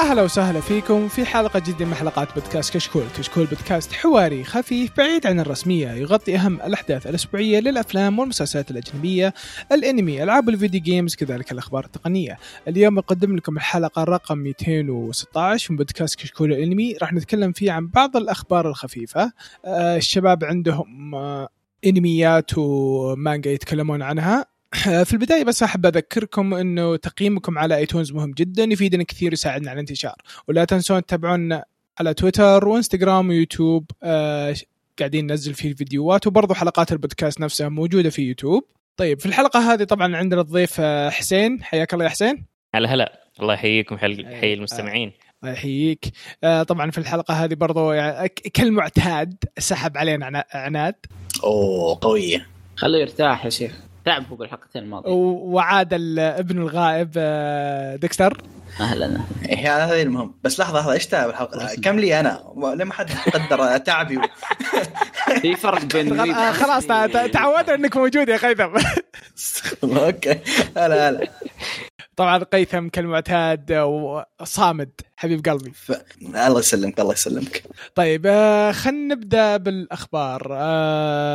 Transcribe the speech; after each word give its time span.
يا 0.00 0.04
هلا 0.04 0.22
وسهلا 0.22 0.60
فيكم 0.60 1.08
في 1.08 1.24
حلقة 1.24 1.58
جديدة 1.58 1.84
من 1.84 1.94
حلقات 1.94 2.34
بودكاست 2.34 2.74
كشكول، 2.74 3.04
كشكول 3.18 3.46
بودكاست 3.46 3.92
حواري 3.92 4.44
خفيف 4.44 4.96
بعيد 4.96 5.26
عن 5.26 5.40
الرسمية 5.40 5.88
يغطي 5.88 6.36
أهم 6.36 6.54
الأحداث 6.54 7.06
الأسبوعية 7.06 7.60
للأفلام 7.60 8.18
والمسلسلات 8.18 8.70
الأجنبية، 8.70 9.34
الأنمي، 9.72 10.22
ألعاب 10.22 10.48
ال 10.48 10.53
video 10.53 10.80
games، 10.80 11.14
كذلك 11.14 11.52
الأخبار 11.52 11.84
التقنية. 11.84 12.38
اليوم 12.68 12.98
أقدم 12.98 13.36
لكم 13.36 13.56
الحلقة 13.56 14.04
رقم 14.04 14.38
216 14.38 15.70
من 15.70 15.76
بودكاست 15.76 16.20
كشكول 16.20 16.52
الأنمي، 16.52 16.96
راح 17.02 17.12
نتكلم 17.12 17.52
فيه 17.52 17.72
عن 17.72 17.86
بعض 17.86 18.16
الأخبار 18.16 18.68
الخفيفة. 18.68 19.32
آه 19.64 19.96
الشباب 19.96 20.44
عندهم 20.44 21.14
آه 21.14 21.48
أنميات 21.86 22.50
ومانجا 22.58 23.50
يتكلمون 23.50 24.02
عنها 24.02 24.46
في 25.04 25.12
البداية 25.12 25.44
بس 25.44 25.62
أحب 25.62 25.86
أذكركم 25.86 26.54
إنه 26.54 26.96
تقييمكم 26.96 27.58
على 27.58 27.76
iTunes 27.76 28.12
مهم 28.12 28.30
جدا 28.30 28.64
يفيدنا 28.64 29.04
كثير 29.04 29.32
يساعدنا 29.32 29.70
على 29.70 29.76
الانتشار. 29.76 30.14
ولا 30.48 30.64
تنسون 30.64 31.06
تتابعونا 31.06 31.64
على 31.98 32.14
تويتر 32.14 32.68
وإنستغرام 32.68 33.28
ويوتيوب 33.28 33.90
آه 34.02 34.54
قاعدين 34.98 35.26
ننزل 35.26 35.54
فيه 35.54 35.70
الفيديوهات 35.70 36.26
وبرضو 36.26 36.54
حلقات 36.54 36.92
البودكاست 36.92 37.40
نفسها 37.40 37.68
موجودة 37.68 38.10
في 38.10 38.22
يوتيوب. 38.22 38.64
طيب 38.96 39.20
في 39.20 39.26
الحلقة 39.26 39.72
هذه 39.72 39.84
طبعا 39.84 40.16
عندنا 40.16 40.40
الضيف 40.40 40.76
آه 40.80 41.10
حسين. 41.10 41.62
حياك 41.62 41.94
الله 41.94 42.04
يا 42.04 42.10
حسين. 42.10 42.46
هلا 42.74 42.94
هلا. 42.94 43.20
الله 43.40 43.54
يحييكم 43.54 43.98
حي 43.98 44.54
المستمعين. 44.54 45.12
الله 45.42 45.52
يحييك. 45.52 46.04
آه 46.44 46.62
طبعا 46.62 46.90
في 46.90 46.98
الحلقة 46.98 47.34
هذه 47.34 47.54
برضو 47.54 47.92
يعني 47.92 48.28
كالمعتاد 48.28 49.44
سحب 49.58 49.96
علينا 49.96 50.44
عناد. 50.54 50.94
أوه 51.44 51.98
قوية. 52.00 52.46
خليه 52.76 52.98
يرتاح 52.98 53.44
يا 53.44 53.50
شيخ. 53.50 53.89
تعبوا 54.10 54.36
بالحلقتين 54.36 54.82
الماضيه 54.82 55.10
وعاد 55.10 55.94
ابن 56.18 56.58
الغائب 56.58 57.10
ديكستر. 58.00 58.42
أهلا. 58.80 59.20
إيه 59.48 59.84
هذا 59.84 60.02
المهم. 60.02 60.34
بس 60.44 60.60
لحظة 60.60 60.78
لحظة 60.80 60.92
إيش 60.92 61.06
تعب 61.06 61.28
الحلقة؟ 61.30 61.74
كم 61.74 61.98
لي 61.98 62.20
أنا؟ 62.20 62.42
لما 62.56 62.92
حد 62.92 63.10
قدر 63.34 63.78
تعبي؟ 63.78 64.20
في 65.42 65.56
فرق 65.56 65.84
بين 65.84 66.52
خلاص 66.52 66.86
تعودنا 67.32 67.74
إنك 67.74 67.96
موجود 67.96 68.28
يا 68.28 68.36
قيثم 68.36 68.70
okay. 69.98 70.38
هلا 70.76 71.08
هلا. 71.08 71.28
طبعا 72.16 72.38
قيثم 72.38 72.88
كالمعتاد 72.88 73.72
وصامد 73.72 74.90
حبيب 75.16 75.48
قلبي. 75.48 75.70
ف... 75.70 75.92
الله 76.22 76.58
يسلمك 76.58 77.00
الله 77.00 77.12
يسلمك. 77.12 77.62
طيب 77.94 78.22
خلينا 78.72 79.14
نبدأ 79.14 79.56
بالأخبار. 79.56 80.48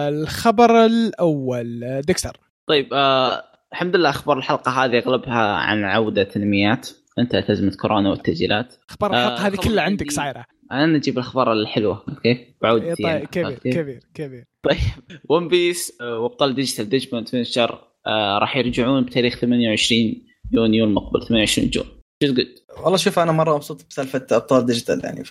الخبر 0.09 0.85
الأول. 0.85 2.01
ديكستر. 2.01 2.44
طيب 2.67 2.93
آه 2.93 3.43
الحمد 3.71 3.95
لله 3.95 4.09
أخبار 4.09 4.37
الحلقة 4.37 4.71
هذه 4.71 4.97
أغلبها 4.97 5.53
عن 5.55 5.83
عودة 5.83 6.27
انميات 6.35 6.89
انتهت 7.19 7.49
ازمه 7.49 7.71
كورونا 7.71 8.09
والتسجيلات. 8.09 8.75
أخبار 8.89 9.11
الحلقة 9.11 9.45
آه 9.45 9.47
هذه 9.47 9.55
كلها 9.55 9.83
عندك 9.83 10.11
صايره 10.11 10.45
أنا 10.71 10.85
نجيب 10.85 11.13
الأخبار 11.13 11.53
الحلوة 11.53 12.05
كيف 12.23 12.37
بعود 12.61 12.81
طيب 12.81 12.99
يعني. 12.99 13.25
كبير 13.25 13.59
كبير 13.63 13.99
كبير. 14.13 14.43
طيب 14.63 14.77
One 15.29 15.47
Piece 15.47 15.97
وأبطال 16.01 16.55
ديجيتال 16.55 16.89
Digimon 16.89 17.29
Adventure 17.29 17.87
آه 18.07 18.37
راح 18.37 18.57
يرجعون 18.57 19.03
بتاريخ 19.03 19.39
28 19.39 20.21
يونيو 20.51 20.85
المقبل 20.85 21.27
28 21.27 21.69
June. 21.69 21.85
good 22.23 22.47
والله 22.83 22.97
شوف 22.97 23.19
أنا 23.19 23.31
مرة 23.31 23.55
مبسوط 23.55 23.85
بسالفة 23.89 24.25
أبطال 24.31 24.65
ديجيتال 24.65 25.01
يعني 25.03 25.23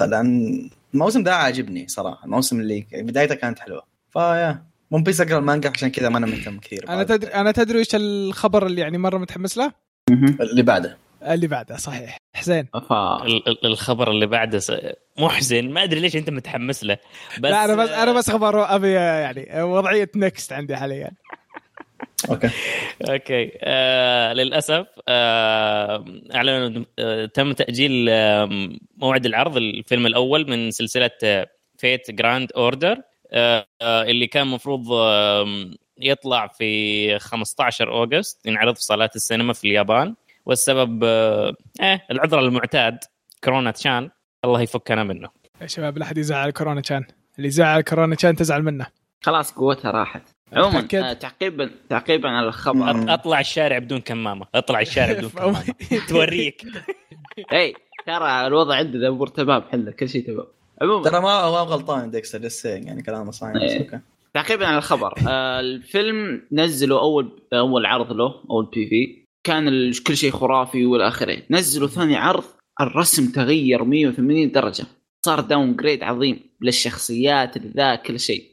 لأن 0.00 0.70
الموسم 0.94 1.22
ده 1.22 1.34
عاجبني 1.34 1.88
صراحة 1.88 2.24
الموسم 2.24 2.60
اللي 2.60 2.86
بدايته 2.92 3.34
كانت 3.34 3.58
حلوة. 3.58 3.82
فيا 4.12 4.67
One 4.90 4.98
Piece 4.98 5.20
أقرأ 5.20 5.38
المانجا 5.38 5.70
عشان 5.74 5.88
كذا 5.88 6.08
ما 6.08 6.18
أنا 6.18 6.26
مهتم 6.26 6.58
كثير 6.58 6.88
أنا 6.88 7.04
تدري 7.04 7.34
أنا 7.34 7.52
تدري 7.52 7.78
إيش 7.78 7.94
الخبر 7.94 8.66
اللي 8.66 8.80
يعني 8.80 8.98
مرة 8.98 9.18
متحمس 9.18 9.58
له؟ 9.58 9.72
اللي 10.40 10.62
بعده. 10.62 10.98
اللي 11.22 11.46
بعده 11.46 11.76
صحيح. 11.76 12.16
حسين. 12.34 12.64
ف... 12.88 12.92
الخبر 13.64 14.10
اللي 14.10 14.26
بعده 14.26 14.60
محزن 15.18 15.70
ما 15.70 15.84
أدري 15.84 16.00
ليش 16.00 16.16
أنت 16.16 16.30
متحمس 16.30 16.84
له. 16.84 16.98
بس 17.38 17.50
لا 17.50 17.64
أنا 17.64 17.74
بس 17.74 17.90
أنا 17.90 18.12
بس 18.12 18.30
خبر 18.30 18.74
أبي 18.74 18.92
يعني 18.92 19.62
وضعية 19.62 20.10
next 20.16 20.52
عندي 20.52 20.76
حاليا. 20.76 21.10
okay. 22.30 22.50
okay. 23.08 23.50
آه 23.62 24.32
للأسف 24.32 24.86
آه 25.08 26.04
أعلنوا 26.34 26.84
آه 26.98 27.26
تم 27.26 27.52
تأجيل 27.52 28.06
آه 28.08 28.68
موعد 28.96 29.26
العرض 29.26 29.56
الفيلم 29.56 30.06
الأول 30.06 30.50
من 30.50 30.70
سلسلة 30.70 31.46
Fate 31.78 32.10
Grand 32.10 32.52
Order 32.52 32.96
اللي 33.82 34.26
كان 34.26 34.42
المفروض 34.46 34.86
يطلع 35.98 36.46
في 36.46 37.18
15 37.18 37.92
August 37.92 38.46
ينعرض 38.46 38.74
في 38.74 38.82
صالات 38.82 39.16
السينما 39.16 39.52
في 39.52 39.64
اليابان. 39.68 40.14
والسبب 40.46 41.04
إيه 41.04 42.06
العذر 42.10 42.38
المعتاد 42.38 42.98
كورونا 43.44 43.70
تشان 43.70 44.10
الله 44.44 44.60
يفكنا 44.62 45.04
منه. 45.04 45.28
يا 45.62 45.66
شباب 45.66 45.98
لا 45.98 46.04
أحد 46.04 46.18
يزعل 46.18 46.50
كورونا 46.50 46.80
تشان. 46.80 47.04
اللي 47.36 47.48
يزعل 47.48 47.80
كورونا 47.80 48.14
تشان 48.16 48.36
تزعل 48.36 48.62
منه. 48.62 48.86
خلاص 49.22 49.52
قوتها 49.52 49.90
راحت. 49.90 50.22
عموما 50.52 50.88
آه 50.94 51.12
تعقيبا 51.12 51.70
تعقيبا 51.88 52.28
على 52.28 52.46
الخبر. 52.48 53.14
أطلع 53.14 53.40
الشارع 53.40 53.78
بدون 53.78 54.00
كمامة. 54.00 54.46
أطلع 54.54 54.80
الشارع 54.80 55.12
بدون 55.12 55.30
كمامة. 55.38 55.64
توريك. 56.08 56.62
اي 57.52 57.74
ترى 58.06 58.46
الوضع 58.46 58.74
عندنا 58.76 59.08
أمور 59.08 59.26
تمام 59.26 59.62
حنا 59.72 59.90
كل 59.90 60.08
شيء 60.08 60.26
تمام. 60.26 60.46
عموما. 60.82 61.04
ترى 61.04 61.20
ما 61.20 61.32
هو 61.32 61.56
غلطان 61.56 62.10
ديكستر 62.10 62.38
لسه 62.38 62.70
يعني 62.70 63.02
كلامه 63.02 63.30
صحيح 63.30 63.56
إيه. 63.56 64.02
تعقيبا 64.34 64.66
على 64.66 64.78
الخبر 64.78 65.14
آه 65.28 65.60
الفيلم 65.60 66.42
نزلوا 66.52 67.00
اول 67.00 67.40
أول 67.52 67.86
عرض 67.86 68.12
له 68.12 68.34
أول 68.50 68.66
PV 68.74 69.24
كان 69.46 69.92
كل 70.06 70.16
شيء 70.16 70.30
خرافي 70.30 70.86
والى 70.86 71.08
اخره 71.08 71.42
نزلوا 71.50 71.88
ثاني 71.88 72.16
عرض 72.16 72.44
الرسم 72.80 73.32
تغير 73.32 73.84
180 73.84 74.50
درجة. 74.50 74.84
صار 75.26 75.40
downgrade 75.40 76.02
عظيم 76.02 76.40
للشخصيات 76.60 77.58
لذا 77.58 77.94
كل 77.94 78.20
شيء. 78.20 78.44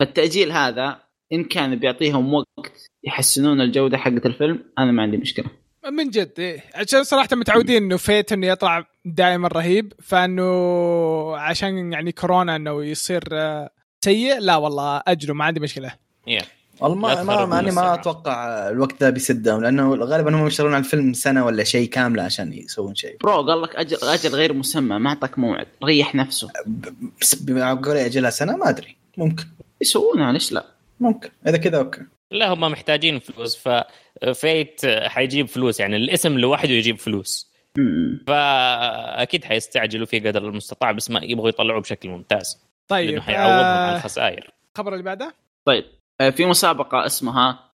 فالتأجيل 0.00 0.52
هذا 0.52 1.00
إن 1.32 1.44
كان 1.44 1.76
بيعطيهم 1.76 2.34
وقت 2.34 2.86
يحسنون 3.04 3.60
الجودة 3.60 3.98
حقت 3.98 4.26
الفيلم 4.26 4.64
أنا 4.78 4.92
ما 4.92 5.02
عندي 5.02 5.16
مشكلة. 5.16 5.46
من 5.90 6.10
جد 6.10 6.32
إيه. 6.38 6.64
عشان 6.74 7.04
صراحة 7.04 7.28
متعودين 7.32 7.82
إنه 7.82 7.96
فيت 7.96 8.32
إنه 8.32 8.46
يطلع 8.46 8.86
دائما 9.04 9.48
رهيب 9.48 9.92
فإنه 10.02 11.36
عشان 11.36 11.92
يعني 11.92 12.12
كورونا 12.12 12.56
إنه 12.56 12.84
يصير 12.84 13.22
سيء 14.04 14.38
لا 14.38 14.56
والله 14.56 15.02
أجله 15.06 15.34
ما 15.34 15.44
عندي 15.44 15.60
مشكلة 15.60 15.94
yeah. 16.30 16.44
والله 16.80 16.96
ما 16.98 17.22
ما 17.22 17.46
ماني 17.46 17.70
ما 17.70 17.94
أتوقع 17.94 18.68
الوقت 18.68 19.00
ده 19.00 19.10
بيسدهم 19.10 19.62
لأنه 19.62 19.94
غالبا 19.94 20.36
هم 20.36 20.46
يشتغلون 20.46 20.74
على 20.74 20.84
الفيلم 20.84 21.12
سنة 21.12 21.46
ولا 21.46 21.64
شيء 21.64 21.88
كاملة 21.88 22.22
عشان 22.22 22.52
يسوون 22.52 22.94
شيء 22.94 23.16
برو 23.20 23.42
قال 23.42 23.62
لك 23.62 23.76
أجل 23.76 23.96
أجل 24.02 24.30
غير 24.34 24.52
مسمى 24.52 24.98
ما 24.98 25.08
أعطاك 25.08 25.38
موعد 25.38 25.66
ريح 25.84 26.14
نفسه 26.14 26.48
بس 27.20 27.34
بقول 27.34 27.96
أجلها 27.96 28.30
سنة 28.30 28.56
ما 28.56 28.68
أدري 28.68 28.96
ممكن 29.18 29.44
يسوونها 29.80 30.32
ليش 30.32 30.52
لا؟ 30.52 30.66
ممكن 31.00 31.28
إذا 31.46 31.56
كذا 31.56 31.78
أوكي 31.78 32.00
لا 32.32 32.52
هم 32.52 32.60
محتاجين 32.60 33.18
فلوس 33.18 33.56
ففيت 33.56 34.86
حيجيب 34.86 35.48
فلوس 35.48 35.80
يعني 35.80 35.96
الاسم 35.96 36.38
لوحده 36.38 36.70
يجيب 36.70 36.98
فلوس. 36.98 37.52
فأكيد 38.26 39.44
حيستعجلوا 39.44 40.06
في 40.06 40.20
قدر 40.20 40.48
المستطاع 40.48 40.92
بس 40.92 41.10
ما 41.10 41.20
يبغوا 41.22 41.48
يطلعوه 41.48 41.80
بشكل 41.80 42.08
ممتاز. 42.08 42.58
طيب 42.88 43.10
لأنه 43.10 43.20
حيعوضهم 43.20 43.64
آه 43.64 43.90
عن 43.90 43.96
الخسائر 43.96 44.50
الخبر 44.72 44.92
اللي 44.92 45.04
بعده؟ 45.04 45.34
طيب 45.64 45.84
في 46.32 46.46
مسابقة 46.46 47.06
اسمها 47.06 47.72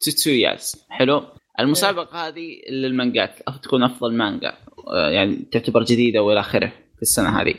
تتسوياس 0.00 0.86
حلو؟ 0.90 1.24
المسابقة 1.60 2.28
هذه 2.28 2.60
للمانجات 2.70 3.38
تكون 3.62 3.82
أفضل 3.82 4.14
مانجا 4.14 4.54
يعني 5.10 5.36
تعتبر 5.52 5.82
جديدة 5.84 6.22
وإلى 6.22 6.40
آخره 6.40 6.72
في 6.96 7.02
السنة 7.02 7.40
هذه. 7.40 7.54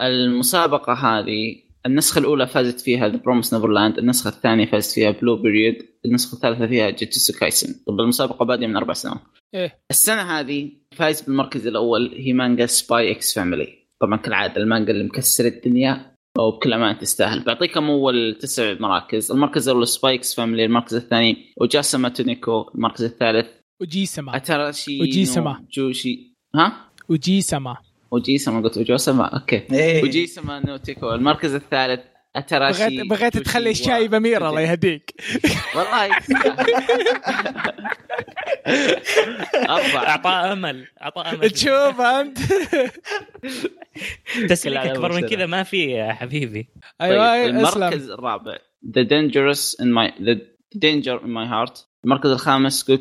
المسابقة 0.00 0.92
هذه 0.92 1.56
النسخة 1.86 2.18
الأولى 2.18 2.46
فازت 2.46 2.80
فيها 2.80 3.08
ذا 3.08 3.16
برومس 3.16 3.54
نيفرلاند، 3.54 3.98
النسخة 3.98 4.28
الثانية 4.28 4.66
فازت 4.66 4.94
فيها 4.94 5.10
بلو 5.10 5.36
بيريود، 5.36 5.76
النسخة 6.04 6.34
الثالثة 6.34 6.66
فيها 6.66 6.90
جوجيتسو 6.90 7.38
كايسن، 7.38 7.84
طب 7.86 8.00
المسابقة 8.00 8.44
بادية 8.44 8.66
من 8.66 8.76
أربع 8.76 8.94
سنوات. 8.94 9.20
إيه؟ 9.54 9.78
السنة 9.90 10.22
هذه 10.22 10.70
فايز 10.92 11.22
بالمركز 11.22 11.66
الأول 11.66 12.14
هي 12.16 12.32
مانجا 12.32 12.66
سباي 12.66 13.10
إكس 13.10 13.34
فاميلي، 13.34 13.68
طبعا 14.00 14.16
كالعادة 14.16 14.56
المانجا 14.56 14.92
اللي 14.92 15.04
مكسر 15.04 15.46
الدنيا 15.46 16.16
وبكل 16.38 16.72
أمان 16.72 16.98
تستاهل، 16.98 17.44
بعطيكم 17.44 17.90
أول 17.90 18.38
تسع 18.40 18.76
مراكز، 18.80 19.32
المركز 19.32 19.68
الأول 19.68 19.88
سباي 19.88 20.14
إكس 20.14 20.34
فاميلي، 20.34 20.64
المركز 20.64 20.94
الثاني 20.94 21.54
وجاسما 21.60 22.08
تونيكو، 22.08 22.70
المركز 22.74 23.04
الثالث 23.04 23.48
وجيسما 23.82 24.36
أتاراشي 24.36 25.00
وجيسما 25.00 25.66
جوشي 25.72 26.36
ها؟ 26.54 26.90
وجيسما 27.08 27.76
وجيسما 28.10 28.60
قلت 28.60 28.78
وجوسما 28.78 29.24
أوكي. 29.24 29.62
إيه. 29.72 30.02
وجيسما 30.02 30.66
نوتيكو 30.66 31.14
المركز 31.14 31.54
الثالث 31.54 32.00
أتراشي 32.36 32.84
بغيت 32.84 33.06
بغيت 33.10 33.38
تخلي 33.38 33.70
الشاي 33.70 34.08
بمير 34.08 34.48
الله 34.48 34.60
يهديك. 34.60 35.14
والله. 35.76 36.06
أربع 39.70 40.08
أعطاه 40.08 40.52
أمل 40.52 40.86
أعطاه 41.02 41.30
أمل. 41.30 41.50
تشوف 41.50 42.00
أنت. 42.00 42.38
تسليك 44.50 44.76
أكبر 44.76 45.12
من 45.12 45.28
كذا 45.28 45.46
ما 45.46 45.62
في 45.62 45.90
يا 45.90 46.12
حبيبي. 46.12 46.68
أيوه 47.00 47.28
طيب 47.28 47.48
المركز 47.56 48.10
الرابع. 48.10 48.58
The 48.96 49.04
Dangerous 49.04 49.74
in 49.82 49.86
my 49.92 50.10
The 50.20 50.36
Danger 50.78 51.18
in 51.24 51.30
my 51.30 51.46
heart. 51.46 51.78
المركز 52.04 52.30
الخامس 52.30 52.84
كوك 52.84 53.00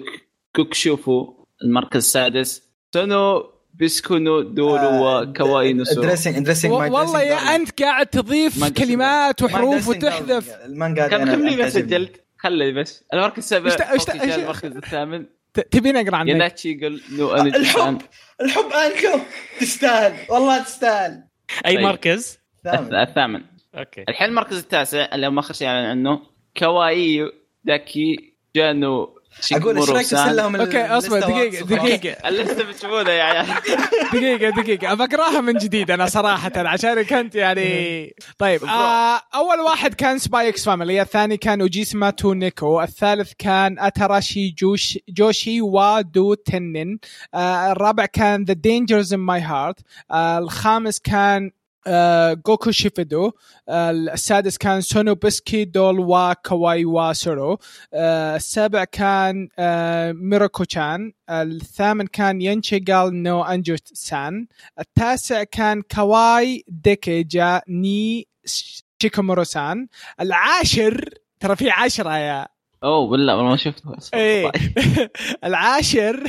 كوك 0.55 0.73
شوفو 0.73 1.33
المركز 1.63 1.97
السادس 1.97 2.69
سونو 2.93 3.51
بيسكونو 3.79 4.41
دولو 4.41 5.21
وكواي 5.21 5.73
نسو 5.73 6.01
دريسنج 6.01 6.39
دريسنج 6.45 6.71
و- 6.71 6.75
والله 6.75 7.21
يا 7.21 7.55
أنت 7.55 7.81
قاعد 7.83 8.07
تضيف 8.07 8.57
ما 8.59 8.69
كلمات 8.69 9.43
وحروف 9.43 9.87
وتحذف. 9.87 10.49
كم 10.49 10.95
كم 10.95 11.47
لي 11.47 11.63
ألتزم. 11.63 11.81
سجلت؟ 11.81 12.23
خلي 12.37 12.71
بس. 12.71 13.03
المركز 13.13 13.37
السابع 13.53 13.75
المركز 13.95 14.77
الثامن. 14.77 15.25
ت- 15.53 15.59
تبيني 15.59 16.01
أقرأ 16.01 16.15
عنك 16.15 16.29
ياناتشي 16.29 16.71
يقول 16.71 17.01
نو 17.11 17.31
انجي 17.31 17.57
الحب 17.57 18.01
الحب 18.41 18.65
انكو 18.71 19.19
تستاهل. 19.59 20.13
والله 20.29 20.63
تستاهل. 20.63 21.23
أي 21.65 21.75
طيب. 21.75 21.85
مركز؟ 21.85 22.39
ثامن. 22.63 22.95
الثامن. 22.95 23.41
أوكي. 23.75 24.05
الحين 24.09 24.29
المركز 24.29 24.57
التاسع 24.57 25.09
اللي 25.13 25.27
هم 25.27 25.39
أخر 25.39 25.53
شيء 25.53 25.67
أعلن 25.67 25.85
عنه. 25.85 26.21
كواي 26.57 27.31
داكي 27.63 28.33
جانو 28.55 29.18
أقول 29.53 29.77
إيش 29.77 29.89
رأيك 29.89 30.09
ترسل 30.09 30.35
لهم 30.35 30.55
أوكي 30.55 30.81
أصبر 30.85 31.13
واتس 31.15 31.61
وخلاص؟ 31.61 31.63
دقيقة. 31.63 32.27
اللسته 32.29 32.63
بتشوفونها 32.63 33.11
يا 33.11 33.23
عيال 33.23 33.45
دقيقة 34.13 34.49
دقيقة. 34.61 34.91
ابى 34.91 35.03
أقراها 35.03 35.41
من 35.41 35.53
جديد 35.53 35.91
أنا 35.91 36.05
صراحة 36.05 36.51
عشانك 36.55 37.13
أنت 37.13 37.35
يعني 37.35 38.15
طيب 38.37 38.63
آه 38.65 39.21
أول 39.35 39.59
واحد 39.59 39.93
كان 39.93 40.19
سباي 40.19 40.49
إكس 40.49 40.65
فاميلي 40.65 41.01
الثاني 41.01 41.37
كان 41.37 41.61
أوجيسما 41.61 42.09
تو 42.09 42.33
نيكو 42.33 42.81
الثالث 42.81 43.31
كان 43.37 43.79
اتاراشي 43.79 44.49
جوش 44.59 44.99
جوشي 45.09 45.61
وادو 45.61 46.33
تنن 46.33 46.97
آه 47.33 47.71
الرابع 47.71 48.05
كان 48.05 48.43
ذا 48.43 48.53
دينجرز 48.53 49.13
ان 49.13 49.19
ماي 49.19 49.41
هارت 49.41 49.79
الخامس 50.13 50.99
كان 50.99 51.51
جوكو 52.47 52.71
شيفيدو 52.71 53.31
آه 53.69 53.91
السادس 53.91 54.57
كان 54.57 54.81
سونو 54.81 55.15
بسكي 55.15 55.65
دول 55.65 55.99
وكواي 55.99 56.85
واسورو 56.85 57.57
آه 57.93 58.35
السابع 58.35 58.83
كان 58.83 59.49
آه 59.59 60.11
ميروكو 60.11 60.63
تشان 60.63 61.13
الثامن 61.29 62.07
كان 62.07 62.41
ينشيغال 62.41 63.23
نو 63.23 63.43
انجو 63.43 63.75
سان. 63.93 64.47
التاسع 64.79 65.43
كان 65.43 65.81
كواي 65.81 66.63
ديكيجا 66.67 67.61
ني 67.67 68.27
شيكومورو 69.01 69.43
سان. 69.43 69.87
العاشر 70.21 71.09
ترى 71.39 71.55
في 71.55 71.69
عشرة 71.69 72.17
يا 72.17 72.47
اوه 72.83 73.09
بالله 73.09 73.35
والله 73.37 73.49
ما 73.49 73.57
شفته. 73.57 73.91
إيه 74.13 74.51
العاشر 75.43 76.23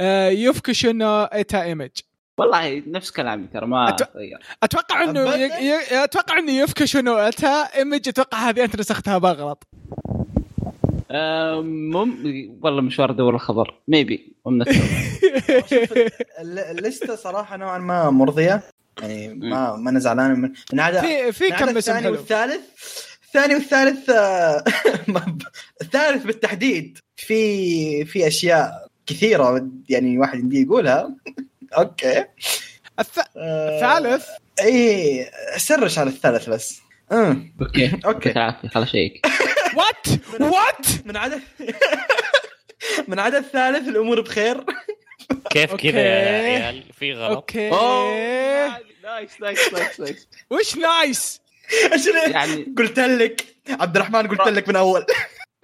آه 0.00 0.28
يوفكوشو 0.28 0.90
نو 0.92 1.22
ايتا 1.22 1.62
ايمج 1.62 1.90
والله 2.40 2.82
نفس 2.86 3.10
كلامي 3.10 3.46
ترى 3.46 3.66
ما 3.66 3.90
تغير. 3.90 4.38
أتوقع 4.62 5.04
إنه 5.04 5.34
ي... 5.34 6.04
أتوقع 6.04 6.38
إنه 6.38 6.52
يوفكوشو 6.52 7.00
نو 7.00 7.18
ايتا 7.18 7.48
ايمج 7.48 8.08
أتوقع 8.08 8.38
هذه 8.38 8.64
أنت 8.64 8.80
نسختها 8.80 9.18
بغلط 9.18 9.64
مم 11.10 12.58
والله 12.62 12.82
مشوار 12.82 13.10
ادور 13.10 13.34
الخبر. 13.34 13.74
maybe 13.88 14.36
من 14.46 14.62
ال- 14.62 16.58
الليستة 16.58 17.16
صراحة 17.16 17.56
نوعا 17.56 17.78
ما 17.78 18.10
مرضية. 18.10 18.62
يعني 19.02 19.34
ما 19.34 19.76
ما 19.76 19.90
أنا 19.90 19.98
زعلان 19.98 20.40
من 20.40 20.52
من 20.72 20.80
عدا 20.80 21.00
في 21.00 21.32
في 21.32 21.48
كم 21.50 21.76
الثاني 21.76 22.08
والثالث. 22.08 22.60
الثاني 23.24 23.54
والثالث 23.54 24.10
آه، 24.10 24.64
الثالث 25.82 26.24
بالتحديد. 26.26 26.98
في 27.16 28.04
في 28.04 28.26
أشياء 28.26 28.86
كثيرة 29.06 29.68
يعني 29.88 30.18
واحد 30.18 30.38
يمدي 30.38 30.62
يقولها. 30.62 31.16
okay. 31.78 32.24
الث... 33.00 33.18
آه، 33.18 33.24
الثالث. 33.36 34.26
اي 34.60 35.30
search 35.56 35.98
على 35.98 36.10
الثالث 36.10 36.48
بس. 36.48 36.80
okay. 37.12 38.00
okay. 38.04 38.30
العافيه 38.30 38.68
خلاص 38.68 38.88
check 38.88 39.26
what 39.76 40.20
what 40.40 40.86
من 41.06 41.16
عدا 41.16 41.40
من 43.08 43.18
عدا 43.18 43.38
الثالث 43.38 43.88
الأمور 43.88 44.20
بخير. 44.20 44.64
كيف. 45.50 45.74
كذا 45.74 46.00
يا 46.00 46.42
عيال؟ 46.42 46.82
في 46.98 47.12
غلط. 47.12 47.36
okay. 47.36 47.70
nice 49.04 49.30
nice 49.40 49.72
nice 49.72 50.00
nice 50.00 50.28
وش 50.50 50.76
nice 50.76 51.40
يعني 52.26 52.74
قلت 52.78 52.98
لك. 52.98 53.44
عبد 53.70 53.96
الرحمن 53.96 54.28
قلت 54.28 54.48
لك 54.48 54.68
من 54.68 54.76
أول. 54.76 55.06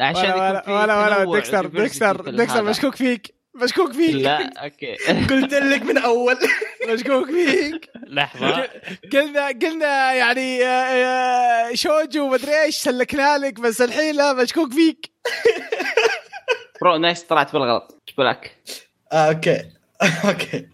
عشان 0.00 0.32
ولا 0.32 0.70
ولا 0.70 0.98
ولا, 0.98 1.36
ديكستر 1.36 1.66
ديكستر 1.66 2.30
ديكستر. 2.30 2.62
مشكوك 2.62 2.96
فيك. 2.96 3.35
مشكوك 3.56 3.92
فيك. 3.92 4.14
لا 4.14 4.52
okay. 4.64 4.94
قلت 5.30 5.54
لك 5.54 5.82
من 5.82 5.98
أول. 5.98 6.36
مشكوك 6.88 7.26
فيك. 7.30 7.90
لحظة. 8.06 8.68
قلنا 9.12 9.46
قلنا 9.46 10.12
يعني 10.12 10.64
آه، 10.64 10.66
آه، 11.70 11.74
شوجو 11.74 12.28
مدري 12.28 12.62
إيش 12.62 12.76
سلكنا 12.76 13.38
لك 13.38 13.60
بس 13.60 13.80
الحين 13.80 14.14
لا 14.14 14.32
مشكوك 14.32 14.72
فيك. 14.72 15.10
bro 16.80 16.96
nice 16.96 17.22
طلعت 17.22 17.52
بالغلط. 17.52 18.02
إيش 18.08 18.16
بلاك 18.16 18.56
آه، 19.12 19.28
okay. 19.28 19.62
okay. 20.24 20.66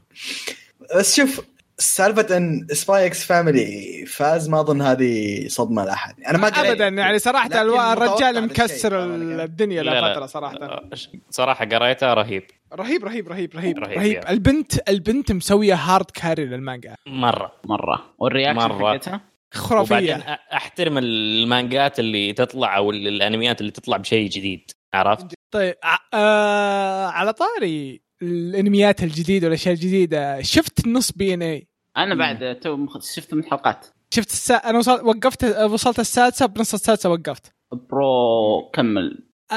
بس 0.97 1.17
شوف 1.17 1.41
سالفة 1.83 2.37
إن 2.37 2.67
Spy 2.73 3.07
x 3.07 3.25
Family 3.25 4.05
فاز 4.07 4.49
ما 4.49 4.61
أظن 4.61 4.83
هذه 4.83 5.45
صدمة 5.49 5.85
لأحد. 5.85 6.15
أنا 6.29 6.39
ما. 6.39 6.49
ابدا 6.49 6.89
يعني 6.89 7.19
صراحة 7.19 7.63
الرجال 7.93 8.43
مكسر 8.45 9.05
الدنيا 9.45 9.83
لا، 9.83 9.91
له 9.91 10.01
لا. 10.01 10.15
فترة 10.15 10.27
صراحة. 10.27 10.57
آه، 10.57 10.91
صراحة 11.31 11.65
قريتها 11.65 12.15
رهيب. 12.15 12.43
رهيب 12.75 13.05
رهيب 13.05 13.29
رهيب 13.29 13.55
رهيب 13.57 13.79
رهيب، 13.79 13.99
رهيب. 13.99 14.13
يا. 14.13 14.31
البنت 14.31 14.89
البنت 14.91 15.33
مسوية 15.33 15.75
hard 15.75 16.11
carry 16.11 16.45
للمانجا. 16.45 16.95
مرة. 17.07 17.53
مرة. 17.65 18.15
وال 18.19 18.29
reaction 18.29 18.69
مرة. 18.69 18.93
حقتها؟ 18.93 19.21
خرافية. 19.55 19.95
وبعدين 19.97 20.21
أحترم 20.53 20.99
المانجات 20.99 21.99
اللي 22.01 22.33
تطلع 22.33 22.77
أو 22.77 22.91
ال- 22.91 23.09
الأنميات 23.09 23.61
اللي 23.61 23.73
تطلع 23.73 23.97
بشيء 23.97 24.29
جديد. 24.31 24.71
عرفت؟ 24.95 25.27
طيب 25.51 25.75
آه 26.15 27.07
على 27.07 27.33
طاري 27.33 28.03
الأنميات 28.23 29.03
الجديدة 29.03 29.47
والأشياء 29.47 29.75
الجديدة 29.75 30.43
شفت 30.43 30.87
نص 30.87 31.13
BNA 31.13 31.69
أنا 31.97 32.15
بعد 32.15 32.61
تو 32.61 32.87
شفت 33.01 33.35
من 33.35 33.45
حلقات 33.45 33.87
شفت 34.15 34.31
السا... 34.31 34.55
أنا 34.55 34.79
وصلت 34.79 35.03
وقفت 35.03 35.45
وصلت 35.45 35.99
السادسة 35.99 36.47
بنص 36.47 36.75
السادسة 36.75 37.11
وقفت. 37.11 37.53
bro 37.73 38.71
كمل. 38.75 39.19
أ- 39.53 39.55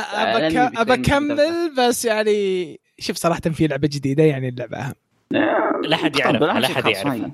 أبى 0.78 0.94
أكمل 0.94 1.76
بس 1.78 2.06
يعني 2.06 2.80
شوف 3.00 3.18
صراحة 3.18 3.40
في 3.42 3.68
لعبة 3.68 3.88
جديدة 3.88 4.24
يعني 4.24 4.50
اللعبة 4.50 4.78
أهم. 4.78 4.94
لا 5.32 5.96
احد 5.96 6.20
يعرف 6.20 6.42
لا 6.42 6.66
احد 6.66 6.86
يعرف. 6.86 7.32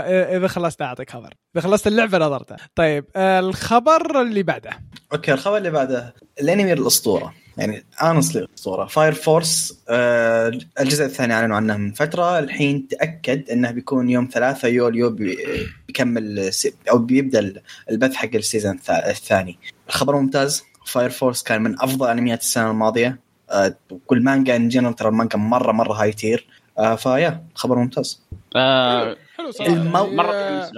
إذا 0.00 0.48
خلصت 0.48 0.82
أعطيك 0.82 1.10
خبر. 1.10 1.34
إذا 1.56 1.64
خلصت 1.64 1.86
اللعبة 1.86 2.18
نظرته. 2.18 2.56
طيب 2.74 3.04
الخبر 3.16 4.20
اللي 4.20 4.42
بعده. 4.42 4.70
okay 5.12 5.32
الخبر 5.32 5.56
اللي 5.56 5.70
بعده. 5.70 6.14
الأنمي 6.40 6.72
الأسطورة. 6.72 7.34
يعني 7.58 7.84
honestly 8.02 8.42
الأسطورة. 8.44 8.86
Fire 8.86 9.12
Force 9.12 9.82
آه 9.88 10.52
الجزء 10.80 11.04
الثاني 11.04 11.34
أعلنوا 11.34 11.56
عنه 11.56 11.76
من 11.76 11.92
فترة. 11.92 12.38
الحين 12.38 12.88
تأكد 12.88 13.50
إنه 13.50 13.70
بيكون 13.70 14.10
يوم 14.10 14.28
3 14.32 14.68
يوليو 14.68 15.10
بي- 15.10 15.38
بيكمل 15.86 16.52
س- 16.52 16.68
أو 16.90 16.98
بيبدأ 16.98 17.52
البث 17.90 18.14
حق 18.14 18.34
ال 18.34 18.40
season 18.40 18.78
الث- 18.78 18.90
الثاني. 19.08 19.58
الخبر 19.88 20.16
ممتاز. 20.20 20.62
Fire 20.86 21.10
Force 21.10 21.42
كان 21.42 21.62
من 21.62 21.80
أفضل 21.82 22.10
أنميات 22.10 22.40
السنة 22.40 22.70
الماضية. 22.70 23.18
آه 23.50 23.74
كل 24.06 24.22
مانجا 24.22 24.56
in 24.56 24.68
general 24.68 24.94
ترى 24.96 25.08
المانجا 25.08 25.38
مرة 25.38 25.72
مرة 25.72 25.92
high 25.92 26.12
tier 26.12 26.46
آه 26.78 26.94
فيا 26.94 27.44
خبر 27.54 27.78
ممتاز. 27.78 28.22
آه، 28.56 29.16
حلو 29.36 29.50
صراحة. 29.50 29.72
المو- 29.72 30.06
مرة 30.06 30.70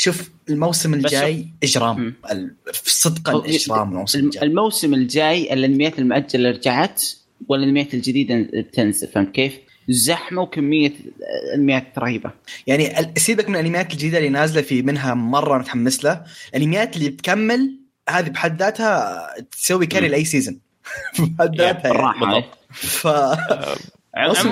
آه، 0.00 0.02
شوف 0.02 0.30
الموسم 0.48 0.94
الجاي 0.94 1.46
إجرام 1.62 2.14
صدقا 2.72 3.44
اجرام 3.46 3.88
الموسم 3.92 4.18
الم- 4.18 4.26
الجاي 4.28 4.42
الموسم 4.42 4.94
الجاي 4.94 5.52
الأنميات 5.52 5.98
المؤجله 5.98 6.50
رجعت 6.50 7.02
والأنميات 7.48 7.94
الجديدة 7.94 8.46
بتنزل 8.60 9.08
فهمت 9.08 9.30
كيف؟ 9.34 9.52
زحمة 9.88 10.42
وكمية 10.42 10.92
أنميات 11.54 11.98
رهيبة 11.98 12.30
يعني 12.66 13.12
سيبك 13.16 13.48
من 13.48 13.54
الأنميات 13.56 13.92
الجديدة 13.92 14.18
اللي 14.18 14.28
نازلة 14.28 14.62
في 14.62 14.82
منها 14.82 15.14
مرة 15.14 15.58
متحمس 15.58 16.04
له 16.04 16.22
الأنميات 16.54 16.96
اللي 16.96 17.08
بتكمل 17.10 17.76
هذه 18.08 18.28
بحد 18.28 18.62
ذاتها 18.62 19.26
تسوي 19.52 19.86
carry. 19.86 20.08
لأي 20.08 20.24
season 20.24 20.60
بحد 21.18 21.56
ذاتها 21.56 21.80
يعني. 21.80 21.92
بالراحة 21.92 22.26
بالضبط. 22.26 22.58
ف 22.72 23.06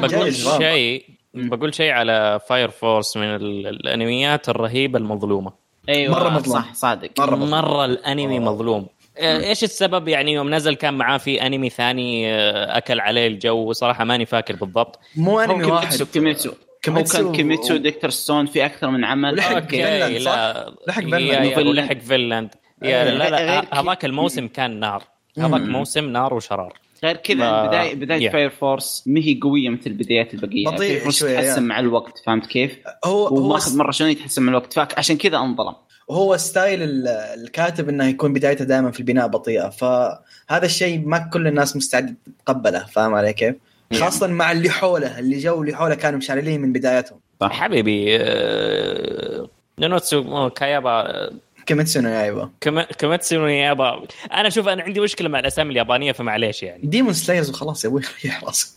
جاي 0.06 0.28
إجرام. 0.28 0.60
شيء. 0.60 1.17
بقول 1.34 1.74
شيء 1.74 1.90
على 1.92 2.40
Fire 2.48 2.70
Force 2.70 3.16
من 3.16 3.24
ال- 3.34 3.66
الأنميات 3.66 4.48
الرهيبة 4.48 4.98
المظلومة. 4.98 5.52
أيوه 5.88 6.14
مرة 6.14 6.28
مظلوم. 6.28 6.56
صح 6.56 6.74
صادق. 6.74 7.10
مرة 7.18 7.36
مظلوم. 7.36 7.50
مرة 7.50 7.84
الأنمي 7.84 8.36
آه. 8.36 8.40
مظلوم. 8.40 8.86
آه، 9.18 9.48
إيش 9.48 9.64
السبب؟ 9.64 10.08
يعني 10.08 10.32
يوم 10.32 10.54
نزل 10.54 10.74
كان 10.74 10.94
معاه 10.94 11.18
في 11.18 11.46
أنمي 11.46 11.70
ثاني 11.70 12.32
آه، 12.34 12.76
أكل 12.78 13.00
عليه 13.00 13.26
الجو. 13.26 13.72
صراحة 13.72 14.04
ماني 14.04 14.26
فاكر 14.26 14.56
بالضبط. 14.56 14.98
مو 15.16 15.40
أنمي 15.40 15.64
واحد. 15.64 16.02
كيميتسو. 16.02 16.04
كيميتسو 16.04 16.48
هو 16.48 16.54
كيميتسو. 16.82 17.22
كان 17.24 17.32
كيميتسو 17.32 17.76
Dr. 17.76 18.10
Stone 18.10 18.46
في 18.46 18.64
أكثر 18.66 18.90
من 18.90 19.04
عمل. 19.04 19.32
ولحق 19.32 19.54
okay. 19.54 19.68
Vinland، 19.68 20.18
صح؟ 20.18 20.34
لا. 20.34 20.74
لحق 20.88 21.02
فينلاند 21.02 22.54
إيه. 22.82 22.90
يا 22.90 23.04
لا 23.04 23.30
لا 23.30 23.80
هذاك 23.80 24.04
الموسم 24.04 24.48
كان 24.48 24.80
نار. 24.80 25.02
هذاك. 25.38 25.60
موسم 25.60 26.08
نار 26.10 26.34
وشرار. 26.34 26.72
غير 27.04 27.16
كذا 27.16 27.62
ف- 27.62 27.68
بدايه 27.68 27.94
بداية 27.94 28.28
Yeah. 28.28 28.32
Fire 28.32 28.50
Force 28.50 29.04
ما 29.06 29.20
هي 29.20 29.38
قوية 29.42 29.68
مثل 29.68 29.92
بدايات 29.92 30.34
البقية 30.34 30.64
بطيء 30.68 31.10
شوية، 31.10 31.36
تحسن 31.40 31.56
yeah. 31.56 31.68
مع 31.68 31.80
الوقت 31.80 32.18
فهمت 32.26 32.46
كيف؟ 32.46 32.78
هو 33.04 33.26
هو 33.26 33.36
وماخذ 33.46 33.76
مرة 33.76 33.90
شلون 33.90 34.10
يتحسن 34.10 34.42
مع 34.42 34.50
الوقت 34.50 34.72
فعشان 34.72 35.16
كذا 35.16 35.36
انظلم 35.38 35.74
هو 36.10 36.36
style 36.36 36.82
ال- 36.82 37.08
الكاتب 37.08 37.88
إنه 37.88 38.04
يكون 38.08 38.32
بدايته 38.32 38.64
دائما 38.64 38.90
في 38.90 39.00
البناء 39.00 39.26
بطيئة 39.28 39.68
فهذا 39.68 40.64
الشيء 40.64 41.06
ما 41.06 41.18
كل 41.18 41.46
الناس 41.46 41.76
مستعده 41.76 42.14
تتقبله 42.26 42.78
فاهم 42.86 43.14
علي 43.14 43.32
كيف؟ 43.32 43.54
خاصة 43.94 44.26
مع 44.26 44.52
اللي 44.52 44.70
حوله 44.70 45.18
اللي 45.18 45.38
جو 45.38 45.62
اللي 45.62 45.76
حوله 45.76 45.94
كانوا 45.94 46.18
مشعللين 46.18 46.60
من 46.60 46.72
بدايتهم 46.72 47.18
حبيبي 47.42 48.16
آه، 48.16 49.48
نانوتسو 49.78 50.50
كايابا 50.50 50.90
آه، 50.90 51.32
كيميتسو 51.68 52.00
نو 52.00 52.08
يايبا 52.08 52.50
كاماتسو 52.98 53.36
نو 53.36 53.46
يابا 53.46 54.06
أنا 54.32 54.50
شوف 54.50 54.68
أنا 54.68 54.82
عندي 54.82 55.00
مشكلة 55.00 55.28
مع 55.28 55.38
الأسامي 55.38 55.72
اليابانية 55.72 56.12
فمعليش 56.12 56.62
يعني. 56.62 56.80
Demon 56.82 57.12
Slayers 57.12 57.50
وخلاص 57.50 57.84
يا 57.84 57.88
أبوي. 57.88 58.02
ريح 58.24 58.44
راسك 58.44 58.68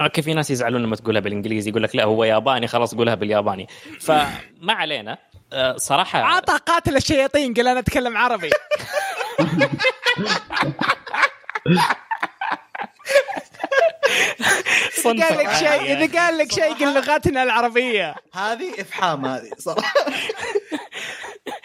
okay 0.00 0.22
في 0.22 0.34
ناس 0.34 0.50
يزعلون 0.50 0.82
لما 0.82 0.96
تقولها 0.96 1.20
بالإنجليزي 1.20 1.70
يقول 1.70 1.82
لك 1.82 1.96
لا 1.96 2.04
هو 2.04 2.24
ياباني 2.24 2.66
خلاص 2.66 2.94
قولها 2.94 3.14
بالياباني. 3.14 3.66
فما 4.00 4.72
علينا. 4.72 5.18
آه، 5.52 5.76
صراحة 5.76 6.22
عطى 6.22 6.58
قاتل 6.66 6.96
الشياطين 6.96 7.54
قال 7.54 7.68
أنا 7.68 7.78
أتكلم 7.78 8.16
عربي. 8.16 8.50
قال 15.04 15.38
لك 15.38 15.52
شيء. 15.52 15.82
إذا 15.82 16.20
قال 16.20 16.38
لك 16.38 16.52
شيء 16.52 16.74
قل 16.74 16.94
لغتنا 16.94 17.42
العربية. 17.42 18.14
هذه 18.34 18.80
إفحام 18.80 19.26
هذه 19.26 19.50
صراحة. 19.58 19.94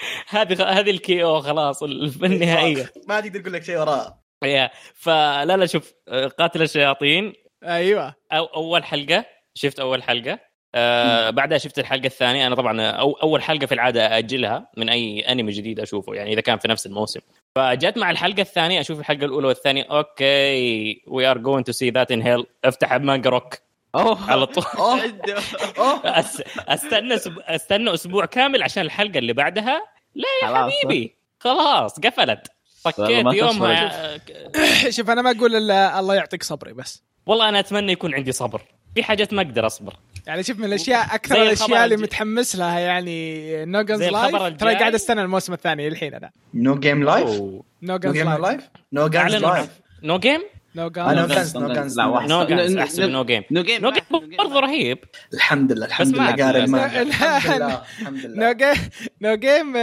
هذه 0.30 0.64
هذه 0.64 0.90
ال 0.92 1.24
KO 1.24 1.42
خلاص 1.42 1.84
النهائية. 2.24 2.92
ما 3.08 3.20
تقدر 3.20 3.40
تقول 3.40 3.54
لك 3.54 3.64
شيء 3.64 3.80
وراها 3.80 4.20
يا 4.44 4.72
فلا 4.96 5.58
لا 5.58 5.66
شوف 5.66 5.94
قاتل 6.40 6.62
الشياطين. 6.62 7.34
أيوه. 7.64 8.16
أو 8.32 8.46
أول 8.46 8.84
حلقة. 8.84 9.26
شفت 9.56 9.80
أول 9.80 10.04
حلقة؟ 10.04 10.40
آه 10.76 11.30
بعدها 11.30 11.58
شفت 11.58 11.80
الحلقة 11.80 12.06
الثانية. 12.06 12.48
أنا 12.48 12.56
طبعا 12.56 12.82
أو 12.82 13.14
أول 13.14 13.44
حلقة 13.44 13.66
في 13.66 13.74
العادة 13.74 14.18
أجلها 14.18 14.70
من 14.78 14.90
أي 14.90 15.20
أنمي 15.20 15.52
جديد 15.52 15.80
أشوفه 15.80 16.14
يعني 16.14 16.34
إذا 16.34 16.42
كان 16.42 16.58
في 16.58 16.68
نفس 16.68 16.86
الموسم. 16.86 17.20
فجت 17.56 17.98
مع 17.98 18.12
الحلقة 18.12 18.42
الثانية 18.42 18.80
أشوف 18.80 19.00
الحلقة 19.00 19.26
الأولى 19.26 19.48
والثانية. 19.48 19.84
okay 19.84 21.02
we 21.08 21.26
are 21.26 21.38
going 21.38 21.66
to 21.66 21.72
see 21.72 21.90
that 21.90 22.12
in 22.12 22.22
hell 22.22 22.46
أفتح 22.66 22.94
Manga 22.94 23.30
Rock. 23.30 23.56
أوه. 23.96 24.32
على 24.32 24.46
طول. 24.46 24.64
أوه. 25.78 26.02
أس... 26.06 26.44
أستنى. 26.68 27.16
أستنى 27.48 27.94
أسبوع 27.94 28.26
كامل 28.26 28.64
عشان 28.64 28.84
الحلقة 28.84 29.18
اللي 29.18 29.34
بعدها. 29.34 29.95
لا 30.16 30.28
يا 30.44 30.48
خلاص. 30.48 30.74
حبيبي. 30.84 31.16
خلاص 31.40 32.00
قفلت. 32.00 32.48
فكيت 32.84 33.26
يومها. 33.34 34.18
شوف 34.96 35.10
أنا 35.10 35.22
ما 35.22 35.32
أقول 35.32 35.56
إلا 35.56 36.00
الله 36.00 36.16
يعطيك 36.16 36.44
صبري 36.44 36.74
بس. 36.74 37.04
والله 37.26 37.50
أنا 37.50 37.60
أتمنى 37.60 37.92
يكون 37.92 38.14
عندي 38.14 38.32
صبر. 38.32 38.62
في 38.96 39.04
حاجات 39.04 39.34
ما 39.34 39.42
أقدر 39.42 39.66
أصبر. 39.66 39.94
يعني 40.28 40.44
شوف 40.44 40.60
من 40.60 40.66
الأشياء 40.66 41.16
أكثر 41.16 41.42
الأشياء 41.42 41.86
اللي 41.86 41.98
متحمس 41.98 42.56
لها 42.56 42.80
يعني 42.80 43.66
نو 43.66 43.80
الخبر 43.80 44.40
لايف. 44.40 44.58
ترى 44.58 44.76
قاعد 44.76 44.96
أستنى 44.96 45.22
الموسم 45.22 45.54
الثاني 45.54 45.88
الحين 45.88 46.14
أنا. 46.14 46.32
نو 46.54 46.80
جيم 46.80 47.04
لايف. 47.04 47.42
نو 47.82 47.98
جيم 47.98 48.34
لايف 48.34 48.70
نو 48.94 49.08
جانز 49.08 49.34
اعلنوا 49.34 49.52
لايف 49.52 49.70
نو 50.04 50.20
جيم 50.20 50.42
نو 50.76 50.90
جانز 50.90 51.58
No 51.58 51.60
Guns, 51.60 51.98
لا 51.98 52.06
واحد 52.06 52.30
نو 52.30 52.44
ن- 52.44 52.88
من 53.00 53.12
نو 53.12 53.24
جيم 53.26 53.44
نو 53.52 53.64
جيم 53.64 53.82
نو 53.82 53.92
جيم 53.92 54.04
برضه 54.38 54.60
رهيب. 54.60 54.98
الحمد 55.34 55.72
لله 55.72 55.86
الحمد 55.86 56.16
لله 56.16 56.36
قاري. 56.36 56.64
المانجا. 56.64 57.02
الحمد 57.08 57.62
لله 57.62 57.82
الحمد 58.02 58.26
نو 58.26 58.32
لله. 58.34 58.52
جيم 58.52 58.76
نو 59.22 59.36
جيم 59.36 59.78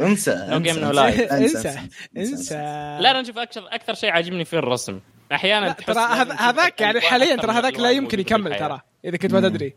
انسى 0.00 0.32
game, 0.32 0.52
انسى، 0.52 0.80
no 0.80 0.94
life. 0.94 1.32
انسى 1.32 1.78
انسى 2.16 2.54
لا 3.00 3.10
أنا 3.10 3.20
أشوف 3.20 3.38
أكثر 3.38 3.68
أكثر 3.70 3.94
شيء 3.94 4.10
عاجبني 4.10 4.44
في 4.44 4.56
الرسم. 4.58 5.00
أحيانا 5.32 5.66
لا، 5.66 5.72
تحس 5.72 5.86
ترى 5.94 6.36
هذاك 6.38 6.80
يعني 6.80 7.00
حاليا 7.00 7.36
ترى 7.36 7.52
هذاك 7.52 7.78
لا 7.80 7.90
يمكن 7.90 8.20
يكمل. 8.20 8.58
ترى 8.58 8.80
إذا 9.04 9.16
كنت 9.16 9.32
ما 9.32 9.40
تدري. 9.40 9.74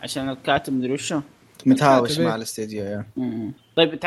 عشان 0.00 0.28
الكاتب 0.28 0.72
مدري 0.72 0.92
وشو؟ 0.92 1.20
متهاوش 1.66 2.18
إيه؟ 2.18 2.26
مع 2.26 2.34
الاستديو. 2.34 3.02
طيب. 3.76 3.98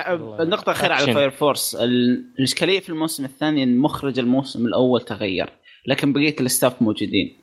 النقطة 0.41 0.63
الأخيرة 0.71 0.93
على. 0.93 1.13
Fire 1.13 1.29
Force 1.31 1.75
ال- 1.75 2.23
الإشكالية 2.39 2.79
في 2.79 2.89
الموسم 2.89 3.25
الثاني 3.25 3.63
إن 3.63 3.77
مخرج 3.77 4.19
الموسم 4.19 4.65
الأول 4.65 5.01
تغير 5.01 5.49
لكن 5.87 6.13
بقية 6.13 6.35
ال 6.39 6.46
staff 6.46 6.81
موجودين. 6.81 7.35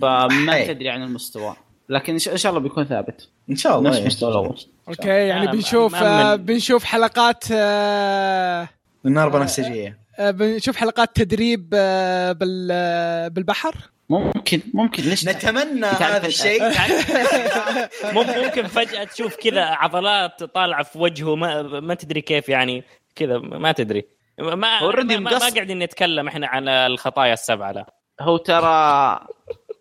فما 0.00 0.52
حي. 0.52 0.66
تدري 0.74 0.88
عن 0.88 1.02
المستوى 1.02 1.56
لكن 1.88 2.12
إن 2.12 2.18
شاء 2.18 2.50
الله 2.50 2.60
بيكون 2.60 2.84
ثابت 2.84 3.28
إن 3.50 3.56
شاء 3.56 3.78
الله 3.78 3.90
نفس. 3.90 4.00
المستوى 4.00 4.30
الأول 4.30 4.58
okay 4.88 5.08
يعني 5.08 5.48
أنا- 5.48 5.50
بنشوف 5.50 5.94
أنا 5.94 6.32
آه، 6.32 6.36
بنشوف 6.36 6.84
حلقات 6.84 7.44
آه، 7.52 8.68
النار 9.06 9.28
بنفسجيه 9.28 9.98
آه، 10.18 10.30
بنشوف 10.30 10.76
حلقات 10.76 11.16
تدريب 11.16 11.70
آه، 11.74 12.32
بال 12.32 12.68
آه، 12.72 13.28
بالبحر 13.28 13.74
ممكن 14.10 14.60
ممكن 14.74 15.02
ليش؟ 15.02 15.28
نتمنى 15.28 15.86
هذا 15.86 16.16
ال- 16.16 16.26
الشيء. 16.26 16.62
مم- 18.14 18.44
ممكن 18.44 18.66
فجأة 18.66 19.04
تشوف 19.04 19.36
كذا 19.36 19.62
عضلات 19.64 20.44
طالعة 20.44 20.82
في 20.82 20.98
وجهه 20.98 21.34
ما 21.36 21.62
ما 21.62 21.94
تدري 21.94 22.20
كيف 22.20 22.48
يعني 22.48 22.84
كذا 23.14 23.38
ما 23.38 23.72
تدري. 23.72 24.04
ما 24.38 24.78
Already 24.78 25.04
ما, 25.12 25.18
ما, 25.18 25.38
قاعدين 25.38 25.78
نتكلم 25.78 26.28
إحنا 26.28 26.46
عن 26.46 26.68
الخطايا 26.68 27.32
السبعة 27.32 27.72
لا. 27.72 27.86
هو 28.20 28.36
ترى 28.36 29.20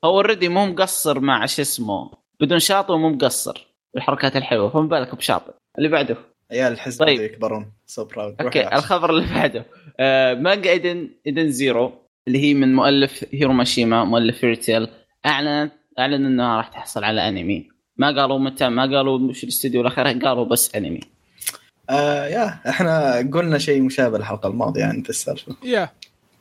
هو 0.06 0.16
already 0.18 0.50
مو 0.50 0.66
مقصر 0.66 1.20
مع 1.20 1.46
شو 1.46 1.62
اسمه 1.62 2.12
بدون 2.40 2.60
شاطئ 2.60 2.94
ومو 2.94 3.10
مقصر. 3.10 3.68
بالحركات 3.94 4.36
الحلوة 4.36 4.70
فما 4.70 4.82
بالك 4.88 5.16
بشاطئ. 5.16 5.52
اللي 5.78 5.90
بعده. 5.90 6.18
عيال 6.52 6.74
الحزب 6.74 7.00
طيب. 7.06 7.18
طيب. 7.18 7.32
يكبرون 7.32 7.72
so 7.86 8.06
proud 8.06 8.42
okay 8.42 8.68
الخبر 8.76 9.10
اللي 9.10 9.34
بعده. 9.34 9.66
آه 10.00 10.34
مانجا 10.34 10.70
Eden 10.72 11.10
Eden 11.28 11.50
Zero. 11.52 12.05
اللي 12.28 12.40
هي 12.40 12.54
من 12.54 12.76
مؤلف 12.76 13.26
هيرو 13.34 13.54
ماشيما 13.54 14.04
مؤلف 14.04 14.38
Fairy 14.38 14.66
Tail 14.66 14.88
اعلنت 15.26 15.74
اعلن 16.00 16.26
إنها 16.26 16.58
راح 16.58 16.68
تحصل 16.68 17.04
على 17.04 17.28
أنمي. 17.30 17.68
ما 17.98 18.22
قالوا 18.22 18.40
متى 18.40 18.70
ما 18.70 18.82
قالوا 18.82 19.20
مش 19.20 19.44
الاستديو 19.44 19.82
الأخير 19.82 20.06
قالوا 20.08 20.46
بس 20.46 20.76
أنمي. 20.76 21.00
آه 21.90 22.28
yeah 22.28 22.60
إحنا 22.70 23.18
قلنا 23.34 23.58
شيء 23.58 23.82
مشابه 23.82 24.18
الحلقة 24.18 24.50
الماضية 24.50 24.82
يعني 24.82 25.04
في 25.04 25.10
السالفه 25.10 25.56
يا. 25.64 25.90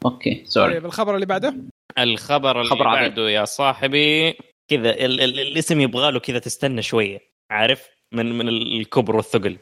أوكي 0.05 0.43
سوري 0.47 0.73
طيب 0.75 0.87
الخبر 0.87 1.14
اللي 1.14 1.26
بعده؟ 1.26 1.55
الخبر 1.99 2.61
اللي 2.61 2.71
خبر. 2.71 2.85
بعده 2.85 3.31
يا 3.31 3.45
صاحبي 3.45 4.31
كذا 4.69 4.91
ال- 4.91 5.21
ال- 5.21 5.41
الاسم 5.41 5.81
يبغى 5.81 6.12
له 6.12 6.19
كذا 6.21 6.38
تستنى 6.38 6.83
شوية 6.83 7.19
عارف؟ 7.50 7.88
من 8.12 8.38
من 8.38 8.49
الكبر 8.49 9.17
والثقل. 9.17 9.57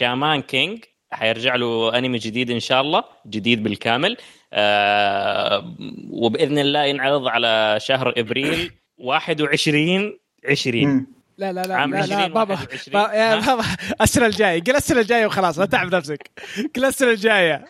شامان 0.00 0.42
كينج 0.42 0.84
حيرجع 1.12 1.56
له 1.56 1.98
أنمي 1.98 2.18
جديد 2.18 2.50
إن 2.50 2.60
شاء 2.60 2.80
الله 2.80 3.04
جديد 3.26 3.62
بالكامل. 3.62 4.16
وبإذن 6.10 6.58
الله 6.58 6.84
ينعرض 6.84 7.26
على 7.28 7.76
شهر 7.80 8.14
إبريل 8.16 8.72
21 8.98 10.18
20 10.50 10.84
مم. 10.86 11.06
لا 11.38 11.52
لا 11.52 11.62
لا 11.62 11.74
عام 11.76 11.90
لا, 11.94 11.96
لا 12.06 12.16
20 12.16 12.32
بابا 12.32 12.54
21. 12.54 12.92
با- 13.02 13.12
يا؟ 13.14 13.36
بابا 13.40 13.64
السنة 14.00 14.26
الجاية 14.26 14.62
قل 14.62 14.76
السنة 14.76 15.00
الجاية 15.00 15.26
وخلاص 15.26 15.58
لا 15.58 15.66
تعب 15.66 15.94
نفسك 15.94 16.30
قل 16.76 16.84
السنة 16.84 17.10
الجاية 17.10 17.64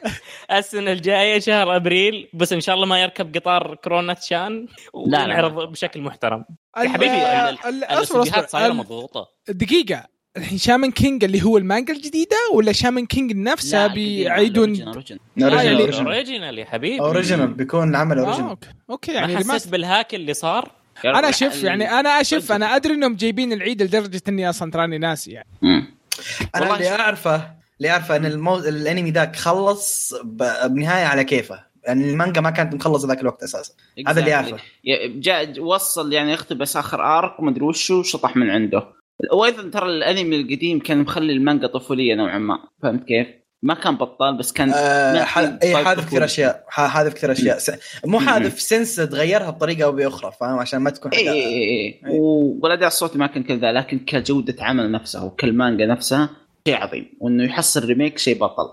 السنة 0.53 0.93
الجاية 0.93 1.39
شهر 1.39 1.77
إبريل 1.77 2.29
بس 2.35 2.53
إن 2.53 2.61
شاء 2.61 2.75
الله 2.75 2.87
ما 2.87 3.03
يركب 3.03 3.37
قطار 3.37 3.75
كورونا 3.75 4.15
شان 4.15 4.67
لا، 5.07 5.17
لا. 5.17 5.19
وينعرض 5.25 5.71
بشكل 5.73 6.01
محترم 6.01 6.45
يا 6.79 6.89
حبيبي 6.89 7.13
أصبر 7.15 7.59
أصبر 8.03 8.17
الاستديوهات 8.23 8.51
صايرة 8.51 8.73
مضغوطة 8.73 9.27
دقيقة 9.49 10.05
الحين 10.39 10.59
شامان 10.59 10.91
كينج 10.91 11.25
اللي 11.25 11.43
هو 11.43 11.59
المانجا 11.59 11.95
الجديدة 11.95 12.37
ولا 12.55 12.73
شامان 12.73 13.07
كينج 13.07 13.33
نفسه 13.37 13.87
بيعيدون 13.87 14.83
original. 14.83 15.21
آه، 15.43 15.63
يعني- 15.63 15.71
original 15.81 16.07
original 16.07 16.59
يا 16.59 16.65
حبيبي. 16.65 17.01
original 17.01 17.47
بيكون 17.55 17.97
عمل 17.97 18.19
آه 18.19 18.23
original 18.25 18.51
okay 18.51 18.69
okay 18.91 19.11
ما 19.13 19.17
يعني 19.19 19.37
حسيت 19.37 19.47
remaster. 19.47 19.71
بالهاك 19.71 20.15
اللي 20.15 20.35
صار. 20.35 20.71
أنا 21.05 21.29
أشوف 21.29 21.55
ال- 21.61 21.65
يعني 21.65 21.91
أنا 21.91 22.09
أشوف 22.21 22.53
أنا 22.53 22.77
أدري 22.77 22.95
إنهم 22.95 23.17
جايبين 23.17 23.53
العيد 23.53 23.83
لدرجة 23.83 24.23
إني 24.29 24.51
أصلا 24.51 24.71
تراني 24.71 24.99
ناسي 24.99 25.31
يعني. 25.31 25.49
أنا 26.55 26.75
اللي 26.77 26.89
أعرفه 26.89 27.51
اللي 27.79 27.91
أعرفه 27.91 28.17
إن 28.17 28.27
المو... 28.27 28.57
الأنمي 28.57 29.11
ذاك 29.11 29.37
خلص 29.37 30.15
ب... 30.25 30.43
بنهاية 30.67 31.05
على 31.05 31.25
كيفه. 31.25 31.69
يعني 31.85 32.11
المانجا 32.11 32.41
ما 32.41 32.51
كانت 32.51 32.75
مخلصة 32.75 33.09
ذاك 33.09 33.21
الوقت 33.21 33.43
أساسا. 33.43 33.73
هذا 34.09 34.21
اللي 34.21 34.31
Exactly. 34.31 34.35
أعرفه. 34.35 34.59
جاء 35.21 35.61
وصل 35.61 36.13
يعني 36.13 36.33
يقتبس 36.33 36.77
آخر 36.77 37.19
arc 37.19 37.41
ومدري 37.41 37.65
وشو 37.65 38.03
شطح 38.03 38.37
من 38.37 38.51
عنده. 38.51 38.89
وأيضا 39.33 39.71
ترى 39.71 39.89
الأنمي 39.89 40.37
القديم 40.37 40.81
كان 40.81 40.99
مخلي 40.99 41.33
المانجا 41.33 41.67
طفولية 41.67 42.15
نوعا 42.15 42.39
ما 42.39 42.59
فهمت 42.83 43.05
كيف؟ 43.05 43.27
ما 43.63 43.75
كان 43.75 43.97
بطال 43.97 44.39
بس 44.39 44.53
كان 44.53 44.71
آه 44.71 45.15
اي 45.63 45.77
حاذف 45.77 46.07
كثير. 46.07 46.25
أشياء 46.25 46.65
حاذف 46.69 47.15
كثير 47.15 47.33
أشياء. 47.33 47.59
مو. 48.07 48.21
حاذف 48.21 48.61
scenes 48.61 48.97
تغيرها 48.97 49.51
بطريقة 49.51 49.85
أو 49.85 49.93
بأخرى 49.93 50.33
فاهم 50.41 50.59
عشان 50.59 50.81
ما 50.81 50.91
تكون 50.91 51.13
اي. 51.13 51.31
اي 51.31 51.31
اي 51.31 51.65
إيه. 51.65 52.01
والاداء 52.63 52.87
الصوتي 52.87 53.19
ما 53.19 53.27
كان 53.27 53.43
كذا 53.43 53.73
لكن 53.73 53.99
كجودة 53.99 54.57
عمل 54.61 54.91
نفسها 54.91 55.23
وكالمانجا 55.23 55.87
نفسها 55.87 56.31
شيء 56.69 56.77
عظيم 56.77 57.07
وإنه 57.21 57.45
يحصل 57.45 57.85
remake 57.85 58.19
شيء 58.19 58.39
بطل 58.39 58.69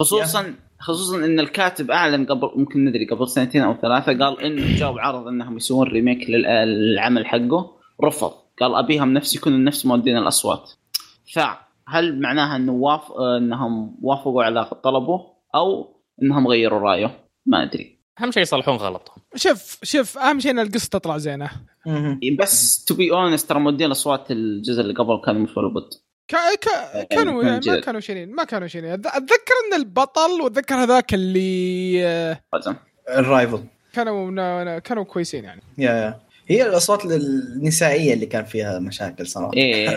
خصوصا 0.00 0.54
خصوصا 0.78 1.16
إن 1.16 1.40
الكاتب 1.40 1.90
أعلن 1.90 2.26
قبل 2.26 2.50
ممكن 2.56 2.84
ندري 2.84 3.06
قبل 3.06 3.28
سنتين 3.28 3.62
أو 3.62 3.76
ثلاثة 3.82 4.18
قال 4.18 4.40
إنه 4.40 4.76
جاوب 4.76 4.98
عرض 4.98 5.26
إنهم 5.26 5.56
يسوون 5.56 5.88
remake 5.88 6.30
للعمل 6.30 7.26
حقه 7.26 7.76
رفض 8.04 8.43
قال 8.60 8.74
أبيهم 8.74 9.12
نفس 9.12 9.34
يكونوا 9.34 9.58
نفس 9.58 9.86
مودين 9.86 10.16
الأصوات. 10.16 10.70
فهل 11.34 12.20
معناها 12.20 12.56
إنه 12.56 12.72
واف... 12.72 13.12
إنهم 13.38 13.96
وافقوا 14.02 14.44
على 14.44 14.64
طلبه 14.64 15.26
أو 15.54 15.96
إنهم 16.22 16.48
غيروا 16.48 16.80
رأيه؟ 16.80 17.28
ما 17.46 17.62
أدري. 17.62 17.94
أهم 18.20 18.30
شيء 18.30 18.42
يصلحون 18.42 18.76
غلطهم 18.76 19.22
شوف 19.34 19.78
شوف 19.82 20.18
أهم 20.18 20.40
شيء 20.40 20.50
إن 20.50 20.58
القصة 20.58 20.88
تطلع 20.88 21.18
زينة. 21.18 21.50
بس 22.38 22.84
to 22.84 22.94
be 22.94 23.12
honest 23.12 23.48
ترى 23.48 23.60
مودين 23.60 23.86
الأصوات 23.86 24.30
الجزء 24.30 24.80
اللي 24.80 24.94
قبل 24.94 25.20
كانوا 25.24 25.40
مش 25.40 25.56
ولا 25.56 25.68
بد 25.68 25.88
ك... 26.28 26.34
ك... 26.34 26.68
كانوا 27.10 27.42
يعني 27.42 27.66
ما. 27.66 27.80
كانوا 27.80 28.00
شيرين 28.00 28.34
ما 28.34 28.44
كانوا 28.44 28.68
شيرين. 28.68 28.92
أتذكر 28.92 29.54
إن 29.68 29.80
البطل 29.80 30.40
وأتذكر 30.42 30.74
هذاك 30.74 31.14
اللي 31.14 32.06
آه،. 32.06 32.40
ال 33.08 33.17
rival 33.17 33.64
كانوا 33.92 34.78
كانوا 34.78 35.04
كويسين 35.04 35.44
يعني. 35.44 35.62
yeah 35.78 35.92
yeah. 35.92 36.20
هي 36.46 36.66
الأصوات 36.66 37.04
النسائية 37.04 38.14
اللي 38.14 38.26
كان 38.26 38.44
فيها 38.44 38.78
مشاكل 38.78 39.26
صراحة. 39.26 39.54
إيه. 39.56 39.96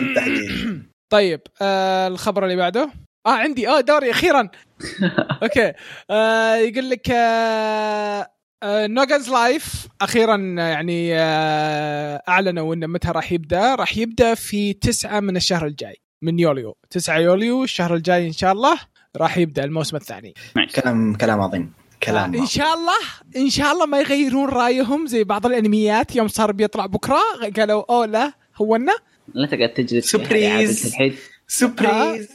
طيب 1.12 1.40
آه 1.62 2.06
الخبر 2.08 2.44
اللي 2.44 2.56
بعده؟ 2.56 2.90
آه 3.26 3.30
عندي. 3.30 3.68
آه 3.68 3.80
دوري 3.80 4.10
أخيرا. 4.10 4.48
okay. 5.42 5.72
آه 6.10 6.54
يقول 6.54 6.90
لك 6.90 7.10
آه 7.10 8.26
No 8.64 8.86
Guns 8.86 9.30
Life 9.30 9.88
أخيرا 10.00 10.36
يعني 10.58 11.14
آه 11.14 12.22
أعلنوا 12.28 12.74
إنه 12.74 12.86
متى 12.86 13.08
راح 13.08 13.32
يبدأ. 13.32 13.74
راح 13.74 13.96
يبدأ 13.96 14.34
في 14.34 14.72
تسعة 14.72 15.20
من 15.20 15.36
الشهر 15.36 15.66
الجاي 15.66 15.96
من 16.22 16.38
يوليو. 16.38 16.76
9 16.90 17.18
يوليو 17.18 17.64
الشهر 17.64 17.94
الجاي 17.94 18.26
إن 18.26 18.32
شاء 18.32 18.52
الله 18.52 18.78
راح 19.16 19.38
يبدأ 19.38 19.64
الموسم 19.64 19.96
الثاني. 19.96 20.34
كلام 20.74 21.14
كلام 21.14 21.40
عظيم. 21.40 21.72
كلام 22.02 22.34
آه 22.34 22.38
ان. 22.40 22.46
شاء 22.46 22.74
الله 22.74 22.94
إن 23.36 23.50
شاء 23.50 23.72
الله 23.72 23.86
ما 23.86 24.00
يغيرون 24.00 24.48
رأيهم 24.48 25.06
زي 25.06 25.24
بعض 25.24 25.46
الأنميات. 25.46 26.16
يوم 26.16 26.28
صار 26.28 26.52
بيطلع 26.52 26.86
بكرة 26.86 27.20
قالوا 27.56 27.84
أوه 27.92 28.06
لا 28.06 28.32
هونا 28.56 28.92
لا 29.34 29.46
تقعد 29.46 29.74
تجلد 29.74 30.02
فيها 30.02 30.24
سبريز. 30.24 30.84
يا 30.84 30.88
الحين. 30.90 31.16
سبريز 31.48 32.28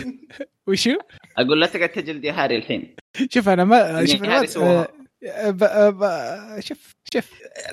وشو؟ 0.68 0.90
أقول 1.38 1.60
لا 1.60 1.66
تقعد 1.66 1.88
تجلد 1.88 2.24
يا 2.24 2.32
هاري 2.32 2.56
الحين. 2.56 2.96
شوف 3.30 3.48
أنا 3.48 3.64
ما 3.64 4.04
شوف 4.06 4.22
أنا 4.24 4.36
هذه 4.36 4.40
ما 4.40 4.46
سواها. 4.46 4.88
آه، 5.26 5.50
ب- 5.50 5.62
آه، 5.62 5.90
ب- 5.90 6.60
شوف 6.60 6.78
شوف. 7.12 7.24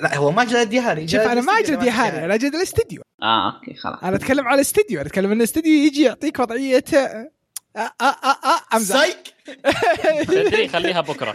لا 0.02 0.16
هو 0.16 0.30
ما 0.30 0.44
جلد 0.44 0.72
يهاري 0.72 1.08
شوف 1.08 1.20
أنا 1.20 1.40
ما 1.40 1.52
اجلد 1.52 1.82
يا 1.82 1.92
هاري 1.92 2.24
أنا 2.24 2.34
اجلد 2.34 2.54
الاستديو. 2.54 3.02
آه 3.22 3.54
أوكي 3.56 3.74
خلاص. 3.74 3.98
أنا 4.04 4.16
أتكلم 4.16 4.46
على 4.48 4.54
الاستديو 4.54 5.00
أنا 5.00 5.08
أتكلم 5.08 5.30
إن 5.30 5.36
الاستديو 5.38 5.72
يجي 5.84 6.02
يعطيك 6.02 6.38
وضعية 6.40 6.84
آه، 6.94 7.28
آه 7.76 7.90
آه 8.00 8.04
آه 8.44 8.76
أمزح. 8.76 8.96
سايك 8.96 9.33
تدري 10.28 10.68
خليها 10.68 11.00
بكرة. 11.00 11.34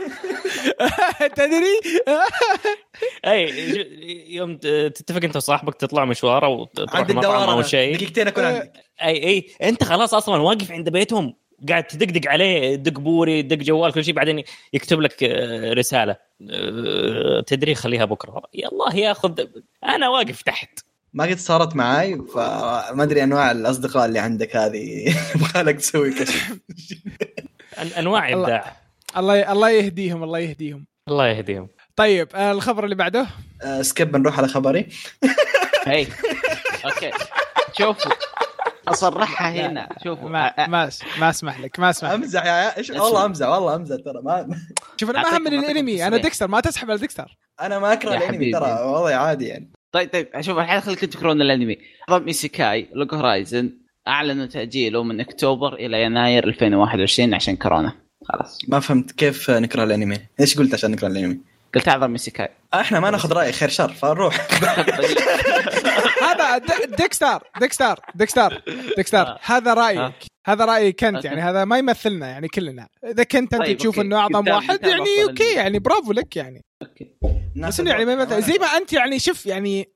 تدري؟ 1.36 1.80
أي 3.25 3.50
يوم 4.30 4.58
تتفق 4.58 5.24
أنت 5.24 5.36
وصاحبك 5.36 5.75
تطلع 5.75 6.06
مشوار 6.06 6.46
أو 6.46 6.66
تروح 6.66 6.96
عند 6.96 7.12
مطعم 7.12 7.18
الدوار 7.18 7.51
أو. 7.51 7.62
شيء؟ 7.62 7.96
دقيقتين 7.96 8.28
أكون 8.28 8.44
عندك. 8.44 8.74
أي 9.01 9.24
أي 9.28 9.48
أنت 9.63 9.84
خلاص 9.84 10.13
أصلا 10.13 10.42
واقف 10.42 10.72
عند 10.72 10.89
بيتهم 10.89 11.36
قاعد 11.70 11.84
تدقدق 11.84 12.30
عليه 12.30 12.75
دق 12.75 13.00
بوري 13.00 13.42
دق 13.42 13.56
جوال 13.56 13.94
كل 13.94 14.04
شيء 14.04 14.13
بعدين 14.13 14.44
يكتب 14.74 15.01
لك 15.01 15.24
آه، 15.24 15.74
رسالة. 15.74 16.16
آه، 16.51 17.44
تدري 17.48 17.75
خليها 17.75 18.06
بكرة. 18.06 18.44
يلا 18.54 18.96
ياخذ 18.96 19.46
أنا 19.84 20.10
واقف 20.10 20.42
تحت. 20.42 20.80
ما 21.13 21.24
قد 21.24 21.38
صارت 21.38 21.75
معاي 21.75 22.22
فما 22.34 23.04
أدري 23.04 23.24
أنواع 23.24 23.51
الأصدقاء 23.51 24.06
اللي 24.06 24.20
عندك 24.20 24.56
هذه. 24.56 24.80
يبغى 25.36 25.63
لك 25.63 25.75
تسوي 25.75 26.12
كشف. 26.13 26.60
أنواع 27.82 28.30
الله. 28.30 28.42
إبداع. 28.44 28.76
الله 29.18 29.52
الله 29.52 29.70
يهديهم 29.70 30.24
الله 30.24 30.40
يهديهم. 30.40 30.86
الله 31.08 31.28
يهديهم. 31.28 31.70
طيب 31.96 32.28
آه 32.36 32.52
الخبر 32.52 32.84
اللي 32.84 32.96
بعده؟ 32.96 33.28
آه، 33.64 33.82
سكيب 33.82 34.18
نروح 34.18 34.38
على 34.38 34.48
خبري. 34.48 34.88
هي 35.88 36.08
أوكي. 36.86 37.12
شوفوا. 37.78 38.12
أصرحها 38.88 39.50
هنا. 39.52 39.89
شوفوا. 40.04 40.30
ما 40.30 40.54
ما 40.68 40.89
ما 41.20 41.30
أسمح 41.30 41.60
لك 41.60 41.80
ما 41.80 41.89
أسمح 41.89 42.10
لك. 42.12 42.15
أمزح 42.15 42.46
يا 42.46 42.78
إيش. 42.78 42.89
والله 42.89 43.26
أمزح 43.26 43.48
والله 43.48 43.76
أمزح 43.76 43.96
ترى. 44.06 44.22
ما 44.24 44.60
شوف 44.98 45.10
أنا 45.10 45.20
ما 45.22 45.26
أعطيكم- 45.26 45.36
هم 45.36 45.44
من 45.44 45.54
أعطيكم 45.54 45.72
الأنمي. 45.72 46.08
أنا. 46.08 46.18
ديكستر 46.18 46.48
ما 46.48 46.60
تسحب 46.60 46.89
على 46.92 47.00
ديكستر. 47.00 47.38
أنا 47.62 47.80
ما 47.80 47.94
أكره 47.94 48.15
الأنمي. 48.18 48.52
ترى. 48.52 48.82
وضعي 48.86 49.13
عادي 49.13 49.48
يعني. 49.48 49.72
طيب 49.92 50.10
طيب 50.13 50.42
شوف 50.42 50.58
الحين 50.60 50.82
خليكم 50.82 51.08
تذكرون 51.08 51.42
الأنمي. 51.42 51.78
نظام 52.10 52.28
إيسيكاي 52.28 52.89
Log 52.93 53.15
Horizon 53.15 53.78
أعلنوا 54.10 54.45
تاجيله 54.45 55.04
من 55.04 55.19
أكتوبر 55.19 55.74
إلى 55.74 56.04
يناير 56.04 56.48
2021 56.48 57.34
عشان 57.34 57.56
كورونا. 57.56 57.93
خلاص. 58.26 58.60
ما 58.67 58.80
فهمت 58.80 59.12
كيف 59.12 59.50
نكره 59.50 59.84
الأنمي؟ 59.84 60.17
إيش 60.39 60.58
قلت 60.58 60.74
عشان 60.74 60.91
نكره 60.91 61.08
الأنمي؟ 61.08 61.39
قلت 61.76 61.88
اعظم 61.88 62.12
ايسيكاي 62.12 62.50
إحنا 62.74 63.00
ما 63.00 63.12
ناخذ 63.12 63.34
رأي 63.34 63.52
خير 63.52 63.69
شر 63.69 63.93
فنروح. 63.93 64.36
هذا 66.30 66.58
د- 66.58 66.95
ديكستر 66.98 67.43
ديكستر 67.60 68.00
ديكستر 68.15 68.62
ديكستر 68.98 69.22
آه. 69.22 69.39
هذا 69.43 69.74
رأيك. 69.74 70.00
آه. 70.00 70.13
هذا 70.45 70.78
انت 70.78 71.04
okay. 71.04 71.28
يعني 71.28 71.41
هذا 71.41 71.65
ما 71.65 71.78
يمثلنا 71.78 72.28
يعني 72.28 72.48
كلنا. 72.48 72.88
إذا 73.04 73.24
كنت 73.24 73.54
أنت 73.54 73.56
طيب، 73.56 73.78
تشوف. 73.78 74.00
إنه 74.00 74.17
أعظم 74.17 74.48
واحد 74.48 74.84
يعني 74.84 75.24
okay. 75.24 75.54
يعني 75.56 75.80
برافو 75.80 76.12
لك 76.12 76.36
يعني. 76.36 76.65
okay. 76.82 77.08
بس 77.56 77.80
يعني 77.80 78.06
ما 78.06 78.13
يمثل 78.13 78.41
زي 78.41 78.58
ما 78.58 78.65
أنت 78.65 78.93
يعني 78.93 79.19
شوف 79.19 79.45
يعني 79.45 79.89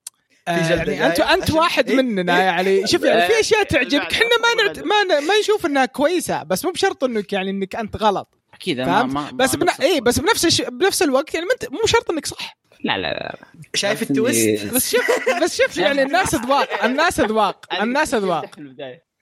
يعني 0.48 1.06
انت 1.06 1.18
جاية 1.18 1.34
أنت 1.34 1.52
واحد 1.52 1.90
إيه؟ 1.90 1.96
مننا 1.96 2.38
إيه؟ 2.38 2.44
يعني. 2.44 2.88
شوف 2.92 3.04
يعني 3.04 3.28
في 3.28 3.40
أشياء 3.40 3.60
إيه، 3.60 3.68
تعجبك 3.68 4.14
إحنا 4.14 4.26
ما 4.26 4.64
نعت... 4.64 4.80
ما 4.80 5.04
ن... 5.04 5.28
ما 5.28 5.40
نشوف 5.40 5.66
إنها 5.66 5.86
كويسة 5.86 6.44
بس 6.44 6.66
مو 6.66 6.72
بشرط 6.72 7.04
إنك 7.04 7.34
يعني 7.34 7.50
إنك 7.50 7.76
أنت 7.76 7.98
غلط. 7.98 8.38
أكيد 8.54 8.82
ما 8.82 9.04
ما 9.04 9.32
بس 9.34 9.56
بن... 9.56 9.70
اي 9.70 10.02
بس 10.02 10.20
بنفس 10.20 10.46
الش... 10.46 10.62
بنفس 10.62 11.02
الوقت 11.04 11.34
يعني 11.34 11.46
ما 11.46 11.54
انت 11.54 11.72
مو 11.72 11.86
شرط 11.86 12.12
إنك 12.12 12.26
صح. 12.26 12.58
لا 12.84 12.98
لا 12.98 13.08
لا 13.08 13.36
شايف 13.74 14.02
التويست؟ 14.02 14.74
بس 14.74 14.92
شوف 14.92 15.06
بس 15.44 15.62
شوف 15.62 15.78
يعني 15.78 16.04
الناس 16.04 16.36
أذواق 16.36 16.84
الناس 16.84 17.20
أذواق 17.20 17.66
الناس 17.82 18.14
أذواق. 18.14 18.60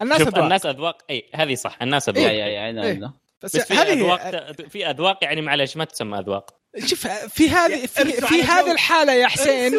الناس 0.01 0.21
اذواق 0.21 0.43
الناس 0.43 0.65
أذواق. 0.65 0.97
اي 1.10 1.29
هذه 1.36 1.55
صح 1.55 1.77
الناس 1.81 2.07
يا 2.07 2.13
أذواق. 2.13 2.31
يا 2.31 2.45
يا 2.45 3.12
إيه. 3.43 3.49
بس, 3.49 3.56
بس 3.56 3.63
في 3.63 3.73
هذه 3.73 3.93
أذواق 3.93 4.51
في 4.69 4.89
أذواق 4.89 5.19
يعني 5.21 5.41
معلش 5.41 5.77
ما 5.77 5.86
تسمى 5.86 6.19
أذواق. 6.19 6.62
شوف 6.86 7.08
في 7.08 7.49
هذه 7.49 7.86
في, 7.86 8.12
في 8.12 8.43
هذه. 8.43 8.71
الحالة 8.71 9.13
يا 9.13 9.27
حسين. 9.27 9.71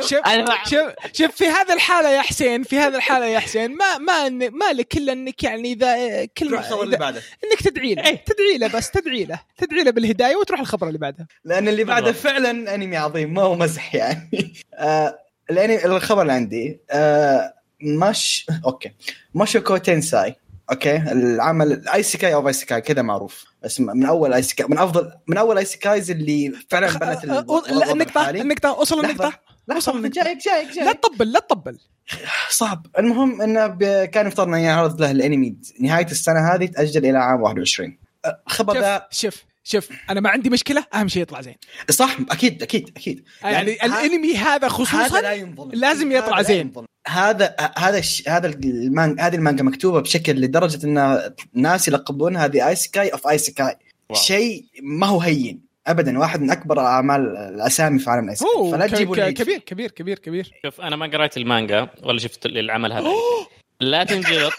شوف 0.00 0.20
شوف 0.70 0.92
شوف 1.12 1.30
في 1.36 1.46
هذه 1.46 1.72
الحالة 1.72 2.10
يا 2.10 2.20
حسين 2.20 2.62
في 2.62 2.78
هذه 2.78 2.96
الحالة 2.96 3.26
يا 3.26 3.38
حسين 3.38 3.76
ما 3.76 3.98
ما 3.98 4.28
ما 4.28 4.72
لك 4.72 4.96
إلا 4.96 5.12
إنك 5.12 5.42
يعني 5.42 5.72
إذا 5.72 6.24
كل 6.24 6.50
ما 6.50 6.58
الخبر 6.58 6.82
اللي 6.82 6.96
بعده. 6.96 7.22
إنك 7.44 7.62
تدعي 7.62 7.94
له 7.94 8.02
تدعي 8.02 8.58
له 8.58 8.66
بس 8.66 8.90
تدعي 8.90 9.24
له 9.24 9.40
تدعي 9.56 9.82
له 9.84 9.90
بالهداية 9.90 10.36
وتروح 10.36 10.60
الخبر 10.60 10.88
اللي 10.88 10.98
بعده. 10.98 11.28
لأن 11.44 11.68
اللي 11.68 11.84
بعده. 11.84 12.12
فعلا 12.12 12.74
أنمي 12.74 12.96
عظيم 12.96 13.34
ما 13.34 13.42
هو 13.42 13.54
مزح 13.54 13.94
يعني. 13.94 14.54
آه 14.74 15.18
الانمي 15.50 15.84
الخبر 15.84 16.22
اللي 16.22 16.32
عندي 16.32 16.80
آه 16.90 17.54
مش 17.82 18.46
أوكي. 18.66 18.92
ماشوكو 19.34 19.76
تنساي. 19.76 20.36
أوكي؟ 20.70 20.96
العمل 20.96 21.88
ايسيكاي 21.88 22.34
أو 22.34 22.48
ايسيكاي 22.48 22.80
كذا 22.80 23.02
معروف. 23.02 23.44
بس 23.62 23.80
من 23.80 24.06
أول 24.06 24.32
ايسيكاي 24.32 24.66
من 24.66 24.78
افضل 24.78 25.12
من 25.26 25.36
أول 25.36 25.58
ايسيكايز 25.58 26.10
اللي 26.10 26.52
فعلا 26.70 26.86
بنت 26.98 27.24
النقطه 27.24 27.92
النقطه 27.92 28.30
لحظة. 28.30 28.30
النقطه 28.30 28.72
وصل 28.80 29.00
النقطة. 29.96 30.22
جايك 30.22 30.38
جايك 30.46 30.68
لا 30.76 30.84
جايك 30.84 30.98
تطبل 30.98 31.32
لا 31.32 31.40
تطبل. 31.40 31.78
صعب. 32.50 32.86
المهم 32.98 33.42
انه 33.42 33.66
ب- 33.66 34.04
كان 34.04 34.26
يفترض 34.26 34.46
انه 34.48 34.58
يعرض 34.58 35.00
له 35.00 35.10
الأنمي 35.10 35.56
نهاية 35.80 36.06
السنة 36.06 36.54
هذه 36.54 36.66
تأجل 36.66 37.06
إلى 37.06 37.18
عام 37.18 37.42
21 37.42 37.98
أه، 38.24 38.40
الخبر 38.46 38.74
شوف 38.74 38.82
ذا 38.82 39.06
شوف 39.10 39.42
شوف 39.64 39.88
أنا 40.10 40.20
ما 40.20 40.30
عندي 40.30 40.50
مشكلة 40.50 40.84
أهم 40.94 41.08
شيء 41.08 41.22
يطلع 41.22 41.40
زين. 41.40 41.54
صح 41.90 42.16
أكيد 42.30 42.62
أكيد 42.62 42.90
أكيد. 42.96 43.24
يعني, 43.42 43.76
ها- 43.80 43.86
الأنمي 43.86 44.36
هذا 44.36 44.54
هذا 44.54 44.68
خصوصا 44.68 45.20
لا 45.20 45.32
ينظلم. 45.32 45.70
لازم 45.72 46.12
يطلع 46.12 46.28
هذا 46.40 46.42
لا 46.42 46.42
زين. 46.42 46.72
هذا 47.10 47.56
هذا 47.78 47.98
الش... 47.98 48.28
هذا 48.28 48.46
المانجا 48.48 49.22
هذه 49.22 49.34
المانجا 49.34 49.62
مكتوبة 49.62 50.00
بشكل 50.00 50.32
لدرجة 50.32 50.86
إن 50.86 51.20
ناس 51.54 51.88
يلقبون 51.88 52.36
هذه 52.36 52.68
isekai 52.68 53.08
of 53.08 53.26
isekai 53.26 53.76
wow. 54.08 54.20
شيء 54.20 54.64
ما 54.82 55.06
هو 55.06 55.20
هين. 55.20 55.70
ابدا 55.86 56.18
واحد 56.18 56.40
من 56.40 56.50
أكبر 56.50 56.80
أعمال 56.80 57.36
الايسيكاي 57.36 57.98
في 57.98 58.10
عالم 58.10 58.34
أوه 58.56 58.70
فلا 58.72 58.86
تجيبوا 58.86 59.30
كبير 59.30 59.58
كبير 59.58 59.90
كبير 59.90 60.18
كبير. 60.18 60.50
شوف 60.64 60.80
أنا 60.80 60.96
ما 60.96 61.06
قريت 61.06 61.36
المانجا 61.36 61.88
ولا 62.02 62.18
شفت 62.18 62.46
العمل 62.46 62.92
هذا. 62.92 63.06
لا 63.80 64.04
تنجلط 64.04 64.52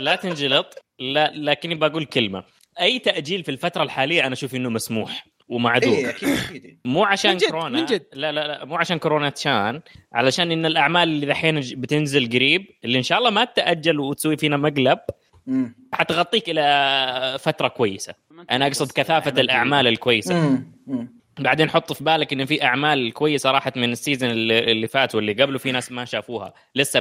لا 0.00 0.16
تنجلط 0.16 0.66
لا 0.98 1.32
لكني 1.34 1.74
بقول 1.74 2.04
كلمة. 2.04 2.44
أي 2.80 2.98
تأجيل 2.98 3.44
في 3.44 3.50
الفترة 3.50 3.82
الحالية 3.82 4.26
أنا 4.26 4.32
أشوف 4.32 4.54
إنه 4.54 4.68
مسموح. 4.68 5.26
ومعذور 5.48 5.94
اي 5.96 6.10
أكيد 6.10 6.28
أكيد 6.28 6.78
مو 6.84 7.04
عشان 7.04 7.30
من 7.30 7.36
جد، 7.36 7.46
كورونا 7.50 7.80
من 7.80 7.86
جد. 7.86 8.06
لا 8.12 8.32
لا 8.32 8.46
لا 8.48 8.64
مو 8.64 8.76
عشان 8.76 8.98
كورونا 8.98 9.30
تشان 9.30 9.80
علشان 10.12 10.52
إن 10.52 10.66
الأعمال 10.66 11.08
اللي 11.08 11.26
دحين 11.26 11.60
بتنزل 11.60 12.28
قريب 12.32 12.66
اللي 12.84 12.98
إن 12.98 13.02
شاء 13.02 13.18
الله 13.18 13.30
ما 13.30 13.44
تأجل 13.44 14.00
وتسوي 14.00 14.36
فينا 14.36 14.56
مقلب 14.56 14.98
مم. 15.46 15.74
حتغطيك 15.92 16.50
إلى 16.50 17.36
فترة 17.40 17.68
كويسة 17.68 18.14
أنا 18.50 18.66
أقصد 18.66 18.92
كثافة 18.92 19.40
الأعمال 19.40 19.86
الكويسة 19.86 20.34
مم. 20.34 20.72
مم. 20.86 21.16
بعدين 21.38 21.70
حط 21.70 21.92
في 21.92 22.04
بالك 22.04 22.32
إن 22.32 22.44
في 22.44 22.62
أعمال 22.64 23.12
كويسة 23.12 23.50
راحت 23.50 23.76
من 23.76 23.92
السيزون 23.92 24.30
اللي, 24.30 24.72
اللي 24.72 24.86
فات 24.86 25.14
واللي 25.14 25.32
قبله 25.32 25.58
في 25.58 25.72
ناس 25.72 25.92
ما 25.92 26.04
شافوها 26.04 26.54
لسه 26.74 27.00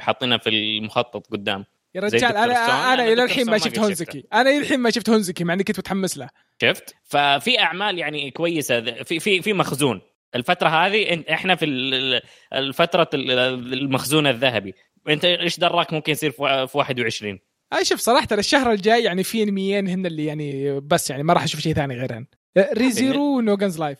حاطينها 0.00 0.38
في 0.38 0.48
المخطط 0.50 1.26
قدام 1.26 1.64
يا 1.96 2.00
رجال. 2.00 2.24
أنا 2.24 2.44
أنا 2.44 2.92
أنا 2.94 3.12
إلى 3.12 3.22
الحين 3.24 3.46
ما 3.50 3.58
شفت 3.58 3.78
هونزكي. 3.78 4.24
أنا 4.32 4.50
إلى 4.50 4.58
الحين 4.58 4.80
ما 4.80 4.90
شفت 4.90 5.10
هونزكي 5.10 5.44
مع 5.44 5.54
إني 5.54 5.64
كنت 5.64 5.78
متحمس 5.78 6.18
له. 6.18 6.28
شفت؟ 6.62 6.94
ففي 7.04 7.60
أعمال 7.60 7.98
يعني 7.98 8.30
كويسة 8.30 8.80
في 9.02 9.20
في 9.20 9.42
في 9.42 9.52
مخزون. 9.52 10.00
الفترة 10.34 10.68
هذه 10.68 11.24
إحنا 11.30 11.54
في 11.54 11.64
ال- 11.64 12.20
الفترة 12.54 13.08
ال- 13.14 13.30
المخزون 13.72 14.26
الذهبي. 14.26 14.74
أنت 15.08 15.24
إيش 15.24 15.58
دراك 15.58 15.92
ممكن 15.92 16.12
يصير 16.12 16.30
في 16.30 16.66
في 16.66 16.78
21 16.78 17.38
اي 17.72 17.84
شوف 17.84 18.00
صراحة 18.00 18.28
الشهر 18.32 18.72
الجاي 18.72 19.02
يعني 19.04 19.22
في 19.24 19.42
انميين 19.42 19.88
هن 19.88 20.06
اللي 20.06 20.24
يعني 20.24 20.80
بس 20.80 21.10
يعني 21.10 21.22
ما 21.22 21.32
راح 21.32 21.42
أشوف 21.42 21.60
شيء 21.60 21.74
ثاني 21.74 21.94
غيرهن. 21.96 22.26
ريزيرو 22.72 23.36
ونوغنز 23.36 23.78
لايف. 23.80 23.98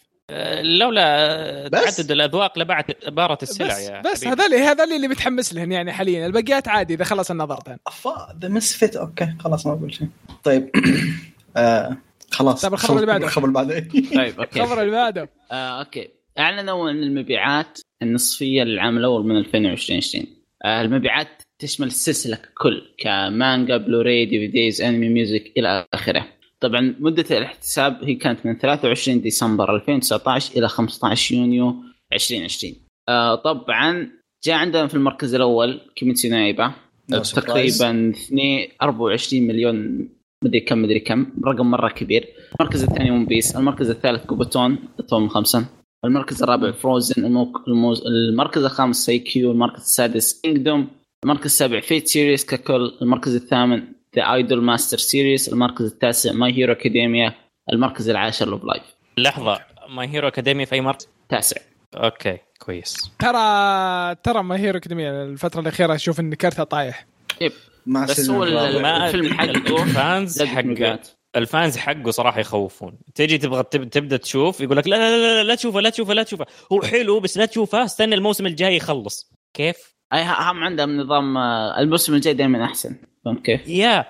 لولا 0.60 1.68
بس؟ 1.68 1.96
تعدد 1.96 2.10
الأذواق 2.10 2.58
لبعت 2.58 3.08
بارت 3.08 3.42
السلع 3.42 3.68
بس 3.68 3.88
يا 3.88 4.00
بس. 4.00 4.26
هذول 4.26 4.54
هذول 4.54 4.92
اللي 4.92 5.08
متحمس 5.08 5.54
لهن 5.54 5.72
يعني 5.72 5.92
حاليا. 5.92 6.26
الباقيات 6.26 6.68
عادي 6.68 6.94
إذا 6.94 7.04
خلص 7.04 7.30
النظرتين. 7.30 7.76
أفا 7.86 8.38
ذا 8.42 8.48
مسفت 8.48 8.96
أوكي 8.96 9.34
خلاص 9.40 9.66
ما 9.66 9.74
بقول 9.74 9.94
شيء. 9.94 10.08
طيب. 10.44 10.70
آه 11.56 11.96
خلاص. 12.30 12.62
طيب 12.62 12.72
الخبر 12.72 12.96
اللي 12.96 13.06
بعده. 13.06 13.26
الخبر 13.26 13.44
اللي 13.44 13.54
بعده. 13.54 13.88
طيب 14.16 14.40
okay. 14.40 14.62
الخبر 14.62 14.80
اللي 14.80 14.92
بعده. 14.92 15.28
آه، 15.52 15.78
okay. 15.78 16.08
أعلنوا 16.38 16.90
أن 16.90 17.02
المبيعات 17.02 17.78
النصفية 18.02 18.62
للعام 18.62 18.98
الأول 18.98 19.26
من 19.26 19.36
2020 19.36 20.26
آه، 20.64 20.82
المبيعات 20.82 21.42
تشمل 21.58 21.86
السلسله 21.86 22.36
ككل 22.36 22.82
كمانجا 22.98 23.76
Blu-ray 23.76 24.26
DVDs 24.26 24.82
أنمي 24.82 25.08
music 25.08 25.52
إلى 25.56 25.86
آخره. 25.94 26.26
طبعا 26.62 26.94
مدة 27.00 27.38
الاحتساب 27.38 28.04
هي 28.04 28.14
كانت 28.14 28.46
من 28.46 28.58
23 28.58 29.20
ديسمبر 29.20 29.74
2019 29.76 30.58
إلى 30.58 30.68
15 30.68 31.34
يونيو 31.34 31.74
2020 32.12 32.74
آه، 33.08 33.34
طبعا 33.34 34.10
جاء 34.44 34.56
عندنا 34.56 34.86
في 34.86 34.94
المركز 34.94 35.34
الأول 35.34 35.80
Kimetsu 35.96 36.28
no 36.28 36.41
Yaiba 36.41 36.72
surprise. 37.12 37.34
تقريبا 37.34 38.10
2 38.10 38.68
24 38.82 39.42
مليون 39.42 40.08
مدري 40.44 40.60
كم 40.60 40.82
مدري 40.82 41.00
كم 41.00 41.26
رقم 41.44 41.70
مرة 41.70 41.88
كبير 41.88 42.28
المركز 42.60 42.82
الثاني 42.82 43.10
One 43.10 43.26
Piece 43.26 43.56
المركز 43.56 43.90
الثالث 43.90 44.26
كوبوتون 44.26 44.78
توم 45.08 45.28
خمسة 45.28 45.66
المركز 46.04 46.42
الرابع 46.42 46.70
Frozen. 46.70 47.46
الموز... 47.68 48.02
المركز 48.06 48.64
الخامس 48.64 48.96
Haikyuu 48.96 49.50
المركز 49.52 49.80
السادس 49.80 50.40
Kingdom 50.40 50.88
المركز 51.24 51.44
السابع 51.44 51.80
Fate 51.80 52.06
series 52.06 52.46
ككل 52.46 52.92
المركز 53.02 53.34
الثامن 53.34 53.82
The 54.16 54.34
Idolmaster 54.34 54.98
series 54.98 55.48
المركز 55.48 55.84
التاسع 55.84 56.32
My 56.32 56.52
Hero 56.52 56.72
Academia 56.72 57.34
المركز 57.72 58.08
العاشر 58.08 58.48
Love 58.48 58.64
Live 58.64 58.82
لحظة 59.18 59.60
My 59.88 60.08
Hero 60.08 60.28
Academia 60.28 60.64
في 60.64 60.74
أي 60.74 60.80
مركز؟ 60.80 61.08
تاسع. 61.28 61.60
okay 61.96 62.38
كويس. 62.58 63.10
ترى 63.18 64.14
ترى 64.14 64.42
My 64.42 64.56
Hero 64.56 64.78
Academia 64.78 65.22
الفترة 65.22 65.60
الأخيرة 65.60 65.94
أشوف 65.94 66.20
إن 66.20 66.34
curve 66.34 66.59
ها 66.59 66.64
طايح. 66.64 67.06
yep 67.40 67.52
بس 67.86 68.30
هو 68.30 68.44
الفيلم. 68.44 69.34
حقه 69.34 69.82
ال 69.82 69.94
fans 69.94 70.42
حق. 70.42 70.64
ال 71.36 71.44
fans 71.44 71.76
حقه 71.76 72.10
صراحة 72.10 72.40
يخوفون. 72.40 72.98
تجي 73.14 73.38
تبغى 73.38 73.62
تب- 73.62 73.90
تبدأ 73.90 74.16
تشوف 74.16 74.60
يقول 74.60 74.76
لك 74.76 74.86
لا 74.88 74.96
لا 74.96 75.16
لا 75.16 75.42
لا, 75.42 75.42
لا 75.42 75.54
تشوفه 75.54 75.80
لا 75.80 75.90
تشوفه 75.90 76.14
لا 76.14 76.22
تشوفه. 76.22 76.46
هو 76.72 76.82
حلو 76.82 77.20
بس 77.20 77.38
لا 77.38 77.44
تشوفه. 77.46 77.84
استنى 77.84 78.14
الموسم 78.14 78.46
الجاي 78.46 78.76
يخلص. 78.76 79.32
كيف؟ 79.54 79.96
أي 80.12 80.22
هم 80.24 80.64
عندهم 80.64 80.96
نظام 81.00 81.36
آه، 81.38 81.80
الموسم 81.80 82.14
الجاي 82.14 82.34
دائما 82.34 82.64
أحسن. 82.64 82.96
فهمت 83.26 83.44
كيف؟ 83.44 83.68
يا. 83.68 84.04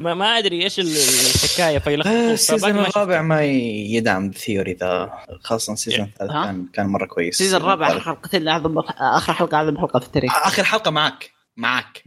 ما, 0.00 0.14
ما 0.14 0.38
ادري 0.38 0.62
إيش 0.64 0.78
ال- 0.80 0.96
الحكاية 1.34 1.76
آه، 1.76 1.78
فيلخبطوا 1.78 2.32
ال 2.32 2.39
season 2.39 2.78
الرابع. 2.78 3.22
ما 3.22 3.44
يدعم 3.44 4.26
ال 4.26 4.33
theory 4.33 4.72
ذا 4.72 5.10
خاصه 5.42 5.72
ال 5.72 5.77
season 5.77 6.04
الثالث؟ 6.06 6.30
كان 6.32 6.66
كان 6.72 6.86
مره 6.86 7.06
كويس 7.06 7.34
ال 7.34 7.38
season 7.38 7.60
الرابع 7.60 7.86
اخر 7.88 8.00
حلقتين 8.00 8.48
اعظم 8.48 8.78
اخر 8.98 9.32
حلقه 9.32 9.56
اعظم 9.56 9.78
حلقه 9.78 10.00
في 10.00 10.06
التاريخ 10.06 10.36
اخر 10.46 10.64
حلقه 10.64 10.90
معك 10.90 11.30
معك 11.56 12.02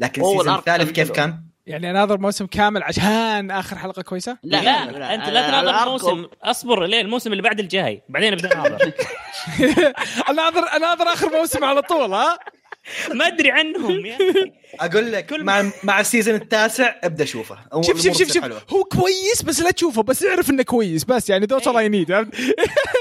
لكن 0.00 0.22
ال 0.22 0.27
season 0.27 0.54
الثالث 0.54 0.90
كيف. 0.90 1.10
كان؟ 1.10 1.42
يعني 1.66 1.90
اناظر 1.90 2.18
موسم 2.18 2.46
كامل 2.46 2.82
عشان 2.82 3.50
اخر 3.50 3.78
حلقه 3.78 4.02
كويسه 4.02 4.38
لا 4.42 4.62
لا, 4.62 4.90
لا 4.98 5.14
انت 5.14 5.28
لا 5.28 5.48
تناظر 5.48 5.82
الموسم 5.86 6.26
اصبر 6.42 6.84
ليه 6.86 7.00
الموسم 7.00 7.32
اللي 7.32 7.42
بعد 7.42 7.60
الجاي 7.60 8.02
بعدين 8.08 8.32
نبدا 8.32 8.54
نناظر 8.56 8.92
اناظر 10.30 10.76
اناظر 10.76 11.04
اخر 11.12 11.30
موسم 11.38 11.64
على 11.64 11.82
طول 11.82 12.12
ها 12.14 12.38
ما 13.14 13.26
أدري 13.26 13.50
عنهم 13.50 14.06
يا. 14.06 14.18
أقول 14.80 15.12
لك 15.12 15.26
كل- 15.26 15.44
مع 15.44 15.70
مع 15.82 16.00
ال 16.00 16.05
season 16.05 16.34
التاسع 16.34 16.94
أبدأ 17.04 17.24
شوفه 17.24 17.58
شوف 17.82 18.00
شوف 18.00 18.32
شوف. 18.32 18.44
هو 18.70 18.84
كويس 18.84 19.42
بس 19.44 19.60
لا 19.60 19.70
تشوفه 19.70 20.02
بس 20.02 20.24
اعرف 20.24 20.50
إنه 20.50 20.62
كويس 20.62 21.04
بس 21.04 21.30
يعني 21.30 21.46
all 21.66 21.76
I 21.76 21.88
need 21.88 22.12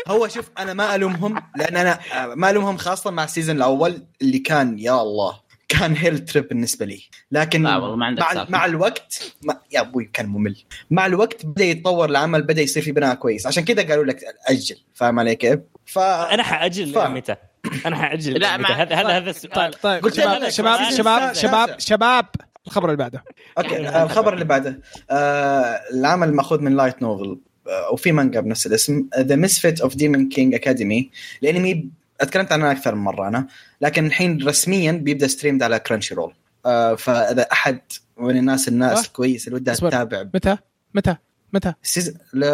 هو 0.08 0.28
شوف 0.28 0.50
أنا 0.60 0.74
ما 0.74 0.96
ألومهم 0.96 1.44
لأن 1.56 1.78
أنا 1.78 2.00
آه، 2.14 2.36
ما 2.36 2.50
ألومهم 2.50 2.78
خاصة 2.78 3.12
مع 3.12 3.24
ال 3.24 3.28
season 3.28 3.56
الأول 3.58 4.02
اللي 4.22 4.40
كان 4.40 4.80
يا 4.80 5.02
الله 5.02 5.46
كان 5.70 5.96
hell 5.96 6.20
trip 6.26 6.48
بالنسبة 6.48 6.86
لي 6.86 7.02
لكن 7.32 7.64
لا 7.64 7.78
والله 7.78 7.96
ما 7.96 8.06
عندك 8.06 8.24
مع. 8.24 8.46
مع 8.50 8.66
الوقت 8.66 9.34
ما 9.42 9.58
يا 9.72 9.80
أبوي 9.82 10.10
كان 10.14 10.26
ممل 10.26 10.64
مع 10.92 11.06
الوقت 11.06 11.46
بدأ 11.46 11.66
يتطور 11.66 12.10
العمل 12.10 12.42
بدأ 12.44 12.62
يصير 12.62 12.84
في 12.84 12.92
بناء 12.92 13.16
كويس 13.16 13.48
عشان 13.48 13.64
كذا 13.66 13.84
قالوا 13.88 14.06
لك 14.06 14.24
أجل 14.48 14.76
فاهم 14.94 15.20
علي 15.20 15.36
كيف؟ 15.36 15.60
ف 15.86 16.00
أنا 16.00 16.44
حأجل 16.44 16.94
فاهم. 16.94 17.14
متى؟ 17.14 17.36
أنا 17.86 17.96
حأجل. 17.96 18.34
لا،؟ 18.40 18.58
مع- 18.58 18.70
هذا 18.72 18.96
هذا 18.96 19.10
هذا 19.18 19.30
السؤال. 19.30 19.54
طيب 19.54 19.74
طيب. 19.84 20.04
قلت 20.04 20.14
شباب 20.14 20.50
شباب 20.50 20.80
شباب. 20.92 21.34
شباب 21.34 21.80
شباب 21.80 22.26
الخبر 22.68 22.86
اللي 22.86 22.98
بعده. 22.98 23.24
okay 23.58 23.88
آه، 23.88 24.04
الخبر 24.04 24.34
اللي 24.34 24.46
بعده. 24.46 24.80
آه 25.12 25.80
العمل 25.94 26.34
ماخوذ 26.34 26.62
من 26.62 26.76
light 26.76 27.02
novel 27.02 27.40
آه 27.68 27.92
وفي 27.94 28.12
مانجا 28.12 28.40
بنفس 28.40 28.68
الاسم 28.68 29.08
The 29.20 29.36
Misfit 29.36 29.82
of 29.82 29.96
Demon 29.96 30.30
King 30.30 30.54
Academy 30.54 31.12
الانمي 31.44 31.90
أتكلمت 32.22 32.52
عنه 32.52 32.72
أكثر 32.72 32.96
من 32.96 33.04
مرة 33.04 33.28
أنا 33.28 33.48
لكن 33.82 34.06
الحين 34.06 34.48
رسميا 34.48 34.92
بيبدأ 34.92 35.28
streamed 35.28 35.64
على 35.64 35.80
Crunchyroll 35.80 36.34
آه 36.66 36.96
فإذا 36.96 37.42
أحد 37.52 37.80
من 38.18 38.38
الناس 38.38 38.68
الناس 38.68 38.98
أه؟ 38.98 39.02
الكويسه 39.08 39.48
اللي 39.48 39.56
ودها. 39.60 39.74
تتابع 39.76 40.24
متى؟ 40.34 40.58
متى؟ 40.94 41.16
متى؟ 41.54 41.74
ال 41.84 41.88
season 41.88 42.16
ل... 42.34 42.46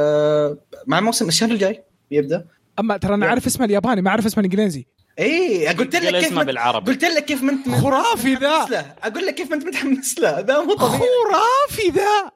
مع 0.88 1.00
موسم 1.00 1.28
الشهر 1.28 1.52
الجاي 1.52 1.84
بيبدأ. 2.12 2.46
أما 2.80 2.98
ترى 2.98 3.14
أنا 3.14 3.26
يلا. 3.26 3.30
عارف 3.30 3.46
اسمه 3.46 3.66
الياباني 3.66 4.02
ما 4.02 4.10
أعرف 4.10 4.26
اسمه 4.26 4.40
الإنجليزي. 4.40 4.86
اي 5.20 5.68
قلت 5.68 5.96
قل 5.96 6.06
لك 6.06 6.14
كيف 6.16 6.26
اسمه 6.26 6.40
من... 6.40 6.46
بالعربي. 6.46 6.92
قلت 6.92 7.04
لك 7.06 7.26
كيف 7.26 7.44
ما 7.44 7.52
أنت 7.52 7.70
خرافي 7.70 8.34
ذا. 8.36 8.96
أقول 9.04 9.26
لك 9.26 9.36
كيف 9.36 9.50
ما 9.50 9.56
أنت 9.56 9.66
متحمس 9.66 10.20
له. 10.20 10.40
ذا 10.40 10.62
مو 10.62 10.74
طبيعي. 10.74 11.00
خرافي 11.00 11.90
ذا. 11.90 12.32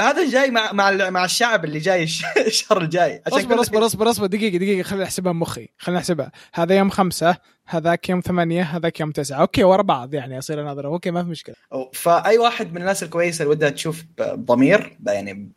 هذا 0.00 0.30
جاي 0.30 0.50
مع 0.50 0.72
مع 0.72 1.10
مع 1.10 1.24
الشعب 1.24 1.64
اللي 1.64 1.78
جاي 1.78 2.02
الش- 2.02 2.24
الشهر 2.46 2.80
الجاي. 2.82 3.22
عشان 3.26 3.38
اصبر 3.38 3.60
اصبر 3.60 3.86
اصبر 3.86 4.10
اصبر. 4.10 4.26
دقيقة 4.26 4.56
دقيقة. 4.58 4.82
خليني 4.82 5.04
احسبها 5.04 5.32
بمخي 5.32 5.68
خليني 5.78 5.98
احسبها. 5.98 6.32
هذا 6.54 6.74
يوم 6.78 6.90
خمسة 6.90 7.36
هذاك 7.66 8.08
يوم 8.08 8.20
ثمانية 8.20 8.62
هذاك 8.62 9.00
يوم 9.00 9.10
تسعة. 9.10 9.40
okay 9.40 9.64
ورا 9.64 9.82
بعض 9.82 10.14
يعني 10.14 10.38
أصير 10.38 10.60
اناظر 10.62 10.86
okay 10.86 11.10
ما 11.10 11.24
في 11.24 11.30
مشكلة. 11.30 11.54
أو- 11.74 11.78
فأي 11.92 12.38
واحد 12.38 12.72
من 12.74 12.80
الناس 12.80 13.02
الكويسة 13.02 13.42
اللي 13.42 13.50
ودها 13.50 13.70
تشوف 13.70 14.04
بضمير 14.18 14.96
ب- 15.00 15.08
يعني 15.08 15.48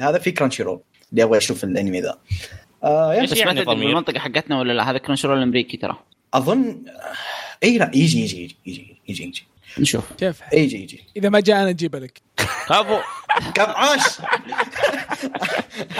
هذا 0.00 0.18
في 0.18 0.30
Crunchyroll 0.30 0.80
اللي 1.10 1.22
يبغى 1.22 1.38
يشوف 1.38 1.64
الأنمي 1.64 2.00
ذا. 2.00 2.18
آه 2.86 3.12
يعني 3.12 3.22
إيش 3.22 3.30
بس 3.30 3.38
ما 3.38 3.44
يعني 3.44 3.60
تدري 3.60 3.74
ضمير؟ 3.74 3.86
بالمنطقة 3.86 4.18
حقتنا 4.18 4.58
ولا 4.58 4.72
لا؟ 4.72 4.90
هذا 4.90 4.98
Crunchyroll 4.98 5.38
الأمريكي 5.38 5.76
ترى. 5.76 5.96
أظن 6.34 6.82
إي 7.64 7.78
لا 7.78 7.90
يجي 7.94 8.22
يجي 8.22 8.42
يجي 8.42 8.56
يجي 8.66 8.96
يجي 9.08 9.24
يجي. 9.24 9.46
نشوف. 9.78 10.04
كيف؟ 10.18 10.40
يجي 10.52 10.82
يجي. 10.82 11.04
إذا 11.16 11.28
ما 11.28 11.40
جاء 11.40 11.62
أنا 11.62 11.70
اجيبه 11.70 11.98
لك. 11.98 12.20
كفو. 12.68 12.98
كم 13.54 13.64
عاش؟ 13.64 14.00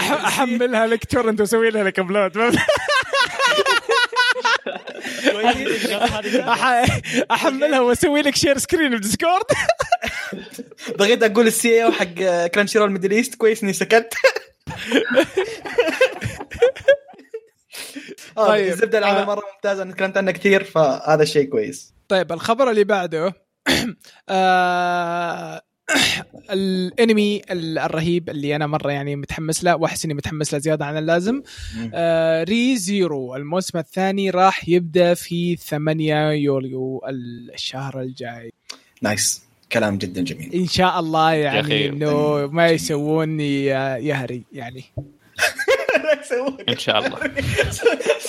أحملها 0.00 0.86
لك 0.86 1.04
torrent 1.04 1.40
واسوي 1.40 1.70
لها 1.70 1.84
لك 1.84 1.98
upload. 1.98 2.36
أحملها 7.30 7.80
وأسوي 7.80 8.22
لك 8.22 8.36
share 8.36 8.58
screen 8.58 8.96
ب 8.96 9.02
Discord 9.02 9.44
بغيت 10.98 11.22
أقول 11.22 11.46
ال 11.46 11.84
CEO 11.84 11.92
حق 11.92 12.46
Crunchyroll 12.46 12.92
Middle 12.92 13.10
East 13.10 13.34
كويس 13.34 13.62
إني 13.62 13.72
سكت. 13.72 14.14
آه، 14.68 15.26
طيب. 18.36 18.72
الزبدة 18.72 18.98
العمل 18.98 19.18
آه. 19.18 19.24
مرة 19.24 19.42
ممتازة 19.54 19.82
أنا 19.82 19.92
تكلمت 19.92 20.16
عنه 20.16 20.30
كثير 20.30 20.64
فهذا 20.64 21.24
شيء 21.24 21.48
كويس 21.48 21.94
طيب 22.08 22.32
الخبر 22.32 22.70
اللي 22.70 22.84
بعده 22.84 23.32
آه، 24.28 25.62
الانمي 26.50 27.42
الرهيب 27.50 28.30
اللي 28.30 28.56
أنا 28.56 28.66
مرة 28.66 28.90
يعني 28.90 29.16
متحمس 29.16 29.64
له 29.64 29.76
وأحس 29.76 30.04
إني 30.04 30.14
متحمس 30.14 30.52
له 30.52 30.58
زيادة 30.58 30.84
عن 30.84 30.96
اللازم 30.96 31.42
آه 31.94 32.44
Re:Zero 32.44 33.36
الموسم 33.36 33.78
الثاني 33.78 34.30
راح 34.30 34.68
يبدأ 34.68 35.14
في 35.14 35.56
8 35.56 36.30
يوليو 36.30 37.02
الشهر 37.54 38.00
الجاي 38.00 38.52
nice 39.02 39.42
كلام 39.72 39.98
جدا 39.98 40.22
جميل 40.22 40.54
إن 40.54 40.66
شاء 40.66 41.00
الله 41.00 41.32
يعني. 41.32 41.88
إنه 41.88 42.46
ما 42.46 42.68
يسوون 42.68 43.64
My 43.66 43.92
Hero 43.92 44.44
يعني 44.52 44.84
إن 46.68 46.78
شاء 46.78 46.98
الله. 46.98 47.18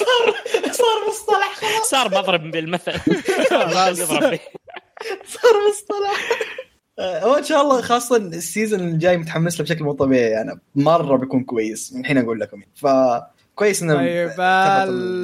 صار 0.01 0.33
صار 0.71 1.07
مصطلح 1.07 1.55
خلاص. 1.55 1.89
صار 1.89 2.07
بضرب 2.07 2.51
بالمثل. 2.51 2.91
صار 5.25 5.69
مصطلح. 5.69 6.29
آه، 6.99 7.19
هو 7.19 7.35
ان 7.35 7.43
شاء 7.43 7.61
الله 7.61 7.81
خاصة 7.81 8.17
ال 8.17 8.26
season 8.26 8.79
الجاي 8.79 9.17
متحمس 9.17 9.59
له 9.59 9.63
بشكل 9.65 9.83
مو 9.83 9.93
طبيعي 9.93 10.31
يعني 10.31 10.59
مرة 10.75 11.17
بيكون 11.17 11.43
كويس. 11.43 11.93
من 11.93 12.01
الحين 12.01 12.17
أقول 12.17 12.39
لكم. 12.39 12.61
فكويس 12.75 13.81
إنه 13.83 13.95
طيب. 13.95 14.31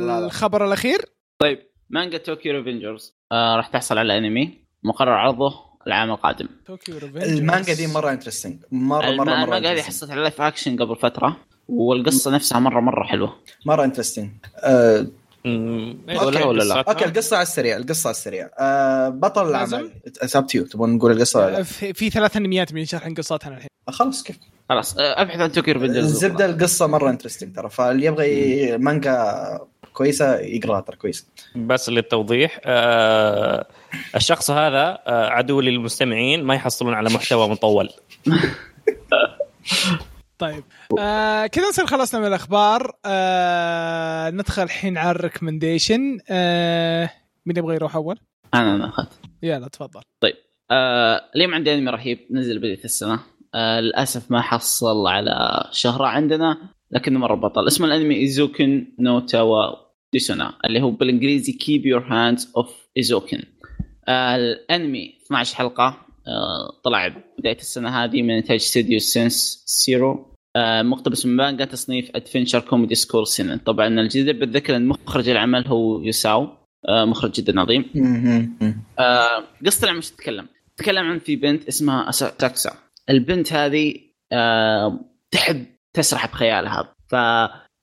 الخبر 0.10 0.66
الأخير؟ 0.66 1.06
طيب 1.40 1.60
مانجا 1.90 2.18
Tokyo 2.18 2.54
Revengers. 2.54 3.16
آه 3.32 3.56
راح 3.56 3.68
تحصل 3.68 3.98
على 3.98 4.18
أنمي 4.18 4.64
مقرر 4.84 5.12
عرضه 5.12 5.54
العام 5.88 6.12
القادم. 6.12 6.48
طوكيو 6.68 6.98
المانجا 7.16 7.74
دي 7.74 7.88
مرة 7.88 8.12
interesting 8.12 8.56
مره 8.72 9.12
مره 9.12 9.24
مرة 9.24 9.44
المانجا 9.44 9.74
هذه. 9.74 9.82
حصلت 9.82 10.12
على 10.12 10.22
live 10.22 10.42
action 10.42 10.78
قبل 10.78 10.96
فترة. 10.96 11.38
والقصة 11.70 12.32
نفسها 12.32 12.60
مره 12.60 12.80
مرة 12.80 13.04
حلوة. 13.04 13.36
مرة 13.66 13.84
interesting 13.84 14.30
آه، 14.58 15.08
أمم، 15.46 15.98
إيش 16.10 16.20
okay، 16.20 16.44
ولا 16.44 16.64
لا؟ 16.64 16.82
أوكي 16.82 17.06
القصة 17.06 17.36
على 17.38 17.44
السريع 17.44 17.78
القصة 17.78 18.08
على 18.08 18.16
السريع. 18.16 18.50
آه، 18.60 19.10
بطل؟ 19.10 19.50
العمل. 19.50 19.92
it's 20.08 20.56
you 20.56 20.66
تبون 20.66 20.90
نقول 20.96 21.12
القصة 21.12 21.40
ولا 21.40 21.52
لا؟ 21.52 21.64
في, 21.64 21.94
في 21.94 22.10
ثلاث 22.10 22.38
انميات 22.38 22.74
بنشرح 22.74 23.06
عن 23.06 23.14
قصتها 23.14 23.50
الحين. 23.50 23.68
آه، 23.88 23.92
خلاص 23.92 24.24
كيف؟ 24.24 24.38
خلاص 24.70 24.98
آه، 24.98 25.22
أبحث 25.22 25.40
عن 25.40 25.50
Tokyo 25.50 25.74
Revengers 25.74 25.98
الزبده 25.98 26.46
القصة 26.46 26.88
مرة 26.88 27.10
interesting 27.10 27.56
ترى. 27.56 27.70
فاللي 27.70 28.06
يبغى 28.06 28.78
مانجا 28.78 29.60
كويسة 29.94 30.36
يقرأها 30.40 30.82
ترى 30.82 30.98
كويس. 30.98 31.28
بس 31.56 31.90
للتوضيح 31.90 32.60
آه 32.66 33.68
الشخص 34.16 34.52
هذا 34.52 35.00
آه 35.08 35.30
عدو 35.30 35.62
للمستمعين 35.62 36.44
ما 36.44 36.56
يحصلون 36.56 36.94
على 36.94 37.10
محتوى 37.10 37.48
مطول. 37.48 37.90
طيب. 40.38 40.64
آه 41.00 41.48
كذا 41.48 41.70
نصير 41.70 41.86
خلصنا 41.86 42.20
من 42.22 42.28
الأخبار. 42.28 42.92
آه 43.06 44.30
ندخل 44.30 44.64
الحين 44.64 44.98
على 44.98 45.12
ال 45.12 45.19
recommendation. 45.19 46.20
آه 46.30 47.10
مين 47.46 47.58
يبغى 47.58 47.76
يروح 47.76 47.96
أول؟ 47.96 48.20
أنا 48.54 48.76
أنا 48.76 48.88
اخذت 48.88 49.20
يلا 49.44 49.68
تفضل. 49.68 50.02
آه 50.72 51.22
اليوم 51.36 51.54
عندي 51.54 51.74
أنمي 51.74 51.92
رهيب 51.92 52.20
نزل 52.32 52.58
بدايه 52.60 52.84
السنة. 52.84 53.20
آه 53.56 53.80
للأسف 53.80 54.32
ما 54.32 54.42
حصل 54.42 55.08
على 55.08 55.68
شهرة 55.72 56.06
عندنا 56.06 56.58
لكنه 56.92 57.20
مرة 57.20 57.36
بطل. 57.36 57.68
اسم 57.68 57.86
الأنمي 57.86 58.16
Eizouken 58.16 58.88
ni 59.00 59.20
wa 59.20 59.48
Te 59.48 59.76
wo 60.14 60.24
Dasu 60.24 60.44
na 60.44 60.54
اللي 60.66 60.82
هو 60.82 60.92
بالإنجليزي 60.92 61.52
Keep 61.52 61.86
Your 61.86 62.04
Hands 62.08 62.52
Off 62.58 62.88
Eizouken 62.98 63.44
الأنمي 64.10 65.20
12 65.26 65.56
حلقة. 65.56 66.03
طلع 66.84 67.08
بداية 67.40 67.58
السنة 67.58 68.04
هذه 68.04 68.22
من 68.22 68.32
انتاج 68.32 68.56
استوديو 68.56 69.00
ساينس 69.00 69.64
سارو 69.66 70.34
آه 70.56 70.82
مقتبس 70.82 71.26
من 71.26 71.36
مانجا 71.36 71.66
تصنيف 71.66 72.12
adventure 72.16 72.60
comedy 72.60 72.96
school 72.96 73.28
سينن 73.28 73.58
طبعا 73.58 73.88
الجدير 73.88 74.40
بالذكر 74.40 74.76
إن 74.76 74.88
مخرج 74.88 75.30
العمل 75.30 75.68
هو 75.68 76.02
يواسا 76.02 76.48
آه 76.90 77.06
مخرج 77.06 77.32
جدا 77.32 77.62
عظيم. 77.62 77.86
آه 79.00 79.44
قصة 79.66 79.86
العمل 79.86 80.04
تتكلم؟ 80.04 80.48
تتكلم 80.78 81.06
عن 81.06 81.20
في 81.20 81.36
بنت 81.36 81.68
اسمها 81.68 82.12
أساكسا 82.12 82.74
البنت 83.10 83.54
هذه 83.54 83.96
آه 84.32 85.00
تحب 85.32 85.66
تسرح 85.94 86.28
بخيالها. 86.28 86.96
ف 87.08 87.16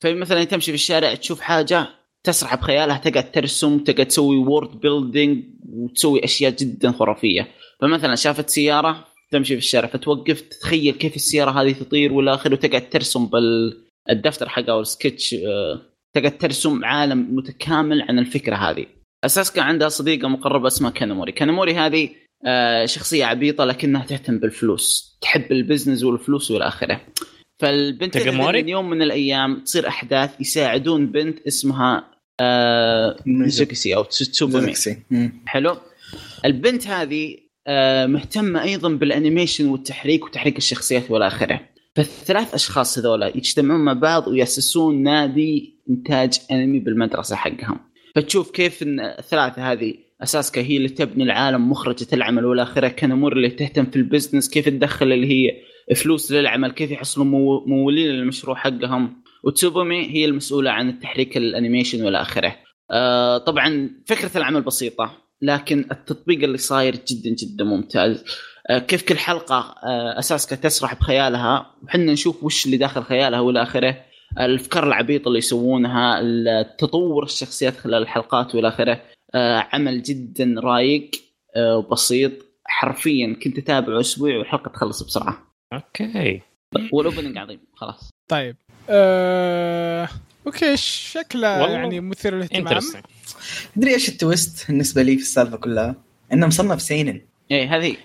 فمثلا 0.03 0.45
تمشي 0.45 0.71
في 0.71 0.75
الشارع 0.75 1.15
تشوف 1.15 1.41
حاجة 1.41 1.87
تسرح 2.25 2.55
بخيالها 2.55 2.99
تقعد 2.99 3.33
ترسم 3.33 3.79
تقعد 3.79 4.07
تسوي 4.07 4.37
world 4.37 4.81
building 4.81 5.45
وتسوي 5.69 6.25
أشياء 6.25 6.55
جدا 6.59 6.93
خرافية. 6.93 7.49
فمثلا 7.81 8.15
شافت 8.15 8.51
سيارة 8.51 9.05
تمشي 9.31 9.55
في 9.55 9.59
الشارع 9.59 9.89
فتوقف 9.89 10.41
تتخيل 10.41 10.95
كيف 10.95 11.17
السيارة 11.17 11.51
هذه 11.51 11.73
تطير 11.73 12.13
والى 12.13 12.35
اخره 12.35 12.53
وتقعد 12.53 12.91
ترسم 12.91 13.27
بالدفتر 13.27 14.49
حقها 14.49 14.73
أو 14.73 14.81
السكتش 14.81 15.35
آه، 15.35 15.83
تقعد 16.15 16.39
ترسم 16.39 16.85
عالم 16.85 17.37
متكامل 17.37 18.03
عن 18.03 18.19
الفكرة 18.19 18.57
هذه 18.57 18.87
أساكسا 19.25 19.53
كان 19.53 19.65
عندها 19.65 19.89
صديقة 19.89 20.29
مقربة 20.29 20.67
اسمها 20.67 20.91
كاناموري 20.91 21.33
كاناموري 21.33 21.75
هذه 21.75 22.09
آه، 22.47 22.87
شخصية 22.87 23.25
عبيطة 23.25 23.65
لكنها 23.65 24.05
تهتم 24.05 24.39
بالفلوس 24.39 25.17
تحب 25.21 25.53
ال 25.53 25.59
business 25.59 26.05
والفلوس 26.05 26.51
والى 26.51 26.69
اخره 26.69 27.01
فالبنت؟ 27.61 28.17
من 28.63 28.69
يوم 28.69 28.91
من 28.91 29.03
الأيام 29.03 29.61
تصير 29.61 29.89
أحداث 29.89 30.41
يساعدون 30.41 31.07
بنت 31.07 31.47
اسمها 31.47 32.11
آه 32.41 33.17
ميزوساكي 33.27 33.97
أو. 33.97 34.03
مم. 35.11 35.43
حلو 35.47 35.77
البنت 36.45 36.87
هذه 36.87 37.37
مهتمه 38.07 38.63
أيضا 38.63 38.89
بال 38.89 39.03
animation 39.03 39.69
والتحريك 39.69 40.25
وتحريك 40.25 40.59
الشخصيات 40.59 41.11
والى 41.11 41.27
آخره. 41.27 41.61
فالثلاث 41.97 42.55
أشخاص 42.55 42.99
هذولا 42.99 43.27
يجتمعون 43.37 43.81
مع 43.85 43.93
بعض 43.93 44.29
ويأسسون 44.29 45.03
نادي 45.03 45.81
إنتاج 45.91 46.39
أنمي 46.51 46.79
بالمدرسة 46.79 47.37
حقهم. 47.37 47.81
فتشوف 48.17 48.51
كيف 48.51 48.83
إن 48.83 49.01
الثلاثة 49.01 49.73
هذه 49.73 49.95
أساكسا 50.23 50.59
هي 50.59 50.77
اللي 50.77 50.89
تبني 50.89 51.25
العالم 51.25 51.71
مخرجة 51.71 52.07
العمل 52.13 52.45
والى 52.45 52.63
آخره 52.63 52.89
كاناموري 52.89 53.33
اللي 53.33 53.51
تهتم 53.51 53.85
في 53.87 53.97
ال 53.97 54.03
business 54.03 54.51
كيف 54.51 54.69
تدخل 54.69 55.13
اللي 55.13 55.27
هي 55.27 55.51
فلوس 55.97 56.33
للعمل 56.33 56.71
كيف 56.71 56.91
يحصلون 56.91 57.27
مو- 57.31 57.65
ممولين 57.67 58.07
للمشروع 58.07 58.57
حقهم. 58.57 59.23
وتسوبومي 59.45 60.11
هي 60.11 60.25
المسؤولة 60.25 60.71
عن 60.71 60.89
التحريك 60.89 61.37
الأنيميشن 61.37 62.05
والى 62.05 62.21
آخره. 62.23 62.57
آه 62.91 63.39
طبعا 63.39 63.91
فكرة 64.07 64.31
العمل 64.39 64.63
بسيطة. 64.63 65.30
لكن 65.43 65.85
التطبيق 65.93 66.43
اللي 66.43 66.59
صاير 66.59 66.95
جدا 67.09 67.31
جدا 67.31 67.65
ممتاز. 67.65 68.25
آه 68.71 68.79
كيف 68.79 69.03
كل 69.03 69.19
حلقة 69.19 69.75
آه 69.85 70.19
أساسك 70.19 70.51
تسرح 70.51 70.95
بخيالها. 70.95 71.75
وحنا 71.83 72.13
نشوف 72.13 72.45
وش 72.45 72.67
اللي 72.67 72.77
داخل 72.77 73.03
خيالها 73.03 73.41
وإلى 73.41 73.63
آخره. 73.63 73.97
الأفكار 74.41 74.87
العبيطة 74.87 75.29
اللي 75.29 75.39
يسوونها 75.39 76.23
تطور 76.63 77.25
الشخصيات 77.25 77.77
خلال 77.77 78.03
الحلقات 78.03 78.55
وإلى 78.55 78.69
آخره. 78.69 79.01
آه 79.35 79.67
عمل 79.73 80.03
جدا 80.03 80.55
رايق 80.59 81.11
وبسيط. 81.59 82.33
حرفيا 82.65 83.37
كنت 83.45 83.59
اتابعه 83.59 84.01
أسبوع 84.01 84.37
والحلقة 84.37 84.69
تخلص 84.69 85.03
بسرعة. 85.03 85.39
Okay. 85.73 86.43
وال 86.93 87.03
opening 87.03 87.39
عظيم 87.39 87.61
خلاص. 87.75 88.11
طيب. 88.29 88.57
آه... 88.91 90.09
okay 90.47 90.77
شكله 90.77 91.49
يعني 91.49 92.01
مثير 92.01 92.35
للاهتمام. 92.35 92.81
تدري 93.77 93.95
إيش 93.95 94.09
ال 94.09 94.18
twist 94.18 94.67
بالنسبة 94.69 95.03
لي 95.03 95.17
في 95.17 95.23
السالفة 95.23 95.57
كلها؟ 95.57 95.95
إنه 96.33 96.47
مصنف 96.47 96.83
سينن. 96.83 97.21
إيه 97.51 97.77
هذه 97.77 97.97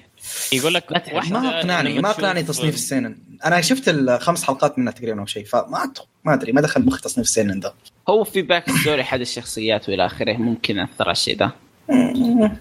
يقول 0.53 0.73
لك 0.73 0.91
ما 1.31 1.59
أقنعني 1.59 2.01
ما 2.01 2.09
أقنعني 2.09 2.43
تصنيف 2.43 2.75
السينن. 2.75 3.17
أنا 3.45 3.61
شفت 3.61 3.89
الخمس 3.89 4.43
حلقات 4.43 4.79
منها 4.79 4.93
تقريبا 4.93 5.19
أو 5.19 5.25
شيء 5.25 5.45
فما 5.45 5.91
ما 6.23 6.33
أدري 6.33 6.51
ما 6.51 6.61
دخل 6.61 6.85
مخي 6.85 7.01
تصنيف 7.01 7.27
السينن 7.27 7.59
ذا 7.59 7.73
هو 8.09 8.23
في 8.23 8.41
back 8.41 8.69
story 8.69 9.01
احد 9.01 9.21
الشخصيات 9.21 9.89
وإلى 9.89 10.05
آخره 10.05 10.33
ممكن 10.33 10.79
أثر 10.79 11.03
على 11.03 11.11
الشيء 11.11 11.37
ده. 11.37 11.51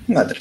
ما 0.08 0.20
أدري. 0.20 0.40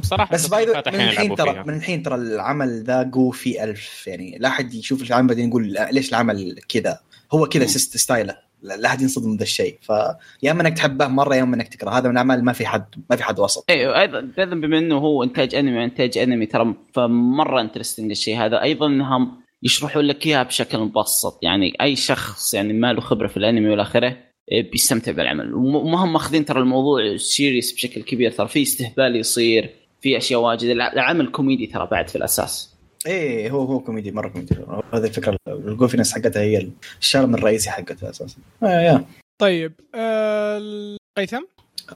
بصراحه 0.00 0.34
بس 0.34 0.46
باي 0.46 0.66
من 0.66 1.00
الحين 1.00 1.34
ترى. 1.34 1.64
من 1.66 1.74
الحين 1.74 2.02
ترى 2.02 2.14
العمل 2.14 2.82
ذا 2.82 3.02
جوفي 3.02 3.64
ألف. 3.64 4.06
يعني 4.06 4.38
لا 4.40 4.48
أحد 4.48 4.74
يشوف 4.74 5.02
العمل 5.02 5.28
بعدين 5.28 5.48
يقول 5.48 5.76
ليش 5.90 6.08
العمل 6.08 6.60
كذا؟ 6.68 7.00
هو 7.32 7.46
كذا 7.46 7.66
style 7.66 8.22
ه. 8.22 8.45
لا 8.74 8.86
أحد 8.88 9.02
ينصدم 9.02 9.30
من 9.30 9.36
ذا 9.36 9.42
الشيء. 9.42 9.78
فيا 9.82 10.50
إما 10.50 10.62
إنك 10.62 10.76
تحبه 10.76 11.08
مرة 11.08 11.36
يا 11.36 11.42
إما 11.42 11.56
إنك 11.56 11.68
تكره. 11.68 11.90
هذا 11.90 12.04
من 12.08 12.10
الاعمال 12.10 12.44
ما 12.44 12.52
في 12.52 12.66
حد 12.66 12.84
ما 13.10 13.16
في 13.16 13.24
حد 13.24 13.40
وسط. 13.40 13.64
أيوه 13.70 14.00
أيضا 14.00 14.28
أيضا 14.38 14.54
بما 14.54 14.78
إنه 14.78 14.98
هو 14.98 15.22
إنتاج 15.22 15.54
أنمي 15.54 15.84
إنتاج 15.84 16.18
أنمي 16.18 16.46
ترى 16.46 16.74
فمرة 16.94 17.60
interesting 17.60 18.10
الشيء 18.10 18.36
هذا. 18.38 18.62
أيضا 18.62 18.86
انهم 18.86 19.32
يشرحوا 19.62 20.02
لك 20.02 20.26
إياها 20.26 20.42
بشكل 20.42 20.78
مبسط. 20.78 21.38
يعني 21.42 21.72
أي 21.80 21.96
شخص 21.96 22.54
يعني 22.54 22.72
ما 22.72 22.92
له 22.92 23.00
خبرة 23.00 23.26
في 23.28 23.36
الأنمي 23.36 23.68
والى 23.70 23.82
اخره 23.82 24.16
إيه، 24.52 24.70
بيستمتع 24.70 25.12
بالعمل. 25.12 25.54
وم- 25.54 25.74
وما 25.76 26.04
هم 26.04 26.12
ماخذين 26.12 26.44
ترى 26.44 26.60
الموضوع 26.60 27.16
serious 27.16 27.72
بشكل 27.72 28.02
كبير. 28.02 28.30
ترى 28.30 28.48
في 28.48 28.62
استهبال 28.62 29.16
يصير 29.16 29.70
في 30.00 30.16
أشياء 30.16 30.40
واجد. 30.40 30.68
الع- 30.68 30.92
العمل 30.92 31.26
كوميدي 31.26 31.66
ترى 31.66 31.88
بعد 31.90 32.08
في 32.08 32.16
الأساس. 32.16 32.75
إيه 33.06 33.50
هو 33.50 33.64
هو 33.64 33.80
كوميدي 33.80 34.12
مرة 34.12 34.28
كوميدي. 34.28 34.56
هذه 34.94 35.04
الفكرة 35.04 35.36
ال 35.48 35.54
goofiness 35.54 36.12
حقتها 36.12 36.42
هي 36.42 36.70
ال 37.00 37.06
charm 37.06 37.34
الرئيسي 37.34 37.70
حقتها 37.70 38.10
أساسا. 38.10 38.36
آه 38.62 38.80
yeah. 38.80 39.04
طيب 39.38 39.72
آه... 39.94 40.96
قيثم؟ 41.16 41.42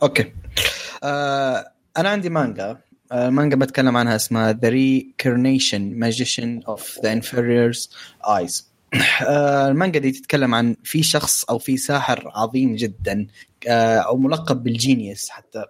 Okay. 0.02 0.32
آه 1.02 1.72
أنا 1.96 2.08
عندي 2.08 2.30
مانجا. 2.30 2.78
آه، 3.12 3.28
المانجا 3.28 3.56
بتكلم 3.56 3.96
عنها 3.96 4.16
اسمها 4.16 4.52
The 4.52 4.70
Reincarnation 4.70 5.94
Magician 6.04 6.64
of 6.74 6.80
the 7.02 7.08
Inferior's 7.20 7.88
Eyes. 8.24 8.62
آه، 9.26 9.68
المانجا 9.68 10.00
دي 10.00 10.10
تتكلم 10.10 10.54
عن 10.54 10.76
في 10.84 11.02
شخص 11.02 11.44
أو 11.44 11.58
في 11.58 11.76
ساحر 11.76 12.32
عظيم 12.34 12.76
جدا 12.76 13.26
آه، 13.68 13.98
أو 13.98 14.16
ملقب 14.16 14.62
بالجينيوس 14.62 15.28
حتى. 15.28 15.64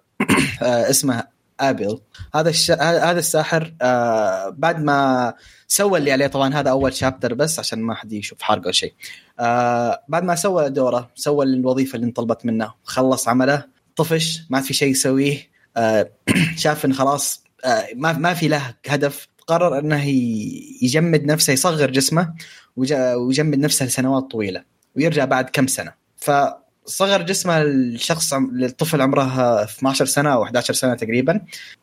آه، 0.63 0.91
اسمه 0.91 1.25
ابل 1.61 2.01
هذا 2.35 2.51
الش... 2.51 2.71
هذا 2.81 3.19
الساحر 3.19 3.75
آه، 3.83 4.49
بعد 4.49 4.83
ما 4.83 5.35
سوى 5.69 5.99
اللي 5.99 6.13
عليه 6.13 6.27
طبعا 6.27 6.55
هذا 6.55 6.71
أول 6.71 6.95
شابتر 6.95 7.35
بس 7.35 7.59
عشان 7.59 7.79
ما 7.79 7.95
حد 7.95 8.13
يشوف 8.13 8.43
حرق 8.43 8.67
أو 8.67 8.73
شيء. 8.73 8.95
آه، 9.41 10.03
بعد 10.09 10.25
ما 10.25 10.35
سوى 10.35 10.71
دوره 10.71 11.11
سوى 11.15 11.45
الوظيفة 11.45 11.97
اللي 11.97 12.07
انطلبت 12.07 12.47
منه 12.47 12.75
خلص 12.85 13.29
عمله 13.29 13.65
طفش 13.97 14.43
ما 14.51 14.61
في 14.61 14.75
شيء 14.75 14.91
يسويه 14.91 15.51
آه، 15.77 16.11
شاف 16.57 16.85
إن 16.85 16.95
خلاص 16.95 17.45
آه، 17.65 17.87
ما 17.95 18.13
ما 18.13 18.35
في 18.35 18.49
له 18.49 18.75
هدف 18.89 19.29
قرر 19.47 19.79
إنه 19.79 20.05
يجمد 20.83 21.25
نفسه 21.25 21.53
يصغر 21.53 21.91
جسمه 21.91 22.35
ويجمد 22.77 23.59
نفسه 23.59 23.87
لسنوات 23.87 24.31
طويلة 24.31 24.65
ويرجع 24.97 25.25
بعد 25.25 25.51
كم 25.51 25.67
سنة. 25.67 25.93
فصغر 26.91 27.23
جسمه 27.23 27.63
الشخص 27.63 28.35
للطفل 28.53 29.01
عمره 29.03 29.63
12 29.65 30.05
سنة 30.05 30.33
أو 30.35 30.45
11 30.45 30.75
سنة 30.75 30.95
تقريبا. 30.95 31.41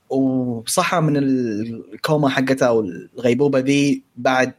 وصحى 0.10 1.00
من 1.00 1.18
الكوما 1.18 2.30
حقته 2.30 2.68
أو 2.68 2.80
الغيبوبة 3.18 3.60
ذي 3.60 4.04
بعد 4.16 4.54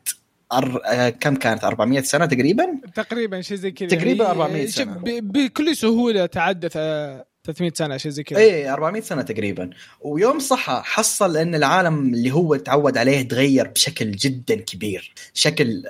أر... 0.53 0.81
آه، 0.87 1.09
كم 1.09 1.35
كانت؟ 1.35 1.65
400 1.65 2.01
سنة 2.01 2.27
تقريبا؟ 2.27 2.67
تقريبا 2.95 3.41
شيء 3.41 3.57
زي 3.57 3.71
كذا. 3.71 3.89
تقريباً 3.89 4.25
يعني 4.25 4.39
400 4.43 4.67
شوف، 4.67 4.75
سنة. 4.75 4.93
ب- 4.95 5.33
بكل 5.33 5.77
سهولة 5.77 6.27
تعدى 6.27 6.69
ث- 6.69 7.28
300 7.49 7.73
سنة 7.75 7.97
شيء 7.97 8.13
زي 8.13 8.23
كذا. 8.23 8.39
إيه 8.39 8.73
400 8.73 9.03
سنة 9.03 9.23
تقريبا. 9.23 9.71
ويوم 10.01 10.39
صحى 10.39 10.83
حصل 10.85 11.37
إن 11.37 11.55
العالم 11.55 12.15
اللي 12.15 12.31
هو 12.31 12.57
تعود 12.57 12.99
عليه 12.99 13.29
تغير 13.29 13.69
بشكل 13.69 14.11
جدا 14.11 14.55
كبير. 14.55 15.15
شكل 15.35 15.83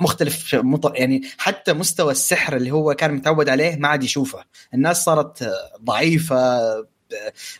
مختلف. 0.00 0.56
يعني 0.94 1.22
حتى 1.38 1.72
مستوى 1.72 2.12
السحر 2.12 2.56
اللي 2.56 2.70
هو 2.70 2.94
كان 2.94 3.14
متعود 3.14 3.48
عليه 3.48 3.76
ما 3.76 3.88
عاد 3.88 4.02
يشوفه. 4.02 4.44
الناس 4.74 5.04
صارت 5.04 5.50
ضعيفة 5.84 6.60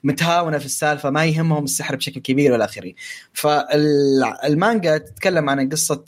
متهاونة 0.05 0.59
في 0.59 0.67
السالفة 0.67 1.11
ما 1.11 1.25
يهمهم 1.25 1.65
السحر 1.65 1.97
بشكل 1.97 2.21
كبير 2.21 2.53
والى 2.53 2.65
آخره. 2.65 2.93
فالمانجا 3.33 4.99
تتكلم 4.99 5.51
عن 5.51 5.69
قصة 5.69 6.05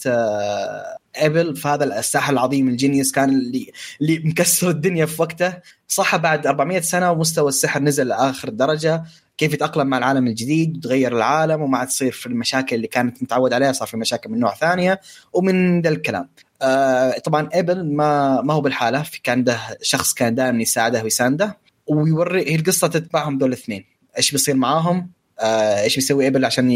آه، 1.17 1.23
ايبل 1.23 1.57
فهذا 1.57 1.99
الساحر 1.99 2.33
العظيم 2.33 2.69
الجينيوس 2.69 3.13
كان 3.13 3.29
اللي 3.29 3.73
اللي 4.01 4.19
مكسر 4.19 4.71
الدنيا 4.71 5.07
في 5.07 5.23
وقته. 5.23 5.55
صح 5.89 6.17
بعد 6.17 6.47
400 6.47 6.81
سنة 6.81 7.11
ومستوى 7.11 7.49
السحر 7.49 7.83
نزل 7.83 8.09
لآخر 8.09 8.49
درجة. 8.49 9.05
كيف 9.39 9.55
يتأقلم 9.55 9.87
مع 9.87 9.99
العالم 9.99 10.27
الجديد 10.27 10.77
وتغير 10.77 11.17
العالم 11.17 11.63
وما 11.63 11.79
عاد 11.79 11.89
تصير 11.89 12.13
في 12.13 12.27
المشاكل 12.27 12.77
اللي 12.77 12.87
كانت 12.87 13.23
متعود 13.23 13.53
عليها 13.53 13.73
صار 13.73 13.89
في 13.89 13.97
مشاكل 13.97 14.31
من 14.31 14.39
نوع 14.41 14.55
ثانية 14.55 15.01
ومن 15.33 15.83
ذا 15.83 15.89
الكلام. 15.89 16.29
آه 16.63 17.19
طبعا 17.19 17.49
ايبل 17.55 17.97
ما 17.97 18.41
ما 18.43 18.55
هو 18.55 18.61
بالحالة 18.61 19.03
في 19.03 19.23
كان 19.23 19.39
عنده 19.39 19.59
شخص 19.83 20.15
كان 20.15 20.35
دائما 20.35 20.63
يساعده 20.63 21.03
ويسانده 21.03 21.59
ويوري 21.87 22.51
هي 22.51 22.55
القصة 22.55 22.87
تتبعهم 22.87 23.39
دول 23.39 23.49
الاثنين. 23.49 23.85
إيش 24.19 24.33
بيصير 24.33 24.55
معاهم؟ 24.57 25.11
آه، 25.41 25.83
إيش 25.83 25.95
بيسوي 25.95 26.25
ايبل 26.25 26.45
عشان 26.45 26.71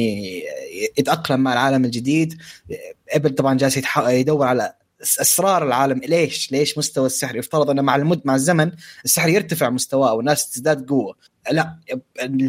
يتأقلم 0.99 1.41
مع 1.41 1.53
العالم 1.53 1.85
الجديد؟ 1.85 2.39
ايبل 3.15 3.35
طبعا 3.35 3.59
جالس 3.59 3.81
يدور 4.09 4.47
على 4.47 4.75
أسرار 5.03 5.67
العالم. 5.67 6.01
ليش؟ 6.05 6.53
ليش 6.53 6.79
مستوى 6.79 7.07
السحر؟ 7.07 7.37
يفترض 7.37 7.71
إنه 7.71 7.83
مع 7.83 7.97
المد 7.97 8.21
مع 8.25 8.35
الزمن 8.35 8.71
السحر 9.05 9.29
يرتفع 9.29 9.71
مستواه 9.71 10.15
والناس 10.15 10.51
تزداد 10.51 10.89
قوة. 10.89 11.30
لا 11.53 11.77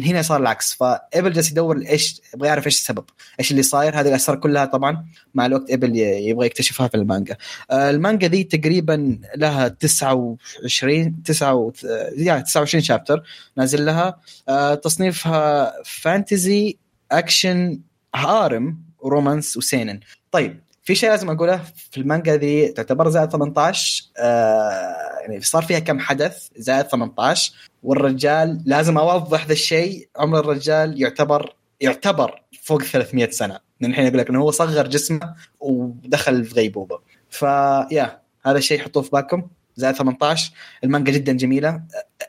هنا 0.04 0.22
صار 0.22 0.40
العكس. 0.40 0.74
فايبل 0.74 1.32
جالس 1.32 1.50
يدور 1.50 1.76
إيش 1.88 2.20
يبغى 2.34 2.48
يعرف 2.48 2.66
إيش 2.66 2.74
السبب 2.76 3.04
إيش 3.40 3.50
اللي 3.50 3.62
صاير. 3.62 4.00
هذه 4.00 4.08
الأسرار 4.08 4.38
كلها 4.38 4.64
طبعا 4.64 5.06
مع 5.34 5.46
الوقت 5.46 5.70
ايبل 5.70 5.96
ي- 5.96 6.28
يبغى 6.28 6.46
يكتشفها 6.46 6.88
في 6.88 6.94
المانجا. 6.96 7.36
آه، 7.70 7.90
المانجا 7.90 8.26
دي 8.26 8.44
تقريبا 8.44 9.18
لها 9.36 9.68
29 9.68 11.22
9 11.22 11.72
يعني 12.16 12.42
29 12.42 12.82
chapter 12.84 13.22
نازل 13.56 13.86
لها. 13.86 14.20
آه، 14.48 14.74
تصنيفها 14.74 15.72
fantasy 15.84 16.78
action 17.12 17.80
harem 18.14 18.78
و 18.98 19.05
romance 19.05 19.56
وسينن. 19.56 20.00
طيب 20.32 20.60
في 20.82 20.94
شيء 20.94 21.10
لازم 21.10 21.30
أقوله 21.30 21.60
في 21.90 21.98
المانجا 22.00 22.36
دي 22.36 22.68
تعتبر 22.68 23.08
زائد 23.10 23.30
18 23.30 24.04
آه 24.18 24.96
يعني 25.20 25.40
صار 25.40 25.62
فيها 25.62 25.78
كم 25.78 25.98
حدث 26.00 26.48
زائد 26.56 26.86
18 26.86 27.52
والرجال 27.82 28.62
لازم 28.66 28.98
أوضح 28.98 29.46
ذا 29.46 29.52
الشيء. 29.52 30.08
عمر 30.16 30.38
الرجال 30.40 31.02
يعتبر 31.02 31.54
يعتبر 31.80 32.42
فوق 32.62 32.82
300 32.82 33.30
سنة. 33.30 33.58
من 33.80 33.90
الحين 33.90 34.06
أقول 34.06 34.18
لك 34.18 34.28
إنه 34.28 34.40
هو 34.40 34.50
صغر 34.50 34.86
جسمه 34.86 35.34
ودخل 35.60 36.44
في 36.44 36.54
غيبوبة. 36.54 36.98
ف 37.30 37.48
yeah 37.48 38.20
هذا 38.46 38.58
الشيء 38.58 38.80
حطوه 38.82 39.02
في 39.02 39.10
بالكم. 39.10 39.42
زائد 39.76 39.94
18 39.94 40.52
المانجا 40.84 41.12
جدا 41.12 41.32
جميلة. 41.32 41.82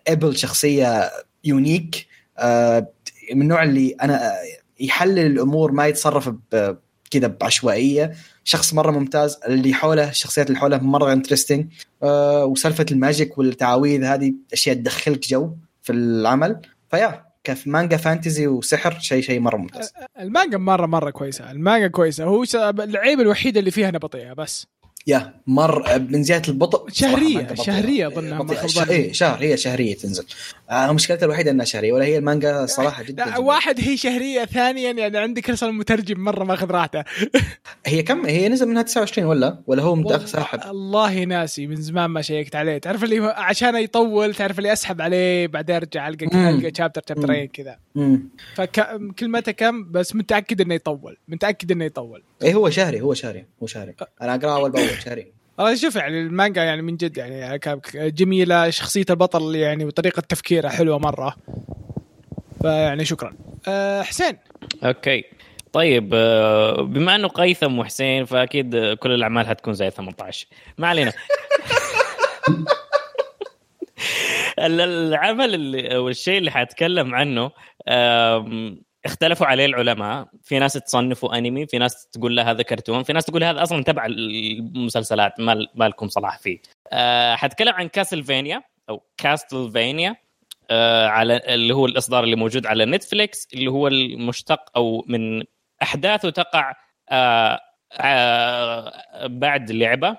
ايبل 0.09 0.37
شخصية 0.37 1.11
unique 1.43 2.07
آه، 2.37 2.87
من 3.33 3.41
النوع 3.41 3.63
اللي 3.63 3.95
أنا 4.01 4.27
آه، 4.31 4.35
يحلل 4.79 5.19
الأمور 5.25 5.71
ما 5.71 5.87
يتصرف 5.87 6.29
ب- 6.29 6.77
كذا 7.13 7.27
بعشوائية. 7.27 8.13
شخص 8.43 8.73
مرة 8.73 8.91
ممتاز 8.91 9.39
اللي 9.47 9.73
حوله 9.73 10.09
الشخصيات 10.09 10.47
اللي 10.47 10.59
حوله 10.59 10.77
مرة 10.77 11.13
interesting 11.13 11.67
آه 12.03 12.45
وسالفة 12.45 12.85
ال 12.91 12.99
magic 12.99 13.37
والتعاويذ 13.37 14.03
هذه 14.03 14.33
أشياء 14.53 14.75
تدخلك 14.75 15.27
جو 15.27 15.55
في 15.81 15.93
العمل. 15.93 16.61
ف 16.91 17.25
yeah 17.43 17.67
كمانجا 17.67 17.97
fantasy 17.97 18.47
وسحر 18.47 18.99
شيء 18.99 19.21
شيء 19.21 19.39
مرة 19.39 19.57
ممتاز. 19.57 19.93
المانجا 20.19 20.57
مره 20.57 20.85
مرة 20.85 21.09
كويسة. 21.09 21.51
المانجا 21.51 21.87
كويسة. 21.87 22.23
هو 22.23 22.43
العيب 22.79 23.19
الوحيد 23.19 23.57
اللي 23.57 23.71
فيها 23.71 23.89
انها 23.89 23.99
بطيئه 23.99 24.33
بس. 24.33 24.67
yeah 25.07 25.33
مرة 25.47 25.99
من 25.99 26.23
زيادة 26.23 26.49
البطء. 26.53 26.89
صراحة 26.89 27.15
شهرية، 27.15 27.35
مانجا 27.35 27.53
بطيئة. 27.53 27.63
شهرية 27.65 28.07
أظنها 28.07 28.39
بطيئة. 28.43 28.61
ما 28.61 28.67
ش- 28.67 28.75
خاب 28.77 28.85
ظني. 28.87 28.95
إيه 28.97 29.11
شهر 29.11 29.43
هي 29.43 29.57
شهرية 29.57 29.95
تنزل. 29.95 30.25
آه 30.69 30.91
مشكلتها 30.91 31.25
الوحيدة 31.25 31.51
إنها 31.51 31.65
شهرية 31.65 31.93
ولا 31.93 32.05
هي 32.05 32.17
المانجا 32.17 32.65
صراحة 32.65 33.03
جدا 33.03 33.25
لا. 33.25 33.37
واحد 33.37 33.75
هي 33.79 33.97
شهرية 33.97 34.45
ثانيا 34.45 34.91
يعني 34.91 35.17
عندك 35.17 35.49
أصلا 35.49 35.69
المترجم 35.69 36.19
مرة 36.19 36.43
ماخذ 36.43 36.71
راحته. 36.71 37.03
هي 37.85 38.03
كم؟ 38.03 38.25
هي 38.25 38.49
نزل 38.49 38.67
منها 38.67 38.81
29 38.81 39.27
ولا؟ 39.27 39.59
ولا 39.67 39.83
هو 39.83 39.95
متاخر 39.95 40.25
ساحب؟ 40.25 40.59
الله 40.71 41.23
ناسي 41.23 41.67
من 41.67 41.75
زمان 41.75 42.05
ما 42.09 42.21
شيكت 42.21 42.55
عليه. 42.55 42.77
تعرف 42.77 43.03
اللي 43.03 43.19
عشان 43.19 43.75
يطول 43.75 44.35
تعرف 44.35 44.57
اللي 44.59 44.73
أسحب 44.73 45.01
عليه 45.01 45.47
بعدين 45.47 45.75
أرجع 45.75 46.07
ألقى. 46.07 46.25
ألقى 46.25 46.71
شابتر 46.77 47.01
شابترين 47.09 47.47
كذا. 47.47 47.77
فكلمته 48.55 49.51
كم 49.51 49.91
بس 49.91 50.15
متأكد 50.15 50.61
إنه 50.61 50.73
يطول. 50.73 51.17
متأكد 51.27 51.71
إنه 51.71 51.85
يطول. 51.85 52.23
إيه 52.43 52.53
هو 52.53 52.69
شهري 52.69 53.01
هو 53.01 53.13
شهري 53.13 53.45
هو 53.63 53.67
شهري. 53.67 53.93
أنا 54.21 54.35
أقرأه 54.35 54.55
اول 54.55 54.71
باول 54.71 54.87
والله 55.57 55.75
شوف 55.75 55.95
يعني 55.95 56.21
المانجا 56.21 56.63
يعني 56.63 56.81
من 56.81 56.97
جد 56.97 57.17
يعني 57.17 57.59
جميلة 57.95 58.69
شخصيه 58.69 59.05
البطل 59.09 59.55
يعني 59.55 59.85
وطريقة 59.85 60.19
تفكيره 60.21 60.69
حلوة 60.69 60.97
مرة. 60.99 61.35
فيعني 62.61 63.05
شكرا. 63.05 63.33
أه 63.67 64.01
حسين. 64.01 64.37
أوكي. 64.83 65.23
طيب 65.73 66.11
آه، 66.13 66.81
بما 66.81 67.15
أنه 67.15 67.27
قيثم 67.27 67.79
وحسين 67.79 68.25
فأكيد 68.25 68.93
كل 68.93 69.11
الأعمال 69.11 69.47
حتكون 69.47 69.73
زي 69.73 69.89
18 69.91 70.47
ما 70.77 70.87
علينا. 70.87 71.13
ال- 74.59 74.81
العمل 74.81 75.53
اللي 75.53 75.95
أو 75.95 76.09
الشيء 76.09 76.37
اللي 76.37 76.51
حاتكلم 76.51 77.15
عنه 77.15 77.51
اختلفوا 79.05 79.47
عليه 79.47 79.65
العلماء. 79.65 80.27
في 80.43 80.59
ناس 80.59 80.73
تصنفوا 80.73 81.37
أنمي 81.37 81.65
في 81.65 81.77
ناس 81.77 82.07
تقول 82.07 82.35
له 82.35 82.51
هذا 82.51 82.61
كرتون 82.61 83.03
في 83.03 83.13
ناس 83.13 83.25
تقول 83.25 83.43
هذا 83.43 83.63
أصلا 83.63 83.83
تبع 83.83 84.05
المسلسلات 84.05 85.39
ما 85.39 85.87
لكم 85.87 86.07
صلاح 86.07 86.37
فيه. 86.39 86.59
أه 86.93 87.35
حتكلم 87.35 87.73
عن 87.73 87.87
كاسلفينيا 87.87 88.63
أو 88.89 89.01
كاستلفينيا 89.17 90.15
آه، 90.71 91.07
على 91.07 91.37
اللي 91.47 91.75
هو 91.75 91.85
الإصدار 91.85 92.23
اللي 92.23 92.35
موجود 92.35 92.65
على 92.65 92.85
نتفليكس 92.85 93.47
اللي 93.53 93.67
هو 93.71 93.87
المشتق 93.87 94.59
أو 94.75 95.05
من 95.07 95.43
أحداثه 95.83 96.29
تقع 96.29 96.73
آه، 97.09 97.59
آه، 97.93 99.27
بعد 99.27 99.71
لعبه. 99.71 100.17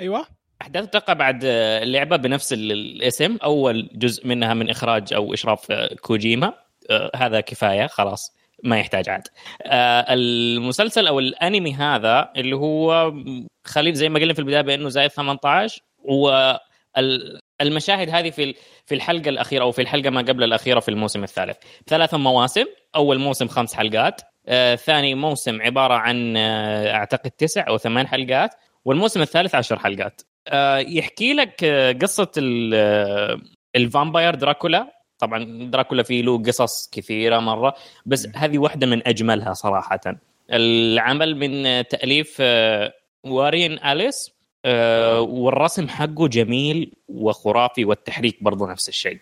أيوه. 0.00 0.26
أحداثه 0.62 0.86
تقع 0.86 1.12
بعد 1.12 1.40
آه، 1.44 1.84
لعبه 1.84 2.16
بنفس 2.16 2.52
ال- 2.52 2.72
الاسم 2.72 3.36
أول 3.44 3.90
جزء 3.94 4.26
منها 4.26 4.54
من 4.54 4.70
إخراج 4.70 5.14
أو 5.14 5.34
إشراف 5.34 5.70
آه، 5.70 5.94
كوجيما. 5.94 6.54
هذا 7.16 7.40
كفاية 7.40 7.86
خلاص 7.86 8.34
ما 8.64 8.78
يحتاج 8.78 9.08
عاد. 9.08 9.28
آه، 9.62 10.06
المسلسل 10.08 11.06
أو 11.06 11.18
الأنمي 11.18 11.74
هذا 11.74 12.32
اللي 12.36 12.56
هو 12.56 13.12
خليل 13.64 13.94
زي 13.94 14.08
ما 14.08 14.20
قلنا 14.20 14.32
في 14.32 14.38
البداية 14.38 14.60
بأنه 14.60 14.88
زائد 14.88 15.10
18 15.10 15.82
والمشاهد 17.60 18.10
هذه 18.10 18.30
في 18.30 18.54
في 18.86 18.94
الحلقة 18.94 19.28
الأخيرة 19.28 19.62
أو 19.62 19.72
في 19.72 19.82
الحلقة 19.82 20.10
ما 20.10 20.20
قبل 20.20 20.44
الأخيرة 20.44 20.80
في 20.80 20.88
الموسم 20.90 21.24
الثالث. 21.24 21.56
ثلاث 21.86 22.14
مواسم 22.14 22.64
أول 22.96 23.18
موسم 23.18 23.48
خمس 23.48 23.74
حلقات 23.74 24.20
آه، 24.48 24.74
ثاني 24.74 25.14
موسم 25.14 25.62
عبارة 25.62 25.94
عن 25.94 26.36
آه، 26.36 26.92
أعتقد 26.94 27.30
تسع 27.30 27.68
أو 27.68 27.78
ثمان 27.78 28.06
حلقات 28.06 28.50
والموسم 28.84 29.22
الثالث 29.22 29.54
عشر 29.54 29.78
حلقات. 29.78 30.20
آه، 30.48 30.78
يحكي 30.78 31.32
لك 31.32 31.64
آه، 31.64 31.92
قصة 31.92 32.30
ال- 32.36 32.72
آه، 32.74 33.40
الفامباير 33.76 34.34
دراكولا. 34.34 34.99
طبعا 35.20 35.68
دراكولا 35.70 36.02
فيه 36.02 36.22
له 36.22 36.42
قصص 36.42 36.90
كثيرة 36.92 37.38
مرة 37.38 37.74
بس 38.06 38.28
هذه 38.36 38.58
واحدة 38.58 38.86
من 38.86 39.08
أجملها 39.08 39.52
صراحة. 39.52 40.00
العمل 40.52 41.36
من 41.36 41.62
تأليف 41.88 42.36
آه، 42.40 42.92
وارين 43.24 43.84
أليس 43.84 44.30
آه، 44.64 45.20
والرسم 45.20 45.88
حقه 45.88 46.28
جميل 46.28 46.92
وخرافي 47.08 47.84
والتحريك 47.84 48.42
برضو 48.42 48.66
نفس 48.66 48.88
الشيء. 48.88 49.18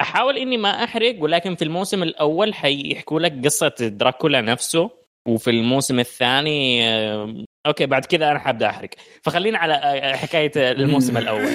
أحاول 0.00 0.36
إني 0.38 0.56
ما 0.56 0.84
أحرق 0.84 1.16
ولكن 1.18 1.54
في 1.54 1.64
الموسم 1.64 2.02
الأول 2.02 2.54
حيحكوا 2.54 3.20
لك 3.20 3.44
قصة 3.44 3.74
دراكولا 3.80 4.40
نفسه 4.40 4.90
وفي 5.28 5.50
الموسم 5.50 6.00
الثاني 6.00 6.88
آه، 6.88 7.44
أوكي 7.66 7.86
بعد 7.86 8.04
كذا 8.04 8.30
أنا 8.30 8.38
حابدأ 8.38 8.66
أحرق. 8.70 8.90
فخلينا 9.22 9.58
على 9.58 9.74
حكاية 10.16 10.52
الموسم 10.56 11.16
الأول. 11.22 11.52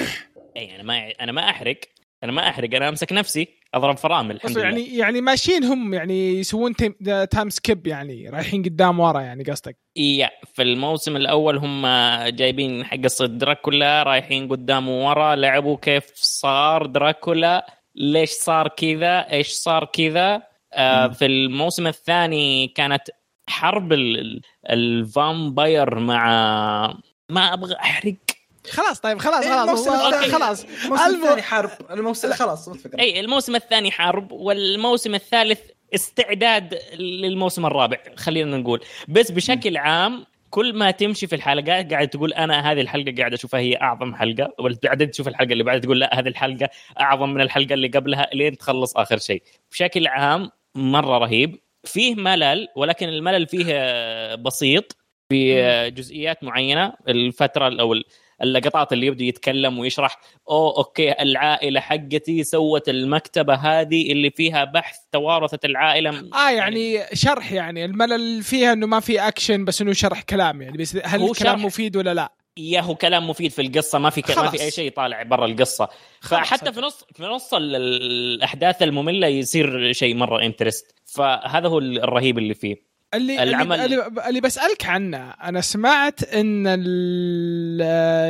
اي 0.56 0.74
أنا 0.74 0.82
ما 0.82 1.10
أنا 1.20 1.32
ما 1.32 1.50
أحرق. 1.50 1.76
أنا 2.24 2.32
ما 2.32 2.48
أحرق 2.48 2.74
أنا 2.74 2.88
أمسك 2.88 3.12
نفسي 3.12 3.48
أضرب 3.74 3.96
فرامل 3.96 4.34
الحمد 4.36 4.50
بس 4.50 4.56
لله. 4.56 4.64
يعني 4.64 4.96
يعني 4.96 5.20
ماشيين 5.20 5.64
هم 5.64 5.94
يعني 5.94 6.34
يسوون 6.38 6.74
تيم, 6.76 6.92
time 7.30 7.50
skip 7.50 7.86
يعني 7.86 8.28
رايحين 8.28 8.62
قدام 8.62 9.00
ورا 9.00 9.20
يعني 9.20 9.44
قصدك. 9.44 9.76
yeah 9.96 10.30
في 10.54 10.62
الموسم 10.62 11.16
الأول 11.16 11.56
هم 11.58 11.86
جايبين 12.28 12.84
حق 12.84 12.96
قصه 12.96 13.26
دراكولا 13.26 14.02
رايحين 14.02 14.48
قدام 14.48 14.88
وورا 14.88 15.34
لعبوا 15.34 15.76
كيف 15.76 16.04
صار 16.14 16.86
دراكولا 16.86 17.66
ليش 17.94 18.30
صار 18.30 18.68
كذا 18.68 19.18
إيش 19.32 19.48
صار 19.48 19.84
كذا. 19.84 20.42
آه. 20.72 21.06
في 21.08 21.26
الموسم 21.26 21.86
الثاني 21.86 22.68
كانت 22.68 23.02
حرب 23.48 23.92
ال- 23.92 24.18
ال- 24.18 24.40
ال 24.70 24.86
vampire 24.86 25.98
مع 25.98 26.26
ما 27.30 27.52
أبغى 27.54 27.74
أحرق 27.74 28.14
خلاص 28.70 29.00
طيب 29.00 29.18
خلاص 29.18 29.44
إيه، 29.44 29.50
خلاص 29.52 29.68
الموسم 29.86 29.92
الثاني- 30.06 30.32
خلاص. 30.32 30.64
الموسم 30.64 31.04
الم- 31.06 31.22
الثاني 31.22 31.42
حرب. 31.42 31.70
الموسم 31.90 32.32
خلاص 32.32 32.68
اي 33.00 33.20
الموسم 33.20 33.54
الثاني 33.56 33.90
حرب 33.90 34.32
والموسم 34.32 35.14
الثالث 35.14 35.60
استعداد 35.94 36.78
للموسم 36.98 37.66
الرابع 37.66 37.96
خلينا 38.16 38.56
نقول. 38.56 38.80
بس 39.08 39.30
بشكل 39.30 39.76
عام 39.76 40.26
كل 40.50 40.74
ما 40.78 40.90
تمشي 40.90 41.26
في 41.26 41.34
الحلقات 41.36 41.90
قاعد 41.92 42.08
تقول 42.08 42.32
أنا 42.32 42.72
هذه 42.72 42.80
الحلقة 42.80 43.14
قاعد 43.18 43.32
أشوفها 43.32 43.60
هي 43.60 43.76
أعظم 43.76 44.14
حلقة 44.14 44.52
وبعدين 44.58 45.10
تشوف 45.10 45.28
الحلقة 45.28 45.52
اللي 45.52 45.64
بعدها 45.64 45.80
تقول 45.82 46.00
لا 46.00 46.18
هذه 46.20 46.28
الحلقة 46.28 46.68
أعظم 47.00 47.28
من 47.30 47.40
الحلقة 47.40 47.74
اللي 47.74 47.88
قبلها 47.88 48.28
لين 48.34 48.58
تخلص 48.58 48.96
آخر 48.96 49.18
شيء. 49.18 49.42
بشكل 49.70 50.06
عام 50.06 50.50
مرة 50.74 51.18
رهيب. 51.18 51.60
فيه 51.84 52.14
ملل 52.14 52.68
ولكن 52.76 53.08
الملل 53.08 53.46
فيه 53.46 54.34
بسيط 54.34 54.96
في 55.28 55.90
جزئيات 55.90 56.44
معينة. 56.44 56.92
الفترة 57.08 57.80
أو 57.80 57.94
اللقطات 58.42 58.92
اللي 58.92 59.06
يبدأ 59.06 59.24
يتكلم 59.24 59.78
ويشرح 59.78 60.18
أوه 60.50 60.76
okay 60.78 61.22
العائلة 61.22 61.80
حقتي 61.80 62.44
سوت 62.44 62.88
المكتبة 62.88 63.54
هذه 63.54 64.12
اللي 64.12 64.30
فيها 64.30 64.64
بحث 64.64 64.96
توارثت 65.12 65.64
العائلة 65.64 66.10
آه 66.34 66.50
يعني 66.50 67.00
شرح 67.12 67.52
يعني 67.52 67.84
الملل 67.84 68.42
فيها 68.42 68.72
إنه 68.72 68.86
ما 68.86 69.00
في 69.00 69.20
اكشن 69.28 69.64
بس 69.64 69.80
إنه 69.82 69.92
شرح 69.92 70.22
كلام 70.22 70.62
يعني 70.62 70.76
بس 70.78 70.96
هل 71.04 71.22
الكلام 71.30 71.56
شرح. 71.56 71.64
مفيد 71.66 71.96
ولا 71.96 72.14
لا؟ 72.14 72.32
yeah 72.58 72.80
هو 72.80 72.94
كلام 72.94 73.30
مفيد 73.30 73.50
في 73.50 73.62
القصة 73.62 73.98
ما 73.98 74.10
في 74.10 74.22
ك... 74.22 74.38
ما. 74.38 74.50
في 74.50 74.60
أي 74.62 74.70
شيء 74.70 74.90
طالع 74.92 75.22
برا 75.22 75.46
القصة. 75.46 75.88
فحتى 76.20 76.72
في 76.72 76.80
نص 76.80 77.04
في 77.14 77.22
نص 77.22 77.54
ال- 77.54 77.76
ال- 77.76 78.02
الأحداث 78.34 78.82
المملة 78.82 79.26
يصير 79.26 79.92
شيء 79.92 80.14
مرة 80.14 80.42
interest 80.46 80.94
فهذا 81.04 81.68
هو 81.68 81.78
الرهيب 81.78 82.38
اللي 82.38 82.54
فيه 82.54 82.76
اللي 83.16 83.42
العمل- 83.42 83.80
اللي, 83.80 84.06
اللي, 84.28 84.40
بسألك 84.40 84.86
عنه 84.86 85.30
أنا 85.30 85.60
سمعت 85.60 86.22
إن 86.24 86.66
ال- 86.66 87.82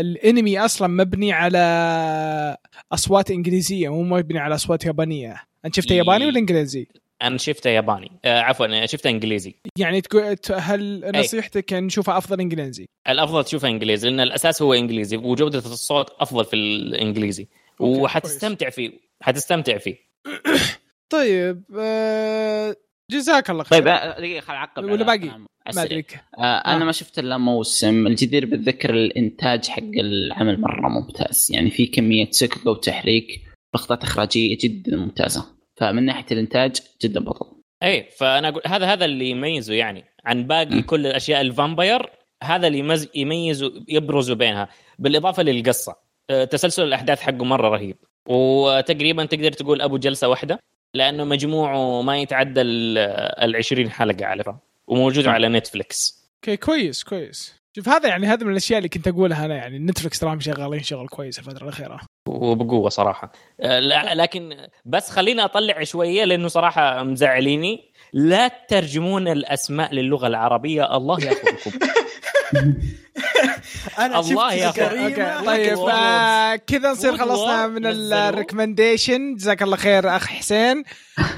الأنمي 0.07 0.59
أصلا 0.59 0.89
مبني 0.89 1.33
على 1.33 2.57
أصوات 2.93 3.31
إنجليزية 3.31 3.89
مو 3.89 4.03
مبني 4.03 4.39
على 4.39 4.55
أصوات 4.55 4.85
يابانية. 4.85 5.37
أنت 5.65 5.75
شفته 5.77 5.93
ياباني 5.93 6.27
ولا 6.27 6.39
إنجليزي؟ 6.39 6.87
أنا 7.23 7.39
شفته 7.39 7.71
ياباني. 7.71 8.13
آه 8.25 8.41
عفوا 8.41 8.87
شفته 8.87 9.11
إنجليزي. 9.11 9.55
يعني 9.79 10.01
تقول 10.01 10.37
هل 10.55 11.11
نصيحتك 11.15 11.73
إن 11.73 11.85
نشوفه 11.85 12.19
أفضل 12.19 12.41
إنجليزي؟ 12.41 12.87
الأفضل 13.09 13.45
تشوفه 13.45 13.69
إنجليزي 13.69 14.09
لأن 14.09 14.21
الأساس 14.21 14.63
هو 14.63 14.75
إنجليزي 14.75 15.17
وجودة 15.17 15.59
الصوت 15.59 16.11
أفضل 16.21 16.45
في 16.45 16.57
الإنجليزي. 16.57 17.49
وحتستمتع 17.81 18.71
فيه 18.71 18.91
حتستمتع 19.21 19.79
فيه. 19.79 19.97
طيب 21.11 21.63
آه 21.79 22.77
جزاك 23.11 23.51
الله 23.51 23.65
خير. 23.65 23.79
طيب 23.79 23.89
آه، 23.89 24.19
دقيقة 24.19 24.41
خل 24.41 24.55
أعقب 24.55 24.85
ولا 24.85 25.05
باقي؟ 25.05 25.39
ما. 25.39 25.47
ادري 25.67 26.05
آه 26.39 26.59
أنا 26.59 26.85
ما 26.85 26.93
شفت 26.93 27.19
إلا 27.19 27.39
موسم 27.39 28.07
الجدير 28.07 28.47
بالذكر 28.47 28.91
الإنتاج 28.91 29.69
حق 29.69 29.83
العمل 29.83 30.61
مرة 30.61 30.89
ممتاز. 30.89 31.49
يعني 31.51 31.71
في 31.71 31.87
كمية 31.87 32.31
سكه 32.31 32.71
وتحريك 32.71 33.43
لقطات 33.75 34.03
إخراجية 34.03 34.59
جدا 34.61 34.97
ممتازة. 34.97 35.47
فمن 35.77 36.05
ناحية 36.05 36.27
الإنتاج 36.33 36.77
جدا 37.03 37.21
بطل. 37.21 37.47
إي 37.83 38.09
فأنا 38.19 38.49
أقول 38.49 38.63
هذا 38.67 38.87
هذا 38.87 39.05
اللي 39.05 39.31
يميزه 39.31 39.75
يعني 39.75 40.05
عن 40.25 40.47
باقي 40.47 40.77
م. 40.77 40.81
كل 40.81 41.07
الأشياء 41.07 41.41
ال 41.41 41.50
vampire 41.50 42.11
هذا 42.43 42.67
اللي 42.67 42.79
يمز 42.79 43.09
يميزه 43.15 43.85
يبرز 43.89 44.33
بينها. 44.33 44.69
بالإضافة 44.99 45.43
للقصة 45.43 45.97
آه، 46.31 46.45
تسلسل 46.45 46.83
الأحداث 46.83 47.21
حقه 47.21 47.45
مرة 47.45 47.69
رهيب. 47.69 47.97
وتقريبا 48.29 49.25
تقدر 49.25 49.53
تقول 49.53 49.81
أبو 49.81 49.97
جلسة 49.97 50.29
واحدة. 50.29 50.59
لأنه 50.97 51.25
مجموعه 51.25 52.03
ما 52.03 52.19
يتعدى 52.19 52.61
ال 52.61 53.57
20 53.57 53.91
حلقة 53.91 54.27
على 54.27 54.43
فكرة 54.43 54.63
وموجود. 54.87 55.27
على 55.27 55.49
نتفلكس 55.49 56.27
okay 56.37 56.57
كويس 56.57 57.05
كويس. 57.05 57.55
شوف 57.77 57.89
هذا 57.89 58.09
يعني 58.09 58.27
هذا 58.27 58.45
من 58.45 58.51
الأشياء 58.53 58.79
اللي 58.79 58.89
كنت 58.89 59.09
أقولها 59.09 59.45
أنا 59.45 59.55
يعني 59.57 59.79
نتفلكس 59.79 60.19
تراهم 60.19 60.41
شغالين 60.41 60.83
شغل 60.83 61.09
كويس 61.09 61.39
الفترة 61.39 61.63
الأخيرة. 61.65 62.01
وبقوة 62.29 62.89
صراحة. 62.89 63.33
لا- 63.59 64.15
لكن 64.15 64.57
بس 64.85 65.11
خليني 65.11 65.45
أطلع 65.45 65.83
شوية 65.85 66.25
لأنه 66.25 66.49
صراحة 66.49 67.03
مزعليني. 67.03 67.93
لا 68.13 68.49
تترجمون 68.49 69.29
الأسماء 69.29 69.95
للغة 69.95 70.27
العربية 70.27 70.97
الله 70.97 71.25
يأخذكم. 71.25 71.79
أنا 73.99 74.21
الله 74.21 74.55
يا. 74.55 74.67
okay 74.67 75.47
طيب 75.47 75.79
آه 75.79 76.57
كذا 76.57 76.91
نصير 76.91 77.17
خلصنا 77.17 77.67
من. 77.67 77.87
ال 77.87 77.97
recommendation 77.97 79.35
جزاك 79.35 79.63
الله 79.63 79.77
خير 79.77 80.17
اخ 80.17 80.27
حسين. 80.27 80.85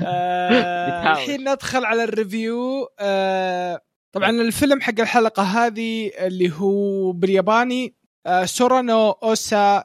آه. 0.03 1.13
الحين 1.13 1.51
ندخل 1.51 1.85
على 1.85 2.05
ال 2.05 2.15
review. 2.15 2.89
آه 2.99 3.81
طبعا 4.13 4.31
الفيلم 4.31 4.81
حق 4.81 5.01
الحلقة 5.01 5.43
هذه 5.43 6.11
اللي 6.19 6.53
هو 6.53 7.13
بالياباني 7.13 7.95
سورانو 8.45 9.11
أوسا 9.11 9.85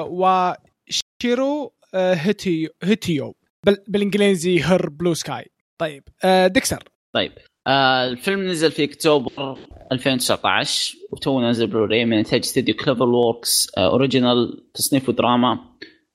وشيرو 0.00 1.74
هيتيو 1.94 2.70
هيتيو. 2.82 3.36
بال 3.66 3.84
بالإنجليزي 3.88 4.62
Her 4.62 4.88
Blue 4.88 5.14
Sky. 5.14 5.50
طيب 5.78 6.02
ديكستر 6.24 6.84
طيب. 7.14 7.32
آه 7.66 8.08
الفيلم 8.08 8.42
نزل 8.42 8.70
في 8.70 8.84
أكتوبر 8.84 9.58
2019 9.92 10.96
وتوه 11.12 11.40
نازل 11.40 11.66
بلوراي 11.66 12.04
من 12.04 12.18
انتاج 12.18 12.40
استديو 12.40 12.74
CloverWorks 12.74 13.68
original 13.78 14.64
تصنيفه 14.74 15.12
دراما 15.12 15.58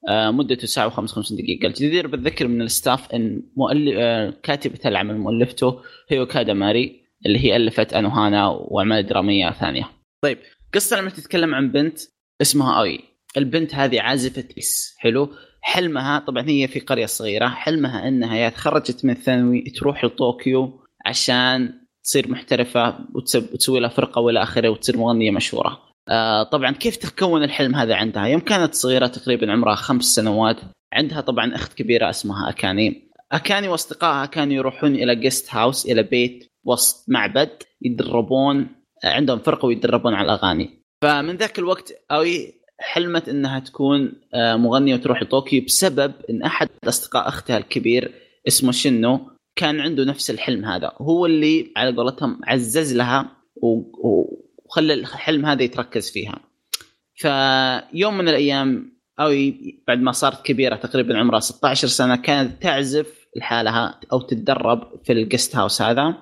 مدته 0.09 0.67
ساعة 0.67 0.89
و55 0.89 1.33
دقيقة. 1.33 1.67
الجدير 1.67 2.07
بالذكر 2.07 2.47
من 2.47 2.61
ال 2.61 2.70
staff 2.70 3.11
إن 3.11 3.43
مؤلف 3.57 3.95
آه 3.97 4.33
كاتبة 4.43 4.79
العمل 4.85 5.17
مؤلفته 5.17 5.81
هي 6.09 6.25
أوكادا 6.25 6.53
ماري 6.53 7.01
اللي 7.25 7.39
هي 7.39 7.55
ألفت 7.55 7.93
أنوهانا 7.93 8.47
وأعمال 8.47 9.07
درامية 9.07 9.51
ثانية. 9.51 9.89
طيب 10.21 10.37
قصة 10.73 11.01
لما 11.01 11.09
تتكلم 11.09 11.55
عن 11.55 11.71
بنت 11.71 11.99
اسمها 12.41 12.79
أوي. 12.79 12.99
البنت 13.37 13.75
هذه 13.75 14.01
عازفة 14.01 14.43
bass. 14.55 14.95
حلو. 14.97 15.29
حلمها 15.61 16.19
طبعا 16.19 16.49
هي 16.49 16.67
في 16.67 16.79
قرية 16.79 17.05
صغيرة 17.05 17.47
حلمها 17.47 18.07
إنها 18.07 18.37
إذا 18.37 18.49
تخرجت 18.49 19.05
من 19.05 19.11
الثانوي 19.11 19.61
تروح 19.61 20.05
لطوكيو. 20.05 20.78
عشان 21.05 21.73
تصير 22.03 22.31
محترفة 22.31 22.97
وتسب- 23.15 23.53
وتسوي 23.53 23.79
لها 23.79 23.89
فرقة 23.89 24.21
وإلى 24.21 24.43
آخره 24.43 24.69
وتصير 24.69 24.97
مغنية 24.97 25.31
مشهورة. 25.31 25.79
آه 26.09 26.43
طبعا 26.43 26.71
كيف 26.71 26.95
تكون 26.95 27.43
الحلم 27.43 27.75
هذا 27.75 27.95
عندها؟ 27.95 28.25
يوم 28.27 28.39
كانت 28.41 28.73
صغيرة 28.75 29.07
تقريبا 29.07 29.51
عمرها 29.51 29.75
خمس 29.75 30.03
سنوات 30.05 30.57
عندها 30.93 31.21
طبعا 31.21 31.55
أخت 31.55 31.73
كبيرة 31.73 32.09
اسمها 32.09 32.49
أكاني. 32.49 33.09
أكاني 33.31 33.67
واصدقائها 33.67 34.25
كانوا 34.25 34.53
يروحون 34.53 34.95
إلى 34.95 35.15
جيست 35.15 35.47
هاوس 35.53 35.85
إلى 35.85 36.03
بيت 36.03 36.47
وسط 36.65 37.05
معبد 37.09 37.49
يتدربون 37.81 38.67
آه، 39.03 39.09
عندهم 39.09 39.39
فرقة 39.39 39.65
ويتدربون 39.65 40.13
على 40.13 40.25
الأغاني. 40.25 40.83
فمن 41.03 41.35
ذاك 41.35 41.59
الوقت 41.59 41.93
أوي 42.11 42.53
حلمت 42.79 43.29
إنها 43.29 43.59
تكون 43.59 44.13
آه، 44.33 44.55
مغنية 44.55 44.95
وتروح 44.95 45.23
لطوكيو 45.23 45.65
بسبب 45.65 46.13
إن 46.29 46.43
أحد 46.43 46.69
أصدقاء 46.87 47.27
أختها 47.27 47.57
الكبير 47.57 48.11
اسمه 48.47 48.71
شنو 48.71 49.31
كان 49.59 49.79
عنده 49.79 50.03
نفس 50.03 50.29
الحلم 50.29 50.65
هذا. 50.65 50.91
هو 51.01 51.25
اللي 51.25 51.73
على 51.77 51.95
قولتهم 51.95 52.39
عزز 52.43 52.95
لها 52.95 53.31
وخلى 53.61 54.93
الحلم 54.93 55.45
هذا 55.45 55.63
يتركز 55.63 56.11
فيها. 56.11 56.39
فيوم 57.15 58.17
من 58.17 58.29
الأيام 58.29 58.99
أو 59.19 59.29
بعد 59.87 59.99
ما 59.99 60.11
صارت 60.11 60.45
كبيرة 60.45 60.75
تقريبا 60.75 61.17
عمرها 61.17 61.39
16 61.39 61.87
سنة 61.87 62.15
كانت 62.15 62.63
تعزف 62.63 63.27
لحالها 63.35 63.99
أو 64.11 64.21
تتدرب 64.21 65.03
في 65.03 65.13
الجست 65.13 65.55
هاوس 65.55 65.81
هذا. 65.81 66.15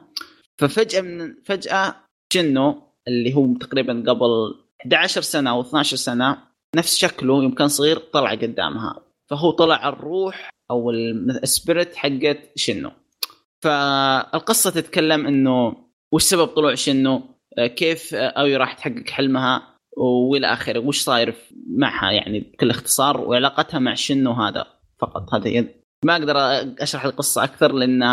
ففجأة 0.57 1.01
من 1.01 1.35
فجأة 1.45 1.95
شنو 2.33 2.81
اللي 3.07 3.35
هو 3.35 3.53
تقريبا 3.53 4.03
قبل 4.07 4.55
11 4.81 5.21
سنة 5.21 5.49
أو 5.49 5.61
12 5.61 5.97
سنة 5.97 6.38
نفس 6.75 6.97
شكله 6.97 7.43
يوم 7.43 7.55
كان 7.55 7.67
صغير 7.67 7.97
طلع 7.97 8.31
قدامها. 8.31 9.03
فهو 9.29 9.51
طلع 9.51 9.89
الروح 9.89 10.49
أو 10.71 10.91
السبيريت 10.91 11.95
حقت 11.95 12.39
شنو؟ 12.55 12.91
فالقصة 13.68 14.70
تتكلم 14.70 15.28
إنه 15.28 15.76
وش 16.11 16.24
سبب 16.24 16.47
طلوع 16.47 16.76
شنو؟ 16.76 17.22
آه، 17.57 17.68
كيف 17.68 18.15
أوي 18.15 18.57
راح 18.57 18.74
تحقق 18.74 19.09
حلمها 19.09 19.61
وإلى 19.97 20.53
آخره؟ 20.53 20.80
وش 20.80 20.99
صاير 20.99 21.36
معها 21.78 22.11
يعني 22.11 22.39
بكل 22.39 22.70
اختصار 22.70 23.22
وعلاقتها 23.22 23.80
مع 23.80 23.93
شنو 23.93 24.32
هذا 24.32 24.65
فقط؟ 24.99 25.34
هذا 25.34 25.47
هي 25.47 25.65
ما 26.05 26.15
أقدر 26.15 26.36
أشرح 26.80 27.05
القصة 27.05 27.43
أكثر 27.43 27.72
لأن 27.72 28.03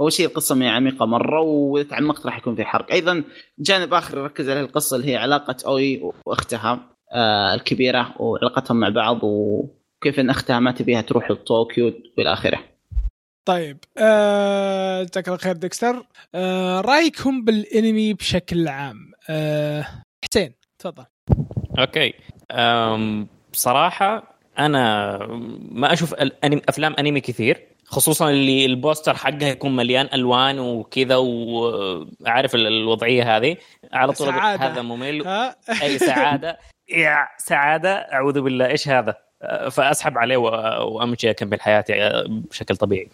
أول 0.00 0.12
شيء 0.12 0.26
القصة 0.26 0.54
ما 0.54 0.70
عميقة 0.70 1.06
مرة 1.06 1.40
واذا 1.40 1.88
تعمقت 1.88 2.26
راح 2.26 2.38
يكون 2.38 2.56
في 2.56 2.64
حرق. 2.64 2.92
أيضا 2.92 3.24
جانب 3.58 3.94
آخر 3.94 4.18
يركز 4.18 4.50
عليه 4.50 4.60
القصة 4.60 4.96
اللي 4.96 5.12
هي 5.12 5.16
علاقة 5.16 5.56
أوي 5.66 6.02
وأختها 6.26 6.80
آه، 7.12 7.54
الكبيرة 7.54 8.14
وعلاقتهم 8.18 8.80
مع 8.80 8.88
بعض 8.88 9.18
وكيف 9.22 10.20
إن 10.20 10.30
أختها 10.30 10.60
ما 10.60 10.72
تبيها 10.72 11.00
تروح 11.00 11.30
لطوكيو 11.30 11.92
وإلى 12.18 12.32
آخره. 12.32 12.69
طيب 13.44 13.78
آه، 13.98 15.02
جزاك 15.02 15.28
الله 15.28 15.38
خير 15.38 15.56
ديكستر. 15.56 16.02
آه، 16.34 16.80
رأيكم 16.80 17.44
بالانمي 17.44 18.14
بشكل 18.14 18.68
عام؟ 18.68 18.96
آه، 19.30 19.86
حسين 20.30 20.52
تفضل. 20.78 21.04
okay. 21.78 22.14
أم 22.50 23.26
بصراحه 23.52 24.36
أنا 24.58 25.16
ما 25.72 25.92
أشوف 25.92 26.14
الأنمي 26.14 26.62
أفلام 26.68 26.94
انمي 26.98 27.20
كثير 27.20 27.66
خصوصا 27.84 28.30
اللي 28.30 28.66
ال 28.66 28.73
poster 28.73 29.14
حقها 29.14 29.48
يكون 29.48 29.76
مليان 29.76 30.08
ألوان 30.14 30.58
وكذا 30.58 31.16
وعارف 31.16 32.54
ال- 32.54 32.66
الوضعية 32.66 33.36
هذه. 33.36 33.56
على 33.92 34.12
طول 34.12 34.26
سعادة. 34.26 34.66
هذا 34.66 34.82
ممل. 34.82 35.26
أي 35.82 35.98
سعادة. 35.98 36.58
يا 36.88 37.16
سعادة 37.38 37.92
أعوذ 37.94 38.40
بالله. 38.40 38.66
إيش 38.66 38.88
هذا؟ 38.88 39.10
أه، 39.10 39.16
فأسحب 39.70 40.18
عليه 40.18 40.36
وأمشي 40.36 41.30
أكمل 41.30 41.60
حياتي 41.60 42.02
أه، 42.02 42.24
بشكل 42.28 42.76
طبيعي. 42.76 43.08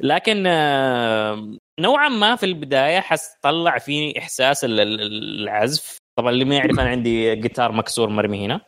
لكن 0.00 0.44
أه، 0.46 1.48
نوعا 1.80 2.08
ما 2.08 2.36
في 2.36 2.46
البداية 2.46 3.00
حس 3.00 3.30
طلع 3.42 3.78
فيني 3.78 4.18
إحساس 4.18 4.64
ال- 4.64 4.80
ال- 4.80 5.42
العزف. 5.42 5.96
طبعا 6.18 6.30
اللي 6.30 6.44
ما 6.44 6.54
يعرف 6.54 6.80
أنا 6.80 6.90
عندي 6.90 7.34
جيتار 7.36 7.72
مكسور 7.72 8.08
مرمي 8.08 8.44
هنا. 8.46 8.60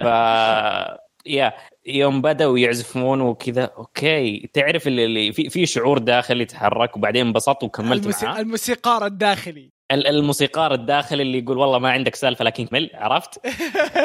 ف 0.00 0.04
يا 1.26 1.52
يوم 1.86 2.22
بدأوا 2.22 2.58
يعزفون 2.58 3.20
وكذا 3.20 3.64
أوكي 3.78 4.50
تعرف 4.52 4.86
اللي- 4.86 5.32
في 5.32 5.50
في 5.50 5.66
شعور 5.66 5.98
داخلي 5.98 6.42
يتحرك 6.42 6.96
وبعدين 6.96 7.26
انبسطت 7.26 7.64
وكملت 7.64 8.02
الموسي... 8.02 8.26
معاه؟ 8.26 8.40
الموسيقار 8.40 9.06
الداخلي. 9.06 9.60
ال- 9.60 9.73
الموسيقار 9.94 10.74
الداخلي 10.74 11.22
اللي 11.22 11.38
يقول 11.38 11.58
والله 11.58 11.78
ما 11.78 11.90
عندك 11.90 12.14
سالفة 12.14 12.44
لكن 12.44 12.66
كمل 12.66 12.90
عرفت؟ 12.94 13.46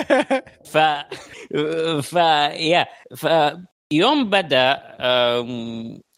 ف 0.74 0.78
ف 2.02 2.14
يا 2.54 2.88
ف 3.16 3.28
يوم 3.94 4.30
بدأ 4.30 4.80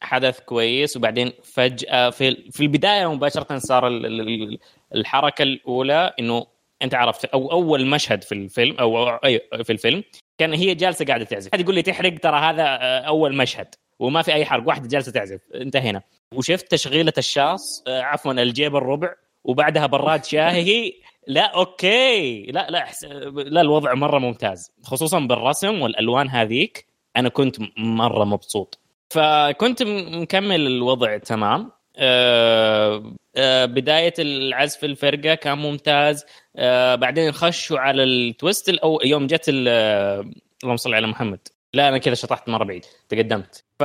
حدث 0.01 0.39
كويس 0.39 0.97
وبعدين 0.97 1.31
فجأة 1.43 2.09
في 2.09 2.51
في 2.51 2.63
البداية 2.63 3.13
مباشرة 3.13 3.57
صار 3.57 3.87
ال- 3.87 4.05
ال- 4.05 4.57
الحركة 4.95 5.43
الأولى 5.43 6.13
إنه 6.19 6.45
أنت 6.81 6.95
عرفت 6.95 7.25
أو 7.25 7.51
أول 7.51 7.85
مشهد 7.85 8.23
في 8.23 8.31
الفيلم 8.35 8.75
أو 8.79 9.17
في 9.63 9.69
الفيلم 9.69 10.03
كان 10.37 10.53
هي 10.53 10.75
جالسة 10.75 11.05
قاعدة 11.05 11.23
تعزف. 11.23 11.51
حد 11.53 11.59
يقول 11.59 11.75
لي 11.75 11.81
تحرق 11.81 12.19
ترى 12.19 12.39
هذا 12.39 12.63
آه، 12.63 12.99
أول 12.99 13.35
مشهد 13.35 13.67
وما 13.99 14.21
في 14.21 14.33
أي 14.33 14.45
حرق 14.45 14.67
واحدة 14.67 14.87
جالسة 14.87 15.11
تعزف 15.11 15.39
انتهينا. 15.55 16.01
وشفت 16.35 16.71
تشغيلة 16.71 17.13
الشاص 17.17 17.83
آه، 17.87 18.01
عفوا 18.01 18.31
الجيب 18.31 18.75
الربع 18.75 19.13
وبعدها 19.43 19.85
براد 19.85 20.25
شاهي 20.25 20.93
لا 21.27 21.41
okay. 21.55 22.43
لا 22.43 22.67
لا 22.69 22.85
لا 23.33 23.61
الوضع 23.61 23.93
مرة 23.93 24.19
ممتاز 24.19 24.71
خصوصا 24.83 25.19
بالرسم 25.19 25.81
والألوان 25.81 26.29
هذيك. 26.29 26.85
أنا 27.17 27.29
كنت 27.29 27.55
مرة 27.77 28.23
مبسوط. 28.23 28.79
فكنت 29.09 29.83
مكمل 29.83 30.67
الوضع 30.67 31.17
تمام. 31.17 31.71
آه، 31.97 33.13
آه، 33.35 33.65
بداية 33.65 34.13
العزف 34.19 34.83
الفرقة 34.83 35.35
كان 35.35 35.57
ممتاز. 35.57 36.25
آه، 36.55 36.95
بعدين 36.95 37.31
خشوا 37.31 37.79
على 37.79 38.03
ال 38.03 38.14
twist 38.14 38.69
الأو... 38.69 38.99
يوم 39.03 39.27
جت 39.27 39.45
ال- 39.49 40.31
اللهم 40.63 40.77
صل 40.77 40.93
على 40.93 41.07
محمد. 41.07 41.47
لا 41.73 41.89
أنا 41.89 41.97
كذا 41.97 42.13
شطحت 42.13 42.49
مرة 42.49 42.63
بعيد 42.63 42.85
تقدمت. 43.09 43.63
ف 43.79 43.83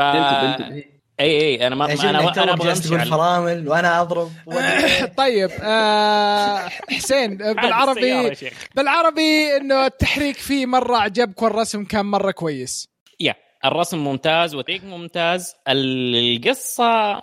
إي 1.21 1.41
إي 1.41 1.67
أنا 1.67 1.75
ما 1.75 1.85
أنا 1.93 2.11
أنا 2.11 2.53
أبغى 2.53 2.67
جالس 2.67 2.79
أمشي 2.79 2.89
تقول 2.89 3.01
على 3.01 3.11
فرامل 3.11 3.69
وأنا 3.69 4.01
أضرب. 4.01 4.33
طيب 5.19 5.51
آه 5.63 6.69
حسين 6.91 7.37
بالعربي. 7.63 8.37
بالعربي 8.75 9.57
إنه 9.57 9.87
التحريك 9.87 10.37
فيه 10.37 10.67
مرة 10.67 10.97
عجبك 10.97 11.43
والرسم 11.43 11.85
كان 11.85 12.07
مرة 12.07 12.31
كويس. 12.31 12.89
yeah 13.21 13.35
الرسم 13.65 13.99
ممتاز 14.05 14.55
والتحريك 14.55 14.85
ممتاز 14.85 15.55
القصة 15.69 17.23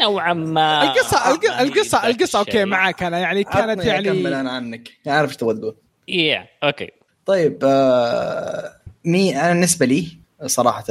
نوعا 0.00 0.32
ما 0.32 0.82
القصة 0.82 1.30
القصة 1.60 2.06
القصة 2.06 2.38
okay. 2.38 2.64
معك 2.64 3.02
أنا. 3.02 3.18
يعني 3.18 3.44
كانت 3.44 3.80
عطني 3.80 3.98
أكمل 3.98 4.06
يعني 4.24 4.40
أنا 4.40 4.50
عنك. 4.50 4.88
عارف 5.06 5.28
إيش 5.30 5.36
تبغى 5.36 5.54
تقول. 5.54 5.76
yeah 6.08 6.46
okay. 6.64 6.90
طيب 7.26 7.58
آه 7.64 8.72
مي 9.04 9.40
أنا 9.40 9.48
بالنسبة 9.48 9.86
لي 9.86 10.23
صراحة. 10.46 10.84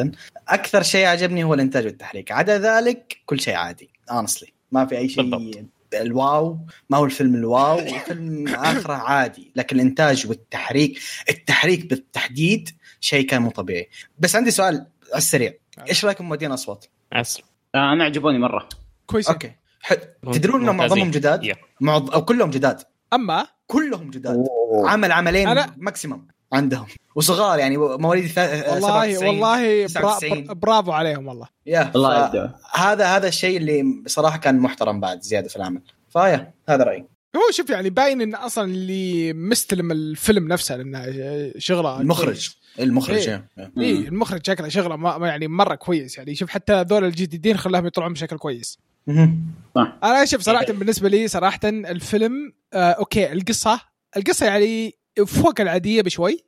أكثر 0.48 0.84
شيء 0.84 1.06
عجبني 1.06 1.44
هو 1.44 1.54
الإنتاج 1.54 1.86
والتحريك. 1.86 2.32
عدا 2.32 2.58
ذلك 2.60 3.18
كل 3.26 3.40
شيء 3.40 3.56
عادي. 3.56 3.90
Honestly. 4.12 4.50
ما 4.72 4.86
في 4.86 4.98
أي 4.98 5.10
شيء 5.10 5.24
بالضبط. 5.24 5.66
ال 5.94 6.07
wow. 6.07 6.58
ما 6.90 6.98
هو 6.98 7.06
الفيلم 7.06 7.36
ال 7.36 7.45
wow. 7.45 7.80
الفيلم 7.80 8.48
اخره 8.48 8.94
عادي. 9.10 9.52
لكن 9.56 9.76
الإنتاج 9.76 10.28
والتحريك. 10.28 11.00
التحريك 11.30 11.86
بالتحديد 11.86 12.70
شيء 13.00 13.28
كان 13.28 13.42
مو 13.42 13.50
طبيعي. 13.50 13.90
بس 14.20 14.36
عندي 14.36 14.52
سؤال 14.52 14.76
على 15.12 15.18
السريع. 15.18 15.54
إيش 15.90 16.06
رأيكم 16.06 16.30
مودين 16.30 16.52
أصوات؟ 16.52 16.86
عسل 17.14 17.44
آه، 17.76 17.94
أنا 17.94 18.04
عجبوني 18.04 18.40
مرة. 18.40 18.70
كويس. 19.06 19.30
okay. 19.30 19.52
ح- 19.82 19.94
تدرون 20.34 20.62
ممتازين. 20.62 20.76
معظمهم 20.78 21.12
جداد. 21.12 21.56
معظ... 21.82 22.12
أو 22.12 22.26
كلهم 22.26 22.50
جداد. 22.50 22.82
أما؟ 23.14 23.48
كلهم 23.68 24.10
جداد. 24.10 24.46
عمل 24.86 25.12
عملين 25.12 25.56
أنا- 25.64 25.70
maximum 25.78 26.28
عندهم 26.54 26.86
وصغار 27.16 27.60
يعني 27.60 27.78
مواليد 27.78 28.28
ثا- 28.28 28.70
والله 28.70 29.14
97. 29.14 29.28
والله 29.28 29.88
برا 29.88 30.18
99. 30.18 30.60
برافو 30.60 30.92
عليهم 30.92 31.28
والله 31.28 31.48
يا 31.66 31.92
الله 31.96 32.54
هذا 32.74 33.06
هذا 33.06 33.28
الشيء 33.28 33.58
اللي 33.58 33.84
بصراحه 34.06 34.38
كان 34.38 34.60
محترم 34.60 35.00
بعد 35.00 35.22
زيادة 35.22 35.50
في 35.50 35.56
العمل 35.56 35.82
ف 36.10 36.18
yeah 36.18 36.54
هذا 36.70 36.84
رأيي 36.84 37.06
هو 37.36 37.52
شوف 37.52 37.70
يعني 37.70 37.90
باين 37.90 38.22
إن 38.22 38.36
أصلا 38.36 38.64
اللي 38.64 39.34
مستلم 39.34 39.92
الفيلم 39.92 40.48
نفسه 40.48 40.76
لأنه 40.76 41.06
شغلة 41.58 42.02
المخرج 42.02 42.50
المخرج 42.80 43.30
إيه. 43.30 43.48
إيه. 43.60 43.72
اي 43.78 44.08
المخرج 44.08 44.48
شكله 44.48 44.70
شغلة 44.70 44.96
ما 44.96 45.28
يعني 45.28 45.48
مرة 45.48 45.76
كويس 45.76 46.18
يعني 46.18 46.36
شوف 46.36 46.50
حتى 46.50 46.74
هذول 46.74 47.06
الجديدين 47.06 47.58
خلاهم 47.58 47.86
يطلعون 47.86 48.14
بشكل 48.14 48.38
كويس. 48.38 48.80
أنا 49.78 50.26
شوف 50.26 50.42
صراحة 50.42 50.66
بالنسبة 50.66 51.10
لي 51.10 51.28
صراحة 51.28 51.60
الفيلم 51.64 52.54
آه 52.74 52.92
okay 52.92 53.32
القصة 53.32 53.80
القصة 54.18 54.46
يعني 54.46 54.96
فوق 55.28 55.62
العادية 55.62 56.02
بشوي. 56.02 56.46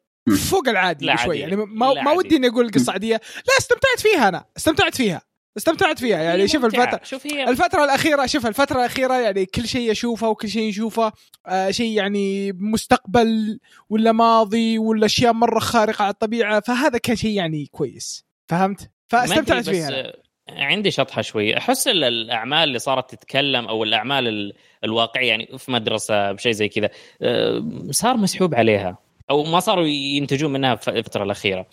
فوق 0.50 0.70
العادي 0.70 1.06
بشوي. 1.14 1.40
يعني 1.40 1.56
ما, 1.56 1.94
ما. 1.94 2.12
ودي 2.12 2.36
إني 2.36 2.48
أقول 2.48 2.66
القصة 2.66 2.94
عادية 2.94 3.22
لا 3.36 3.54
استمتعت 3.60 4.00
فيها 4.00 4.30
أنا 4.30 4.46
استمتعت 4.58 4.96
فيها 4.96 5.22
استمتعت 5.58 6.00
فيها 6.00 6.18
يعني 6.18 6.48
شوف. 6.48 6.66
الفترة 6.66 7.00
شوف 7.04 7.28
هي 7.28 7.50
الفترة 7.50 7.84
الأخيرة 7.84 8.26
شوف 8.26 8.46
الفترة 8.46 8.80
الأخيرة 8.80 9.14
يعني 9.14 9.46
كل 9.46 9.68
شيء 9.68 9.92
أشوفه 9.92 10.30
وكل 10.30 10.50
شيء 10.50 10.70
نشوفه 10.70 11.12
آه 11.48 11.72
شيء 11.72 11.92
يعني 11.92 12.52
مستقبل 12.52 13.60
ولا 13.90 14.12
ماضي 14.12 14.78
ولا 14.78 15.06
أشياء 15.06 15.34
مرة 15.34 15.60
خارقة 15.60 16.04
على 16.04 16.12
الطبيعة 16.12 16.60
فهذا 16.60 16.98
كان 16.98 17.16
شيء 17.16 17.32
يعني 17.32 17.66
كويس 17.66 18.26
فهمت؟ 18.50 18.92
فاستمتعت 19.08 19.70
فيها. 19.70 20.14
عندي 20.50 20.92
شطحة 20.92 21.22
شوي. 21.22 21.58
أحس 21.58 21.88
ال- 21.88 22.04
الأعمال 22.04 22.64
اللي 22.68 22.80
صارت 22.80 23.16
تتكلم 23.16 23.68
أو 23.68 23.84
الأعمال 23.84 24.28
ال- 24.28 24.54
الواقعية 24.84 25.28
يعني 25.30 25.50
في 25.58 25.72
مدرسة 25.72 26.32
بشيء 26.32 26.52
زي 26.52 26.70
كذا 26.70 26.90
آه، 27.22 27.64
صار 27.92 28.18
مسحوب 28.18 28.56
عليها 28.56 28.98
أو 29.30 29.44
ما 29.44 29.60
صاروا 29.60 29.86
ينتجون 29.88 30.54
منها 30.54 30.76
في 30.76 30.88
الفترة 30.92 31.24
الأخيرة. 31.24 31.66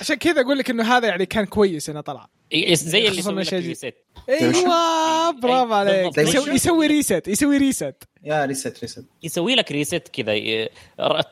عشان 0.00 0.16
كذا 0.16 0.40
أقول 0.40 0.58
لك 0.58 0.70
إنه 0.70 0.96
هذا 0.96 1.08
يعني 1.08 1.26
كان 1.26 1.44
كويس 1.44 1.90
إنه 1.90 2.00
طلع. 2.00 2.26
زي 2.72 3.08
اللي 3.08 3.18
يسوي 3.18 3.42
rest 3.42 3.94
أيوه 4.28 5.30
برافو 5.30 5.72
عليك. 5.74 6.18
يسوي, 6.18 6.54
يسوي 6.54 6.86
rest 6.86 7.28
يسوي 7.28 7.56
rest 7.56 7.94
yeah 8.24 8.44
rest 8.44 8.80
rest 8.80 9.04
يسوي 9.22 9.54
لك 9.54 9.72
rest 9.72 10.08
كذا 10.08 10.34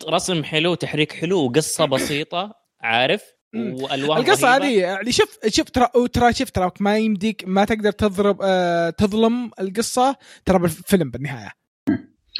رسم 0.09 0.45
حلو 0.45 0.75
تحريك 0.75 1.13
حلو 1.13 1.45
وقصة 1.45 1.85
بسيطة 1.95 2.55
عارف. 2.81 3.23
وألوان 3.55 4.19
القصة 4.21 4.49
رهيبة. 4.49 4.67
هذه 4.67 4.81
يعني 4.81 5.13
شوف 5.13 5.39
شوف 5.49 5.71
ترى 5.71 5.89
ترى 6.13 6.33
شوف 6.33 6.51
ترى 6.51 6.71
ما 6.81 6.99
يمديك 6.99 7.45
ما 7.47 7.65
تقدر 7.65 7.91
تضرب 7.91 8.39
آه 8.43 8.91
تظلم 8.91 9.51
القصة 9.61 10.17
ترى 10.45 10.59
بالفيلم 10.59 11.11
بالنهاية 11.11 11.53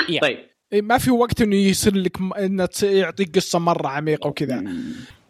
يا. 0.09 0.21
طيب 0.21 0.39
إيه، 0.73 0.83
ما 0.83 0.99
في 0.99 1.11
وقت 1.11 1.41
إنه 1.43 1.57
يصير 1.57 1.95
لك 1.95 2.21
م... 2.21 2.33
إنه 2.33 2.69
يعطيك 2.83 3.37
قصة 3.37 3.59
مرة 3.59 3.89
عميقة 3.89 4.29
وكذا. 4.29 4.65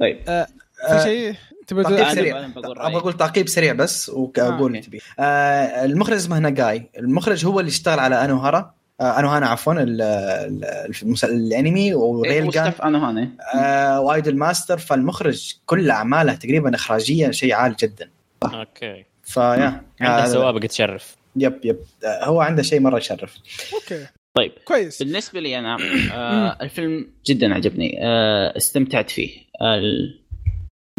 طيب 0.00 0.18
في 0.24 0.46
آه، 0.88 1.04
شيء 1.04 1.34
تبغى 1.66 1.82
تعقيب 1.84 2.14
سريع 2.14 2.46
أبغى. 2.46 2.96
أقول 2.96 3.12
تعقيب 3.12 3.48
سريع 3.48 3.72
بس 3.72 4.08
واقول 4.08 4.76
آه. 4.76 4.80
تبي 4.80 5.00
آه 5.18 5.84
المخرج 5.84 6.16
اسمه 6.16 6.38
ناجاي 6.38 6.90
المخرج 6.98 7.46
هو 7.46 7.60
اللي 7.60 7.68
اشتغل 7.68 7.98
على 7.98 8.24
انوهارا 8.24 8.74
آه 9.00 9.18
أنوهانا 9.18 9.46
عفوا 9.46 9.72
ال- 9.72 10.00
ال- 10.02 10.64
المس- 11.02 11.24
الأنمي 11.24 11.88
إيه، 11.88 11.94
وريل 11.94 12.50
جان 12.50 12.66
مصطفى 12.68 12.82
أنا 12.82 13.10
هنا 13.10 13.28
آه 13.54 14.00
وايد 14.00 14.28
الماستر 14.28 14.78
فالمخرج 14.78 15.54
كل 15.66 15.90
أعماله 15.90 16.34
تقريبا 16.34 16.74
اخراجيا 16.74 17.30
شيء 17.32 17.54
عالي 17.54 17.76
جدا. 17.82 18.10
okay. 18.44 19.04
ف 19.22 19.34
yeah 19.34 19.82
عنده 20.00 20.26
سوابق 20.26 20.60
تشرف. 20.60 21.16
yep 21.36 21.58
yep. 21.64 21.76
آه، 22.04 22.24
هو 22.24 22.40
عنده 22.40 22.62
شيء 22.62 22.80
مرة 22.80 22.96
يشرف. 22.98 23.34
okay. 23.74 24.06
طيب. 24.36 24.52
كويس. 24.64 25.02
بالنسبة 25.02 25.40
لي 25.40 25.58
أنا 25.58 25.76
آه 26.14 26.56
الفيلم 26.62 27.08
جدا 27.26 27.54
عجبني. 27.54 27.98
آه 28.02 28.56
استمتعت 28.56 29.10
فيه. 29.10 29.30
ال- 29.62 30.20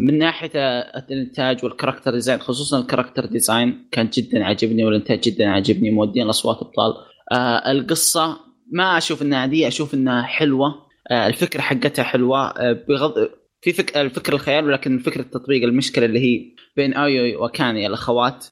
من 0.02 0.18
ناحية 0.18 0.50
آه، 0.54 1.04
الإنتاج 1.10 1.64
وال 1.64 1.72
character 1.72 2.10
design 2.10 2.38
خصوصا 2.40 2.78
ال 2.78 2.83
character 2.83 3.26
design 3.26 3.88
كان 3.92 4.08
جدا 4.10 4.44
عجبني 4.44 4.84
والإنتاج 4.84 5.20
جدا 5.20 5.48
عجبني 5.48 5.90
مودين 5.90 6.22
الأصوات 6.22 6.56
ابطال 6.56 6.94
آه 7.32 7.70
القصة 7.70 8.36
ما 8.72 8.98
أشوف 8.98 9.22
إنها 9.22 9.38
عادية 9.38 9.68
أشوف 9.68 9.94
إنها 9.94 10.22
حلوة. 10.22 10.86
آه 11.10 11.26
الفكرة 11.26 11.60
حقتها 11.60 12.02
حلوة. 12.02 12.48
آه 12.50 12.72
بغض 12.88 13.28
في 13.64 13.72
فك... 13.72 13.96
الفكر 13.96 14.32
الخيال 14.32 14.64
ولكن 14.64 14.98
فكرة 14.98 15.20
التطبيق 15.20 15.62
المشكلة 15.64 16.04
اللي 16.06 16.18
هي 16.20 16.54
بين 16.76 16.94
ايوي 16.94 17.36
وكاني 17.36 17.86
الأخوات. 17.86 18.46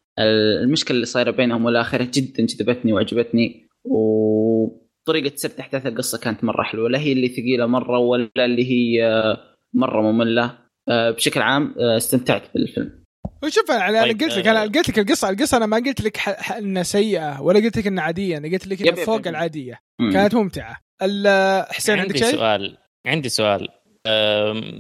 المشكلة 0.62 0.94
اللي 0.94 1.06
صايرة 1.06 1.30
بينهم 1.30 1.64
والاخره 1.64 2.08
جدا 2.14 2.46
جذبتني 2.46 2.92
وعجبتني. 2.92 3.68
وطريقة 3.84 5.36
سرد 5.36 5.52
أحداث 5.60 5.86
القصة 5.86 6.18
كانت 6.18 6.44
مرة 6.44 6.62
حلوة. 6.62 6.88
لا 6.88 6.98
هي 6.98 7.12
اللي 7.12 7.28
ثقيلة 7.28 7.66
مرة 7.66 7.98
ولا 7.98 8.44
اللي 8.44 8.64
هي 8.70 9.06
آه، 9.06 9.38
مرة 9.74 10.02
مملة. 10.12 10.58
آه، 10.88 11.10
بشكل 11.10 11.40
عام 11.40 11.74
آه، 11.80 11.96
استمتعت 11.96 12.42
بالفيلم. 12.54 13.04
وشوف 13.42 13.70
أنا 13.70 13.88
أنا 13.88 14.02
طيب، 14.02 14.22
قلت 14.22 14.32
لك 14.36 14.46
آه، 14.46 14.50
أنا 14.50 14.62
قلت 14.62 14.88
لك 14.88 14.98
القصة 14.98 15.30
القصة 15.30 15.56
أنا 15.56 15.66
ما 15.66 15.76
قلت 15.76 16.00
لك 16.00 16.16
ح- 16.16 16.40
ح- 16.40 16.52
إنها 16.52 16.82
سيئة 16.82 17.40
ولا 17.40 17.58
قلت 17.60 17.78
لك 17.78 17.86
إنها 17.86 18.04
عادية 18.04 18.36
أنا 18.36 18.48
قلت 18.48 18.66
لك 18.66 18.82
إنها 18.88 19.04
فوق 19.04 19.18
يب. 19.18 19.26
العادية 19.26 19.80
مم. 20.00 20.12
كانت 20.12 20.34
ممتعة 20.34 20.76
ال- 21.02 21.66
حسين 21.72 21.98
عندك 21.98 22.14
عندي 22.14 22.24
شيء؟ 22.26 22.36
سؤال 22.36 22.78
عندي 23.06 23.28
سؤال 23.28 23.68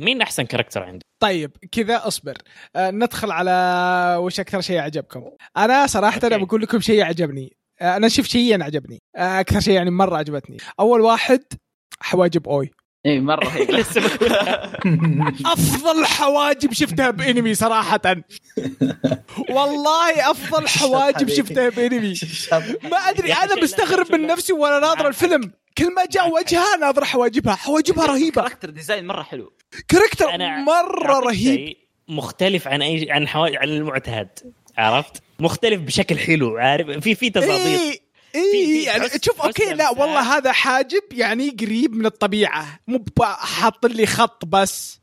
مين 0.00 0.22
أحسن 0.22 0.42
character 0.42 0.82
عندك؟ 0.82 1.04
طيب 1.22 1.50
كذا 1.72 2.06
أصبر 2.06 2.34
آه 2.76 2.90
ندخل 2.90 3.30
على 3.30 3.52
وش 4.20 4.40
أكثر 4.40 4.60
شيء 4.60 4.78
عجبكم 4.78 5.24
أنا 5.56 5.86
صراحة 5.86 6.20
أنا 6.24 6.34
okay. 6.34 6.44
بقول 6.44 6.62
لكم 6.62 6.80
شيء 6.80 7.02
عجبني 7.02 7.56
آه 7.80 7.96
أنا 7.96 8.08
شفت 8.08 8.30
شيئين 8.30 8.62
عجبني 8.62 8.98
آه 9.16 9.40
أكثر 9.40 9.60
شيء 9.60 9.74
يعني 9.74 9.90
مرة 9.90 10.16
عجبتني 10.16 10.56
أول 10.80 11.00
واحد 11.00 11.44
حواجب 12.00 12.48
أوي 12.48 12.70
اي 13.08 13.20
مرة 13.20 13.44
رهيب 13.44 13.70
لسه 13.80 14.00
بقولها. 14.00 14.72
أفضل 15.52 16.06
حواجب 16.06 16.72
شفتها 16.72 17.10
بأنمي 17.10 17.54
صراحة. 17.54 18.00
والله 19.50 20.30
أفضل 20.30 20.68
حواجب 20.68 21.28
شفتها 21.28 21.68
بأنمي. 21.68 22.14
ما 22.90 22.96
أدري 22.96 23.32
أخي 23.32 23.44
أنا 23.44 23.62
مستغرب 23.62 24.12
من 24.12 24.26
نفسي 24.26 24.52
وأنا 24.52 24.78
ناظر 24.78 25.08
الفيلم. 25.08 25.52
كل 25.78 25.94
ما 25.94 26.04
جاء 26.10 26.30
وجهها 26.30 26.76
ناظر 26.80 27.04
حواجبها. 27.04 27.54
حواجبها 27.54 28.06
رهيبة. 28.06 28.42
character 28.42 28.70
design 28.70 29.06
مرة 29.06 29.22
حلو. 29.22 29.52
character 29.88 30.38
مرة 30.66 31.20
رهيب. 31.20 31.76
مختلف 32.08 32.68
عن 32.68 32.82
أي 32.82 33.10
عن 33.10 33.28
حوا... 33.28 33.58
عن 33.58 33.68
المعتاد 33.68 34.28
عرفت؟ 34.78 35.22
مختلف 35.40 35.80
بشكل 35.80 36.18
حلو. 36.18 36.58
عارف؟ 36.58 36.90
في 36.90 37.14
في 37.14 37.30
تصاديق 37.30 38.02
اي 38.34 38.82
يعني 38.84 39.04
حس- 39.04 39.24
شوف 39.24 39.40
حس 39.40 39.46
okay 39.46 39.74
لا. 39.74 39.90
والله 39.90 40.36
هذا 40.36 40.52
حاجب 40.52 41.02
يعني 41.12 41.50
قريب 41.50 41.94
من 41.94 42.06
الطبيعة. 42.06 42.80
مو 42.86 43.04
حاط 43.20 43.86
لي 43.86 44.06
خط 44.06 44.44
بس. 44.44 44.98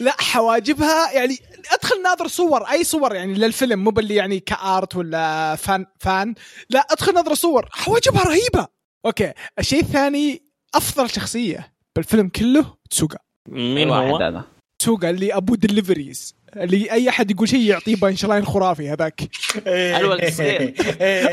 لا 0.00 0.16
حواجبها 0.20 1.12
يعني 1.12 1.38
أدخل 1.72 2.02
ناظر 2.02 2.28
صور 2.28 2.62
أي 2.62 2.84
صور 2.84 3.14
يعني 3.14 3.34
للفيلم 3.34 3.84
مو 3.84 3.90
باللي 3.90 4.14
يعني 4.14 4.40
ك 4.40 4.54
art 4.54 4.96
ولا 4.96 5.56
fan 5.56 5.86
fan. 6.00 6.34
لا 6.70 6.80
أدخل 6.80 7.14
ناظر 7.14 7.34
صور. 7.34 7.68
حواجبها 7.72 8.22
رهيبة. 8.22 8.66
okay 9.06 9.32
الشيء 9.58 9.80
الثاني 9.80 10.42
أفضل 10.74 11.10
شخصية 11.10 11.72
بالفيلم 11.96 12.28
كله 12.28 12.74
تسوقا. 12.90 13.18
مين 13.48 13.90
واحد 13.90 14.06
هو؟ 14.10 14.16
هذا. 14.16 14.44
تسوقا 14.78 15.10
اللي 15.10 15.34
أبو 15.34 15.54
deliveries 15.54 16.34
اللي 16.56 16.92
أي 16.92 17.08
أحد 17.08 17.30
يقول 17.30 17.48
شيء 17.48 17.60
يعطيه 17.60 17.96
punch 17.96 18.24
line 18.24 18.44
خرافي 18.44 18.90
هذاك. 18.90 19.20
الولد 19.66 20.24
الصغير. 20.24 20.74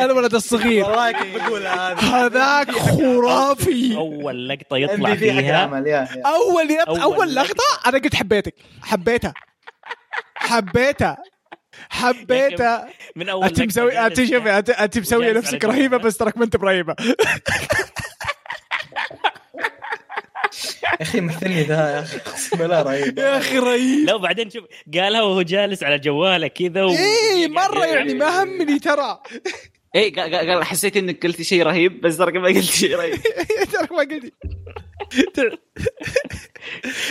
الولد 0.06 0.36
الصغير. 0.36 0.86
والله 0.86 1.12
كنت 1.12 1.36
بقول 1.36 1.68
هذا. 1.68 1.94
هذاك 1.96 2.72
خرافي. 2.90 3.96
أول 3.96 4.50
لقطة 4.50 4.78
يطلع 4.78 5.16
فيها. 5.16 5.66
أول 6.26 6.72
يط... 6.72 6.90
أول 6.90 7.36
لقطة. 7.36 7.52
لقطة 7.54 7.90
أنا 7.90 7.98
قلت 7.98 8.16
حبيتك. 8.16 8.56
حبيتها. 8.82 9.34
حبيتها. 10.36 11.18
حبيتها. 11.90 12.90
من 13.16 13.30
أول 13.30 13.46
أنت 13.46 13.62
مسوي 13.62 14.00
أنت 14.00 14.24
شوف 14.24 14.48
انت 14.48 14.98
جالس 14.98 15.14
نفسك 15.14 15.66
رهيبة. 15.66 15.98
بس 15.98 16.18
تراك 16.18 16.38
ما 16.38 16.46
أنت 16.46 16.58
برهيبة. 16.58 16.96
يا 20.86 21.02
أخي 21.02 21.22
مثلني 21.22 21.62
ذا 21.64 21.76
يا 21.76 22.00
أخي 22.00 22.18
اقسم 22.18 22.58
بالله 22.58 22.82
رهيب. 22.82 23.18
يا 23.20 23.38
أخي 23.38 23.58
رهيب. 23.58 24.06
لا 24.06 24.14
وبعدين 24.16 24.50
شوف 24.50 24.64
قالها 24.94 25.22
وهو 25.22 25.42
جالس 25.42 25.84
على 25.84 26.00
جواله 26.00 26.48
كذا 26.48 26.84
و... 26.84 26.90
إيه 26.90 27.48
مرة 27.48 27.86
يعني 27.86 28.14
ما 28.14 28.44
همني 28.44 28.80
ترى. 28.80 29.20
اي 29.96 30.10
قال- 30.10 30.64
حسيت 30.64 30.98
إنك 30.98 31.24
قلت 31.26 31.42
شيء 31.42 31.64
رهيب 31.64 32.02
بس 32.02 32.18
ترى 32.18 32.40
ما 32.40 32.48
قلت 32.48 32.64
شيء 32.64 32.96
رهيب. 32.96 33.16
ترى 33.74 33.88
ما 33.92 34.00
قلت. 34.00 34.34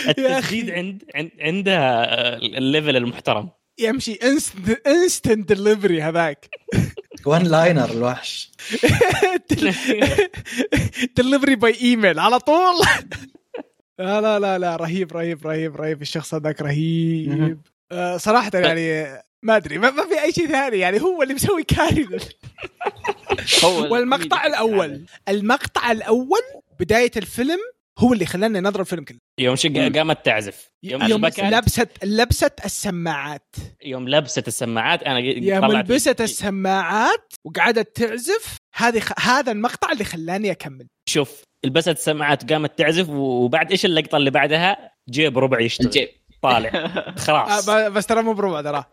التسديد 0.07 0.69
عند 0.69 1.03
عند 1.15 1.31
عندها 1.39 2.05
آه، 2.19 2.37
ال 2.37 2.47
level 2.47 2.95
المحترم. 2.95 3.49
يمشي 3.79 4.19
instant 4.87 5.49
delivery 5.53 6.01
هذاك. 6.01 6.49
one 7.25 7.43
liner 7.43 7.91
الوحش. 7.91 8.51
delivery 11.17 11.55
by 11.55 11.75
email 11.81 12.19
على 12.19 12.39
طول. 12.39 12.75
لا 13.99 14.21
لا 14.21 14.39
لا 14.39 14.57
لا 14.57 14.75
رهيب 14.75 15.11
رهيب 15.13 15.47
رهيب 15.47 15.75
رهيب. 15.75 16.01
الشخص 16.01 16.33
هذاك 16.33 16.61
رهيب. 16.61 17.61
آه، 17.91 18.17
صراحة 18.17 18.51
يعني 18.53 19.17
ما 19.43 19.55
أدري 19.55 19.77
ما, 19.77 19.89
ما 19.89 20.03
في 20.03 20.21
أي 20.21 20.31
شيء 20.31 20.47
ثاني. 20.47 20.79
يعني 20.79 21.01
هو 21.01 21.23
اللي 21.23 21.33
مسوي 21.33 21.63
carry 21.63 22.07
هو 23.63 23.93
والمقطع 23.93 24.45
الأول. 24.45 25.05
المقطع 25.29 25.91
الأول 25.91 26.41
بداية 26.79 27.11
الفيلم 27.17 27.59
هو 27.99 28.13
اللي 28.13 28.25
خلاني 28.25 28.59
نظر 28.59 28.81
الفيلم 28.81 29.03
كله. 29.03 29.17
يوم 29.39 29.55
شق 29.55 29.71
قامت 29.95 30.25
تعزف. 30.25 30.69
يوم 30.83 31.03
يوم 31.03 31.25
لبست 31.25 32.03
لبست 32.03 32.65
السماعات. 32.65 33.55
يوم 33.83 34.09
لبست 34.09 34.47
السماعات 34.47 35.03
أنا 35.03 35.19
يوم 35.19 35.65
لبست 35.65 36.21
السماعات 36.21 37.33
وقعدت 37.43 37.95
تعزف 37.95 38.57
هذه 38.75 38.99
خ... 38.99 39.11
هذا 39.19 39.51
المقطع 39.51 39.91
اللي 39.91 40.03
خلاني 40.03 40.51
أكمل. 40.51 40.87
شوف 41.09 41.43
لبست 41.65 41.87
السماعات 41.89 42.51
قامت 42.53 42.77
تعزف 42.77 43.09
وبعد 43.09 43.71
إيش 43.71 43.85
اللقطة 43.85 44.15
اللي 44.17 44.31
بعدها؟ 44.31 44.91
جيب 45.09 45.37
ربع 45.37 45.59
يشتغل 45.59 45.87
الجيب 45.87 46.09
طالع. 46.41 46.69
آه 46.75 47.15
خلاص. 47.17 47.69
ب- 47.69 47.93
بس 47.93 48.05
ترى 48.05 48.21
مو 48.21 48.33
بربع 48.33 48.61
ترى. 48.61 48.83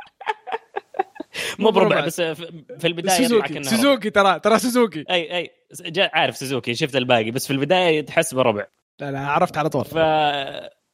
مو 1.58 1.70
بربع. 1.70 2.00
بس 2.00 2.20
في 2.20 2.84
البداية 2.84 3.16
سوزوكي. 3.22 3.62
سوزوكي 3.62 4.10
ترى 4.10 4.40
ترى 4.40 4.58
سوزوكي. 4.58 5.00
ربع. 5.00 5.14
اي 5.14 5.36
أي. 5.36 5.50
جا 5.80 6.10
عارف 6.12 6.36
سوزوكي 6.36 6.74
شفت 6.74 6.96
الباقي 6.96 7.30
بس 7.30 7.46
في 7.46 7.52
البداية 7.52 8.00
تحس 8.06 8.34
بربع. 8.34 8.66
لا 9.00 9.10
لا 9.12 9.18
عرفت 9.26 9.58
على 9.58 9.68
طول. 9.68 9.84
ف 9.84 9.94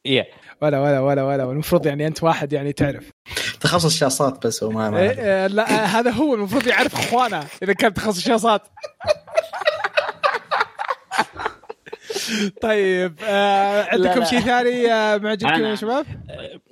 يا. 0.05 0.25
ولا 0.61 0.79
ولا 0.79 0.99
ولا 0.99 1.23
ولا. 1.23 1.43
المفروض 1.43 1.85
يعني 1.85 2.07
أنت 2.07 2.23
واحد 2.23 2.53
يعني 2.53 2.73
تعرف. 2.73 3.09
تخصص 3.59 3.97
شاصات 3.97 4.47
بس 4.47 4.63
وما 4.63 4.89
ما 4.89 4.99
إيه 4.99 5.09
إيه 5.11 5.47
لا 5.47 5.63
آه، 5.69 5.85
هذا 5.85 6.11
هو 6.11 6.35
المفروض 6.35 6.67
يعرف 6.67 6.93
إخوانه 6.93 7.45
إذا 7.63 7.73
كان 7.73 7.93
تخصص 7.93 8.19
شاصات. 8.19 8.61
طيب 12.61 13.15
آه 13.23 13.83
عندكم. 13.91 14.25
شيء 14.25 14.39
ثاني 14.39 14.91
آه 14.91 15.17
معجبكم 15.17 15.63
يا 15.65 15.75
شباب؟ 15.75 16.05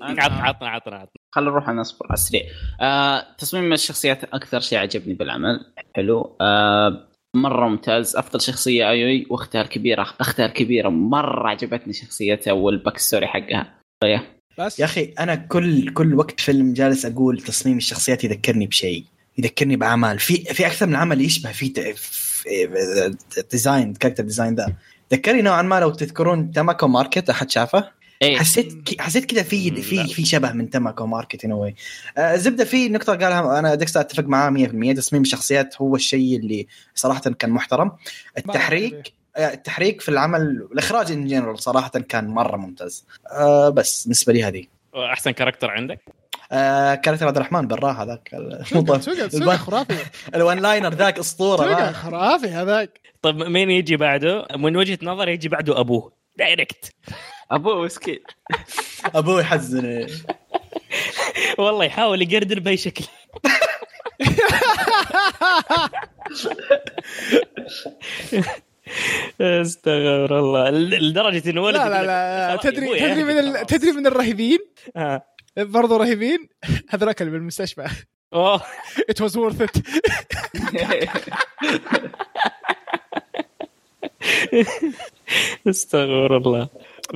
عطنا 0.02 0.24
عطنا 0.24 0.70
عطنا 0.70 0.96
عطنا. 0.96 1.22
خلينا 1.32 1.52
نروح 1.52 1.70
على 1.70 1.78
نصبر 1.78 2.06
على 2.06 2.14
السريع 2.14 2.42
آه 2.82 3.26
تصميم 3.38 3.74
الشخصيات 3.74 4.24
أكثر 4.24 4.60
شيء 4.60 4.78
عجبني 4.80 5.14
بالعمل. 5.14 5.66
حلو. 5.96 6.38
آه 6.42 7.08
مرة 7.36 7.68
ممتاز. 7.68 8.16
أفضل 8.16 8.42
شخصية 8.42 8.90
ايوي 8.90 9.28
واختار 9.30 9.68
كبيرة. 9.68 10.08
أختار 10.20 10.50
كبيرة. 10.50 10.90
مرة 10.90 11.50
عجبتني 11.50 11.94
شخصيتها 11.94 12.54
وال 12.54 12.68
back 12.68 12.98
story 12.98 13.28
حقها. 13.28 13.74
طيب. 14.04 14.20
بس؟ 14.60 14.80
يا 14.80 14.86
أخي 14.86 15.14
أنا 15.20 15.36
كل 15.36 15.94
كل 15.94 16.16
وقت 16.16 16.40
فيلم 16.40 16.74
جالس 16.74 17.06
أقول 17.06 17.42
تصميم 17.42 17.78
الشخصيات 17.78 18.24
يذكرني 18.24 18.68
بشيء 18.68 19.04
يذكرني 19.38 19.76
بأعمال. 19.76 20.20
في 20.20 20.36
في 20.44 20.68
أكثر 20.68 20.86
من 20.86 20.96
عمل 20.96 21.22
يشبه 21.22 21.52
في 21.52 21.74
design 23.52 23.94
character 23.94 24.24
design 24.24 24.56
ذا. 24.56 24.74
ذكرني 25.12 25.42
نوعا 25.42 25.62
ما 25.62 25.80
لو 25.80 25.90
تذكرون 25.90 26.52
تاماكو 26.52 26.88
ماركت 26.88 27.30
أحد 27.30 27.52
شافه؟ 27.52 27.98
إيه. 28.22 28.38
حسيت 28.38 29.02
حسيت 29.02 29.26
كذا 29.26 29.44
في. 29.44 29.82
في 29.82 30.08
في 30.08 30.26
شبه 30.26 30.52
من 30.52 30.70
تاماكو 30.70 31.06
ماركت 31.06 31.46
in 31.46 31.52
a 31.52 31.58
way 31.58 31.76
زبده 32.20 32.66
في 32.66 32.90
نقطة 32.90 33.16
قالها 33.16 33.60
أنا 33.60 33.76
ديكستر 33.76 34.00
أتفق 34.00 34.24
معاه 34.24 34.50
100% 34.50 34.96
تصميم 34.96 35.22
الشخصيات 35.22 35.82
هو 35.82 35.96
الشيء 35.96 36.40
اللي 36.40 36.68
صراحة 36.96 37.22
كان 37.22 37.50
محترم. 37.50 37.92
التحريك 38.38 39.14
آه، 39.38 39.54
التحريك 39.54 40.02
في 40.02 40.10
العمل 40.10 40.42
الإخراج 40.72 41.12
in 41.12 41.28
general 41.28 41.60
صراحة 41.60 41.90
كان 41.90 42.28
مرة 42.28 42.58
ممتاز. 42.58 43.06
آه 43.32 43.70
بس 43.70 44.04
بالنسبة 44.04 44.34
لي 44.34 44.44
هذه. 44.44 44.66
أحسن 44.96 45.32
character 45.32 45.70
عندك؟ 45.70 46.00
آه 46.52 46.96
character 46.96 47.28
عبد 47.28 47.38
الرحمن 47.38 47.68
براه 47.68 47.92
هذاك. 47.92 48.30
خرافي؟ 49.58 49.98
ال 50.36 50.42
one 50.42 50.60
liner 50.60 50.94
ذاك 50.94 51.20
أسطورة 51.20 51.92
خرافي 51.92 52.48
هذاك؟ 52.48 53.00
طيب 53.22 53.36
مين 53.36 53.72
يجي 53.72 53.98
بعده؟ 53.98 54.48
من 54.56 54.78
وجهة 54.78 55.00
نظري 55.04 55.34
يجي 55.34 55.50
بعده 55.50 55.80
أبوه. 55.80 56.12
direct 56.38 56.96
أبوه 57.52 57.84
مسكين. 57.86 58.20
أبوي 59.16 59.42
يحزن. 59.42 60.08
والله 61.58 61.86
يحاول 61.86 62.22
يقردر 62.22 62.60
بأي 62.60 62.78
شكل. 62.78 63.06
استغفر 69.42 70.40
الله. 70.40 70.70
لدرجة 70.70 71.50
إنه 71.50 71.62
ولد 71.62 71.76
لا 71.76 71.90
لا 71.90 72.06
لا 72.06 72.56
تدري 72.56 73.00
تدري 73.00 73.24
من. 73.24 73.66
تدري 73.66 73.92
من 73.92 74.08
الرهيبين؟ 74.08 74.60
آه. 74.96 75.26
برضو 75.58 75.98
رهيبين. 75.98 76.50
هذولاك 76.90 77.22
اللي 77.22 77.32
بالمستشفى. 77.32 77.88
أوه. 78.34 78.62
ات 79.10 79.22
واز 79.22 79.38
وورث 79.38 79.62
ات 79.62 79.78
استغفر 85.68 86.38
الله. 86.38 86.68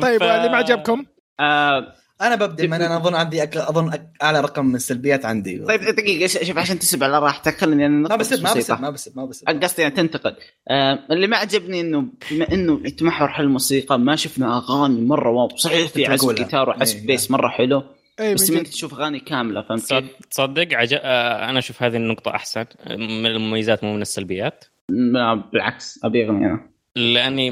طيب 0.01 0.23
اللي 0.23 0.49
ما 0.49 0.57
عجبكم 0.57 1.05
آه 1.39 1.93
أنا 2.21 2.35
ببدأ 2.35 2.67
من 2.67 2.73
أنا 2.73 2.97
أظن 2.97 3.15
عندي 3.15 3.43
أك... 3.43 3.57
أظن 3.57 3.93
أك... 3.93 4.09
أعلى 4.23 4.41
رقم 4.41 4.65
من 4.65 4.75
السلبيات 4.75 5.25
عندي. 5.25 5.59
طيب 5.65 5.81
دقيقة 5.81 6.27
شوف 6.27 6.57
عشان 6.57 6.79
تسب 6.79 7.03
على 7.03 7.19
راحتك 7.19 7.57
خليني 7.57 7.85
أنا 7.85 8.09
ما 8.09 8.15
بسب 8.15 8.43
ما. 8.43 8.53
بسب 8.53 8.81
ما 8.81 8.89
بسب 8.89 9.17
ما 9.17 9.25
بسب. 9.25 9.63
قصدي 9.63 9.81
يعني 9.81 9.95
تنتقد. 9.95 10.35
آه 10.69 10.99
اللي 11.11 11.27
ما 11.27 11.37
عجبني 11.37 11.81
إنه 11.81 12.05
بما 12.31 12.51
إنه 12.51 12.81
يتمحور 12.85 13.27
حول 13.27 13.43
الموسيقى 13.43 13.99
ما 13.99 14.15
شفنا 14.15 14.57
أغاني 14.57 15.01
مرة 15.01 15.29
wow 15.29 15.57
صحيح 15.57 15.89
في 15.89 16.05
عزف. 16.05 16.31
جيتار 16.31 16.69
وعزف 16.69 16.95
إيه، 16.95 17.07
bass 17.07 17.31
مرة 17.31 17.47
حلو. 17.47 17.83
اي 18.19 18.33
بس 18.33 18.49
من 18.49 18.57
ما 18.57 18.63
جد. 18.63 18.69
تشوف 18.69 18.93
أغاني 18.93 19.19
كاملة 19.19 19.61
فهمت؟ 19.61 19.93
كيف؟ 19.93 20.15
تصدق 20.29 20.73
عج... 20.77 20.93
آه، 20.93 21.49
أنا 21.49 21.59
أشوف 21.59 21.83
هذه 21.83 21.95
النقطة 21.95 22.35
أحسن. 22.35 22.65
من 22.89 23.25
المميزات 23.25 23.83
مو 23.83 23.93
من 23.95 24.01
السلبيات. 24.01 24.65
لا، 24.89 25.33
بالعكس 25.33 25.99
أبي 26.03 26.25
اغني 26.25 26.45
أنا 26.45 26.69
لاني 26.95 27.49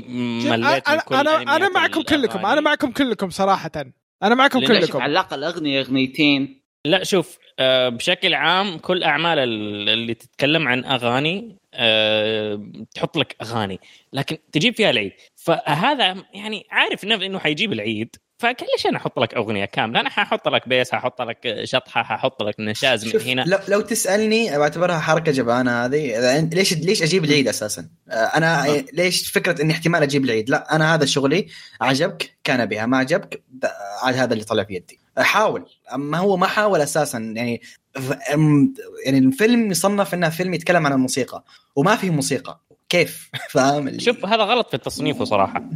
مليت 0.50 0.88
أنا 0.88 1.04
أنا 1.12 1.56
أنميات 1.56 1.72
معكم 1.72 2.02
كلكم. 2.02 2.46
أنا 2.46 2.62
معكم 2.62 2.92
كلكم 2.92 3.30
صراحة. 3.30 3.72
أنا 4.24 4.36
معكم 4.36 4.60
كلكم. 4.60 5.02
على 5.02 5.12
الأقل 5.12 5.44
أغنية 5.44 5.80
أغنيتين. 5.82 6.60
لا 6.86 7.04
شوف 7.04 7.38
آه، 7.60 7.90
بشكل 7.90 8.34
عام 8.34 8.78
كل 8.78 9.04
أعمال 9.04 9.40
ال- 9.40 9.90
اللي 9.90 10.14
تتكلم 10.14 10.68
عن 10.68 10.86
أغاني 10.86 11.56
آه، 11.74 12.64
تحط 12.96 13.18
لك 13.18 13.36
أغاني. 13.42 13.80
لكن 14.14 14.38
تجيب 14.52 14.76
فيها 14.76 14.90
العيد. 14.90 15.12
فهذا 15.36 16.24
يعني 16.34 16.66
عارف 16.72 17.04
انه 17.04 17.16
إنه 17.16 17.40
حيجيب 17.40 17.74
العيد. 17.74 18.16
ليش 18.44 18.86
أنا 18.86 18.98
أحط 18.98 19.20
لك 19.20 19.34
أغنية 19.34 19.66
كاملة. 19.66 20.00
أنا 20.00 20.10
حأحط 20.10 20.48
لك 20.48 20.70
بيس 20.70 20.92
حأحط 20.92 21.22
لك 21.22 21.62
شطحة 21.64 22.04
حأحط 22.04 22.44
لك 22.44 22.56
نشاز 22.60 23.16
من 23.16 23.22
هنا. 23.22 23.44
لو, 23.48 23.58
لو 23.68 23.82
تسألني 23.82 24.58
بعتبرها 24.58 25.00
حركة 25.00 25.32
جبانة 25.32 25.86
هذه. 25.86 26.40
ليش 26.54 26.74
ليش 26.74 27.04
أجيب 27.04 27.26
العيد 27.26 27.48
أساسا؟ 27.48 27.88
آه، 28.10 28.14
أنا 28.14 28.68
آه. 28.70 28.86
ليش 28.94 29.32
فكرة 29.32 29.62
إني 29.62 29.74
احتمال 29.74 30.04
أجيب 30.04 30.26
العيد؟ 30.26 30.50
لا 30.50 30.76
أنا 30.76 30.96
هذا 30.96 31.06
شغلي 31.06 31.48
عجبك 31.82 32.38
كان 32.44 32.66
بها. 32.66 32.86
ما 32.86 32.98
عجبك 32.98 33.44
عاد 34.04 34.16
هذا 34.16 34.34
اللي 34.34 34.44
طلع 34.44 34.64
في 34.64 34.74
يدي. 34.74 35.00
حاول. 35.18 35.66
أما 35.94 36.18
هو 36.18 36.38
ما 36.38 36.48
حاول 36.48 36.82
أساسا. 36.82 37.18
يعني 37.18 37.62
يعني 39.06 39.18
الفيلم 39.18 39.72
يصنف 39.72 40.14
إنه 40.14 40.30
فيلم 40.30 40.54
يتكلم 40.54 40.86
عن 40.86 40.94
الموسيقى 40.94 41.44
وما 41.76 41.96
فيه 41.96 42.10
موسيقى. 42.10 42.60
كيف؟ 42.90 43.30
فاهم 43.50 44.00
شوف 44.00 44.26
هذا 44.26 44.44
غلط 44.44 44.72
في 44.72 44.78
تصنيفه 44.78 45.26
صراحة. 45.26 45.70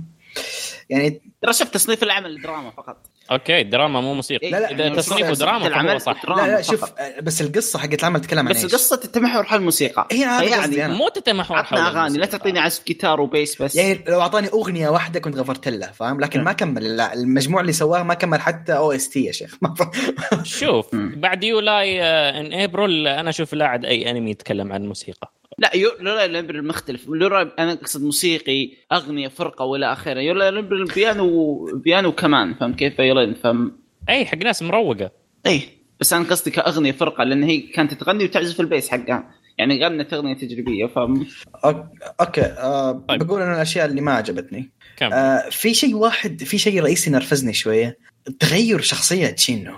يعني 0.89 1.21
ترى 1.41 1.53
شوف 1.53 1.69
تصنيف 1.69 2.03
العمل 2.03 2.41
دراما 2.41 2.71
فقط 2.71 2.97
أوكي 3.31 3.63
دراما 3.63 4.01
مو 4.01 4.13
موسيقى 4.13 4.49
لا، 4.49 4.59
لا، 4.59 4.71
إذا 4.71 4.83
يعني 4.83 4.95
تصنيفه 4.95 5.21
تصنيف 5.31 5.39
دراما 5.39 5.59
فهو 5.59 5.67
العمل 5.67 6.01
صح 6.01 6.23
دراما 6.25 6.41
لا 6.41 6.47
لا. 6.47 6.61
شوف 6.61 6.83
آه، 6.99 7.19
بس 7.19 7.41
القصة 7.41 7.79
حقت 7.79 7.99
العمل 7.99 8.21
تتكلم 8.21 8.39
عن 8.39 8.53
بس؟ 8.53 8.65
القصة 8.65 8.95
تتمحور 8.95 9.43
حول 9.43 9.59
الموسيقى 9.59 10.07
هي 10.11 10.21
يعني 10.21 10.53
قصدي 10.53 10.85
أنا. 10.85 10.93
مو 10.93 11.09
تتمحور 11.09 11.63
حول 11.63 11.79
أغاني 11.79 11.95
لا 11.95 12.07
الموسيقى. 12.07 12.27
تعطيني 12.27 12.59
عزف 12.59 12.85
جيتار 12.85 13.21
وبيس 13.21 13.61
بس 13.61 13.75
يعني 13.75 14.03
لو 14.07 14.21
أعطاني 14.21 14.47
أغنية 14.49 14.89
واحدة 14.89 15.19
كنت 15.19 15.35
غفرت 15.37 15.67
له 15.67 15.87
فاهم 15.91 16.19
لكن 16.19 16.43
ما 16.43 16.53
كمل 16.53 16.97
لا 16.97 17.13
المجموع 17.13 17.61
اللي 17.61 17.73
سواه 17.73 18.03
ما 18.03 18.13
كمل 18.13 18.41
حتى 18.41 18.73
أو 18.77 18.91
إس 18.91 19.09
تي 19.09 19.25
يا 19.25 19.31
شيخ 19.31 19.55
شوف. 20.43 20.85
بعد 20.95 21.43
يولاي 21.43 22.01
ان 22.03 22.53
ابريل 22.53 23.07
أنا 23.07 23.29
أشوف 23.29 23.53
لا 23.53 23.67
عاد 23.67 23.85
أي 23.85 24.11
انمي 24.11 24.31
يتكلم 24.31 24.73
عن 24.73 24.81
الموسيقى 24.83 25.31
لا 25.57 25.75
يو 25.75 25.91
لولا 25.99 26.25
المختلف 26.39 27.07
لولا 27.07 27.41
أنا 27.59 27.73
أقصد 27.73 28.03
موسيقي 28.03 28.69
أغنية 28.91 29.27
فرقة 29.27 29.65
وإلى 29.65 29.91
آخره 29.93 30.19
يولا 30.19 30.49
الامبر 30.49 30.75
البيانو 30.75 31.65
بيانو 31.73 32.11
كمان 32.11 32.53
فهمت 32.53 32.79
كيف؟ 32.79 32.95
فيولين 32.95 33.33
فهم. 33.33 33.77
إي 34.09 34.25
حق 34.25 34.37
ناس 34.37 34.61
مروقة. 34.63 35.11
إيه 35.45 35.61
بس 35.99 36.13
أنا 36.13 36.23
قصدي 36.29 36.51
كأغنية 36.51 36.91
فرقة 36.91 37.23
لأن 37.23 37.43
هي 37.43 37.57
كانت 37.59 37.93
تغني 37.93 38.23
وتعزف 38.23 38.59
ال 38.59 38.65
bass 38.65 38.89
حقها. 38.89 39.31
يعني 39.57 39.85
غنت 39.85 40.13
أغنية 40.13 40.33
تجريبية 40.33 40.85
فهم. 40.85 41.25
ok- 41.65 42.13
okay 42.21 42.41
آه 42.41 42.91
طيب. 43.07 43.23
بقول 43.23 43.41
أنا 43.41 43.55
الأشياء 43.55 43.85
اللي 43.85 44.01
ما 44.01 44.11
عجبتني. 44.13 44.71
كم؟ 44.97 45.13
آه 45.13 45.49
في 45.49 45.73
شيء 45.73 45.95
واحد 45.95 46.43
في 46.43 46.57
شيء 46.57 46.79
رئيسي 46.83 47.09
نرفزني 47.09 47.53
شوية. 47.53 47.97
تغير 48.39 48.81
شخصية 48.81 49.27
تشينو. 49.27 49.73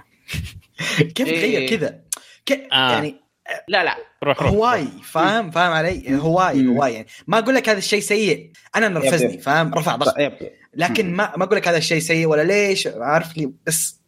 كيف 1.16 1.28
إيه. 1.28 1.36
تغير 1.40 1.70
كذا؟ 1.70 2.00
ك- 2.46 2.68
آه. 2.74 2.92
يعني 2.92 3.16
لا 3.68 3.84
لا. 3.84 3.98
روح 4.24 4.42
روح 4.42 4.52
هواي 4.52 4.88
فاهم؟ 5.04 5.52
فاهم 5.52 5.72
علي؟ 5.72 6.20
هواي. 6.20 6.68
هواي. 6.68 6.94
يعني 6.94 7.08
ما 7.28 7.40
أقول 7.40 7.56
لك 7.56 7.70
هذا 7.70 7.78
الشيء 7.78 8.00
سيء. 8.00 8.52
أنا 8.76 8.88
نرفزني. 8.88 9.38
فاهم؟ 9.38 9.74
رفع 9.74 9.96
ضغط. 9.96 10.20
yep. 10.20 10.34
لكن 10.74 11.14
ما 11.14 11.34
ما 11.38 11.44
أقول 11.44 11.58
لك 11.58 11.68
هذا 11.68 11.78
الشيء 11.78 12.00
سيء 12.00 12.28
ولا 12.28 12.42
ليش؟ 12.42 12.88
عارف 12.88 13.38
لي 13.38 13.52
بس 13.68 14.02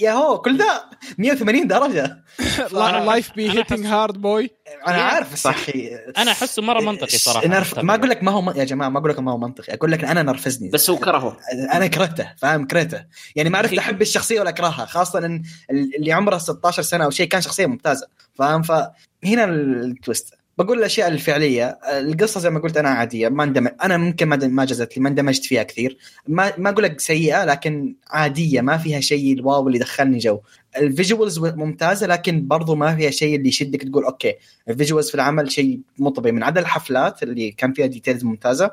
يا 0.00 0.12
هو 0.12 0.38
كل 0.38 0.58
ذا 0.58 0.84
180 1.18 1.66
درجة. 1.66 2.24
life 2.72 3.32
been 3.36 3.60
hitting 3.60 3.86
hard 3.86 4.20
boy 4.20 4.50
أنا 4.86 4.96
إيه، 4.96 5.02
عارف 5.02 5.32
بس. 5.32 5.46
أخي 5.46 5.98
أنا 6.18 6.30
أحسه 6.30 6.62
مرة 6.62 6.80
منطقي 6.80 7.18
صراحة 7.18 7.48
نرف... 7.48 7.78
ما 7.78 7.94
أقول 7.94 8.10
لك 8.10 8.22
ما 8.22 8.32
هو 8.32 8.50
يا 8.50 8.64
جماعة 8.64 8.88
ما 8.88 8.98
أقول 8.98 9.10
لك 9.10 9.18
ما 9.18 9.32
هو 9.32 9.38
منطقي 9.38 9.74
أقول 9.74 9.92
لك 9.92 10.04
أنا 10.04 10.22
نرفزني. 10.22 10.70
بس 10.70 10.90
هو 10.90 10.96
كرهه. 10.96 11.36
أنا 11.72 11.86
كرهته 11.86 12.32
فاهم؟ 12.36 12.66
كرهته. 12.66 13.04
يعني 13.36 13.50
ما 13.50 13.58
عرفت 13.58 13.72
أخي. 13.72 13.78
أحب 13.78 14.02
الشخصية 14.02 14.40
ولا 14.40 14.48
أكرهها 14.48 14.84
خاصة 14.86 15.18
إن 15.18 15.42
اللي 15.70 16.12
عمره 16.12 16.38
16 16.38 16.82
سنة 16.82 17.04
أو 17.04 17.10
شيء 17.10 17.28
كان 17.28 17.40
شخصية 17.40 17.66
ممتازة 17.66 18.06
فاهم؟ 18.34 18.62
فهنا 18.62 19.44
ال 19.44 19.57
twist. 19.57 20.37
بقول 20.58 20.78
الأشياء 20.78 21.08
الفعلية 21.08 21.78
القصة 21.92 22.40
زي 22.40 22.50
ما 22.50 22.60
قلت 22.60 22.76
أنا 22.76 22.88
عادية 22.88 23.28
ما 23.28 23.44
اندمج 23.44 23.70
أنا 23.82 23.96
ممكن 23.96 24.26
ما 24.26 24.36
ما 24.36 24.64
جزت 24.64 24.96
لي 24.96 25.02
ما 25.02 25.08
اندمجت 25.08 25.44
فيها 25.44 25.62
كثير. 25.62 25.98
ما 26.28 26.52
ما 26.58 26.70
أقول 26.70 26.84
لك 26.84 27.00
سيئة 27.00 27.44
لكن 27.44 27.94
عادية 28.10 28.60
ما 28.60 28.78
فيها 28.78 29.00
شيء 29.00 29.32
ال 29.32 29.41
wow 29.41 29.68
اللي 29.68 29.78
دخلني 29.78 30.18
جو. 30.18 30.40
ال 30.76 30.84
visuals 30.84 31.38
ممتازة 31.38 32.06
لكن 32.06 32.48
برضو 32.48 32.74
ما 32.74 32.96
فيها 32.96 33.10
شيء 33.10 33.36
اللي 33.36 33.48
يشدك 33.48 33.82
تقول 33.82 34.04
okay 34.04 34.34
ال 34.68 34.73
visuals 34.73 35.08
في 35.08 35.14
العمل 35.14 35.52
شيء 35.52 35.80
مو 35.98 36.10
طبيعي. 36.10 36.32
من 36.32 36.42
عدا 36.42 36.60
الحفلات 36.60 37.22
اللي 37.22 37.50
كان 37.50 37.72
فيها 37.72 37.86
details 37.86 38.24
ممتازة 38.24 38.70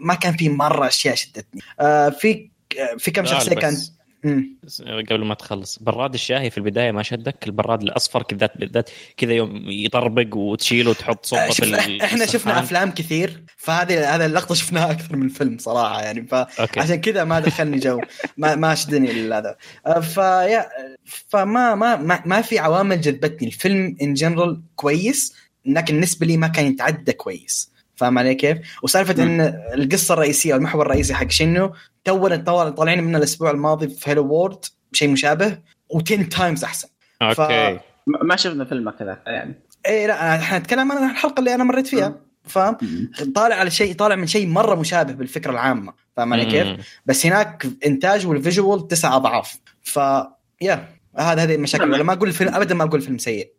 ما 0.00 0.14
كان 0.14 0.36
في 0.36 0.48
مرة 0.48 0.86
أشياء 0.86 1.14
شدتني. 1.14 1.60
آه، 1.80 2.08
في 2.08 2.50
في 2.98 3.10
كم 3.10 3.24
شخصية 3.24 3.54
كانت 3.54 3.78
قبل 5.10 5.24
ما 5.24 5.34
تخلص. 5.34 5.78
براد 5.78 6.14
الشاهي 6.14 6.50
في 6.50 6.58
البداية 6.58 6.92
ما 6.92 7.02
شدك؟ 7.02 7.46
البراد 7.46 7.82
الأصفر 7.82 8.22
كذا 8.22 8.50
بالذات 8.56 8.90
كذا 9.16 9.32
يوم 9.32 9.62
يطربق 9.70 10.36
وتشيله 10.36 10.90
وتحط 10.90 11.26
صبه 11.26 11.40
آه، 11.40 11.46
في 11.48 11.54
شوف 11.54 11.64
ال- 11.68 12.02
إحنا 12.02 12.26
شفنا 12.26 12.34
السخان. 12.34 12.56
أفلام 12.56 12.90
كثير 12.90 13.42
فهذه 13.56 14.14
هذه 14.14 14.26
اللقطة 14.26 14.54
شفناها 14.54 14.90
أكثر 14.90 15.16
من 15.16 15.28
فيلم 15.28 15.58
صراحة 15.58 16.02
يعني 16.02 16.26
فعشان 16.26 17.00
كذا 17.00 17.24
ما 17.24 17.40
دخلني 17.40 17.78
جو 17.78 18.00
ما 18.36 18.54
ما 18.54 18.74
شدني 18.74 19.10
هذا 19.34 19.56
آه، 19.86 20.00
فيا 20.00 20.66
فما 21.28 21.74
ما 21.74 21.96
ما, 21.96 22.22
ما 22.26 22.40
في 22.42 22.58
عوامل 22.58 23.00
جذبتني. 23.00 23.48
الفيلم 23.48 23.96
in 24.02 24.14
general 24.14 24.60
كويس 24.76 25.34
لكن 25.66 25.94
بالنسبة 25.94 26.26
لي 26.26 26.36
ما 26.36 26.48
كان 26.48 26.66
يتعدى 26.66 27.12
كويس. 27.12 27.75
فاهم 27.96 28.18
علي 28.18 28.34
كيف؟ 28.34 28.58
وسالفة 28.82 29.22
إن 29.22 29.40
القصة 29.74 30.14
الرئيسية 30.14 30.52
أو 30.52 30.58
المحور 30.58 30.86
الرئيسي 30.86 31.14
حق 31.14 31.30
شنو؟ 31.30 31.72
تونا 32.04 32.36
طالع- 32.36 32.70
طالعين 32.70 33.04
منه 33.04 33.18
الأسبوع 33.18 33.50
الماضي 33.50 33.88
في 33.88 34.10
Hello 34.10 34.26
World 34.26 34.64
شيء 34.92 35.08
مشابه 35.10 35.58
و10 35.94 36.28
times 36.38 36.64
أحسن. 36.64 36.88
okay. 37.22 37.78
ما 38.06 38.22
ما 38.22 38.36
شفنا 38.36 38.64
فيلم 38.64 38.90
كذا 38.90 39.18
يعني. 39.26 39.54
إيه 39.86 40.06
لا 40.06 40.34
إحنا 40.36 40.58
نتكلم 40.58 40.92
عن 40.92 41.10
الحلقة 41.10 41.38
اللي 41.40 41.54
أنا 41.54 41.64
مريت 41.64 41.86
فيها 41.86 42.14
فاهم؟ 42.44 42.76
طالع 43.34 43.56
على 43.56 43.70
شيء 43.70 43.94
طالع 43.94 44.14
من 44.16 44.26
شيء 44.26 44.46
مرة 44.46 44.74
مشابه 44.74 45.12
بالفكرة 45.12 45.50
العامة 45.50 45.92
فاهم 46.16 46.32
علي 46.32 46.44
كيف؟ 46.44 47.00
بس 47.06 47.26
هناك 47.26 47.66
إنتاج 47.86 48.26
والفيجوال 48.26 48.88
تسع 48.88 49.16
أضعاف. 49.16 49.56
ف 49.82 49.96
يا 50.60 50.88
هذا 51.18 51.42
هذه 51.42 51.54
المشاكل 51.54 51.92
ولا 51.92 52.02
ما 52.02 52.12
أقول 52.12 52.28
الفيلم 52.28 52.54
ابدا 52.54 52.74
ما 52.74 52.84
أقول 52.84 53.00
فيلم 53.00 53.18
سيء. 53.18 53.52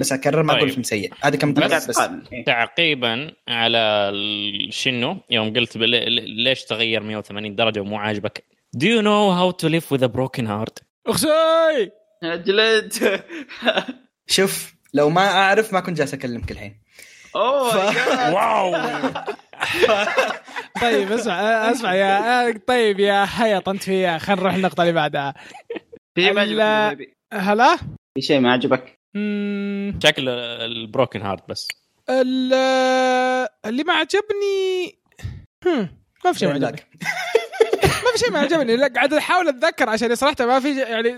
بس 0.00 0.12
أكرر 0.12 0.42
ما 0.42 0.52
أقول 0.52 0.62
طيب. 0.62 0.70
فيلم 0.70 0.82
سيء. 0.82 1.12
هذا 1.22 1.36
كم 1.36 1.52
بس- 1.54 1.88
بس, 1.88 2.00
بس. 2.00 2.08
تعقيبا 2.46 3.32
على 3.48 3.78
الشنو 3.78 5.16
يوم 5.30 5.52
قلت 5.52 5.76
ليش 5.76 6.64
تغير 6.64 7.02
180 7.02 7.54
درجة 7.54 7.80
ومو 7.80 7.96
عاجبك؟ 7.96 8.44
Do 8.76 8.86
you 8.86 9.02
know 9.02 9.32
how 9.38 9.50
to 9.62 9.68
live 9.70 9.90
with 9.90 10.02
a 10.02 10.08
broken 10.08 10.46
heart? 10.46 10.82
اخسي 11.06 11.90
جلد 12.24 12.92
شوف 14.26 14.74
لو 14.94 15.10
ما 15.10 15.26
أعرف 15.28 15.72
ما 15.72 15.80
كنت 15.80 15.98
جالس 15.98 16.14
أكلمك 16.14 16.50
الحين. 16.50 16.82
اوه 17.36 17.70
ف- 17.70 17.94
my 17.94 17.96
God. 17.96 18.34
واو! 18.34 18.72
طيب 20.82 21.12
اسمع 21.12 21.34
اسمع 21.70 21.94
يا 21.94 22.60
طيب 22.66 23.00
يا 23.00 23.26
هيط 23.30 23.68
أنت 23.68 23.82
فيها. 23.82 24.18
خلينا 24.18 24.40
نروح 24.42 24.54
النقطة 24.54 24.80
اللي 24.82 24.92
بعدها. 24.92 25.34
في 26.14 26.22
شيء 26.22 26.32
ما 26.32 26.40
عجبك؟ 26.40 27.16
هلا؟ 27.32 27.76
في 28.14 28.20
شيء 28.22 28.40
ما 28.40 28.52
عجبك؟ 28.52 28.97
شكل 30.02 30.28
البروكن 30.28 31.22
هارت 31.22 31.48
بس. 31.48 31.68
ال- 32.10 32.54
اللي 33.66 33.84
ما 33.84 33.92
عجبني 33.92 34.98
ما 36.24 36.32
في 36.32 36.38
شيء 36.38 36.48
ما 36.48 36.54
عجبني. 36.54 36.80
ما 38.04 38.12
في 38.12 38.18
شيء 38.18 38.30
ما 38.30 38.38
عجبني. 38.38 38.76
لا 38.76 38.92
قاعد 38.94 39.14
أحاول 39.14 39.48
أتذكر 39.48 39.88
عشان 39.88 40.14
صراحة 40.14 40.36
ما 40.46 40.60
في 40.60 40.80
يعني 40.80 41.16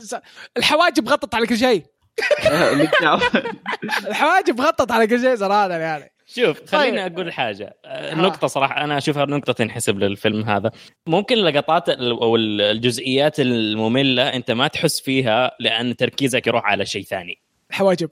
الحواجب 0.57 1.09
غطت 1.09 1.34
على 1.34 1.47
كل 1.47 1.57
شيء. 1.59 1.82
الحواجب 4.09 4.61
غطت 4.61 4.91
على 4.93 5.07
كل 5.07 5.20
شيء 5.20 5.36
صراحة 5.36 5.72
يعني. 5.72 6.12
شوف 6.26 6.64
خليني 6.74 7.03
طيب. 7.03 7.12
أقول 7.12 7.32
حاجة. 7.32 7.76
النقطه 7.86 8.47
صراحة 8.47 8.84
أنا 8.84 8.99
اشوفها 8.99 9.24
نقطه 9.26 9.53
تنحسب 9.53 9.99
للفيلم 9.99 10.43
هذا. 10.45 10.70
ممكن 11.07 11.34
اللقطات 11.34 11.88
ال- 11.88 12.11
أو 12.11 12.36
ال- 12.36 12.61
الجزئيات 12.61 13.41
المملة 13.41 14.22
أنت 14.28 14.51
ما 14.51 14.68
تحس 14.68 15.01
فيها 15.01 15.57
لأن 15.61 15.97
تركيزك 15.97 16.47
يروح 16.47 16.64
على 16.64 16.86
شيء 16.86 17.03
ثاني. 17.03 17.41
الحواجب 17.70 18.10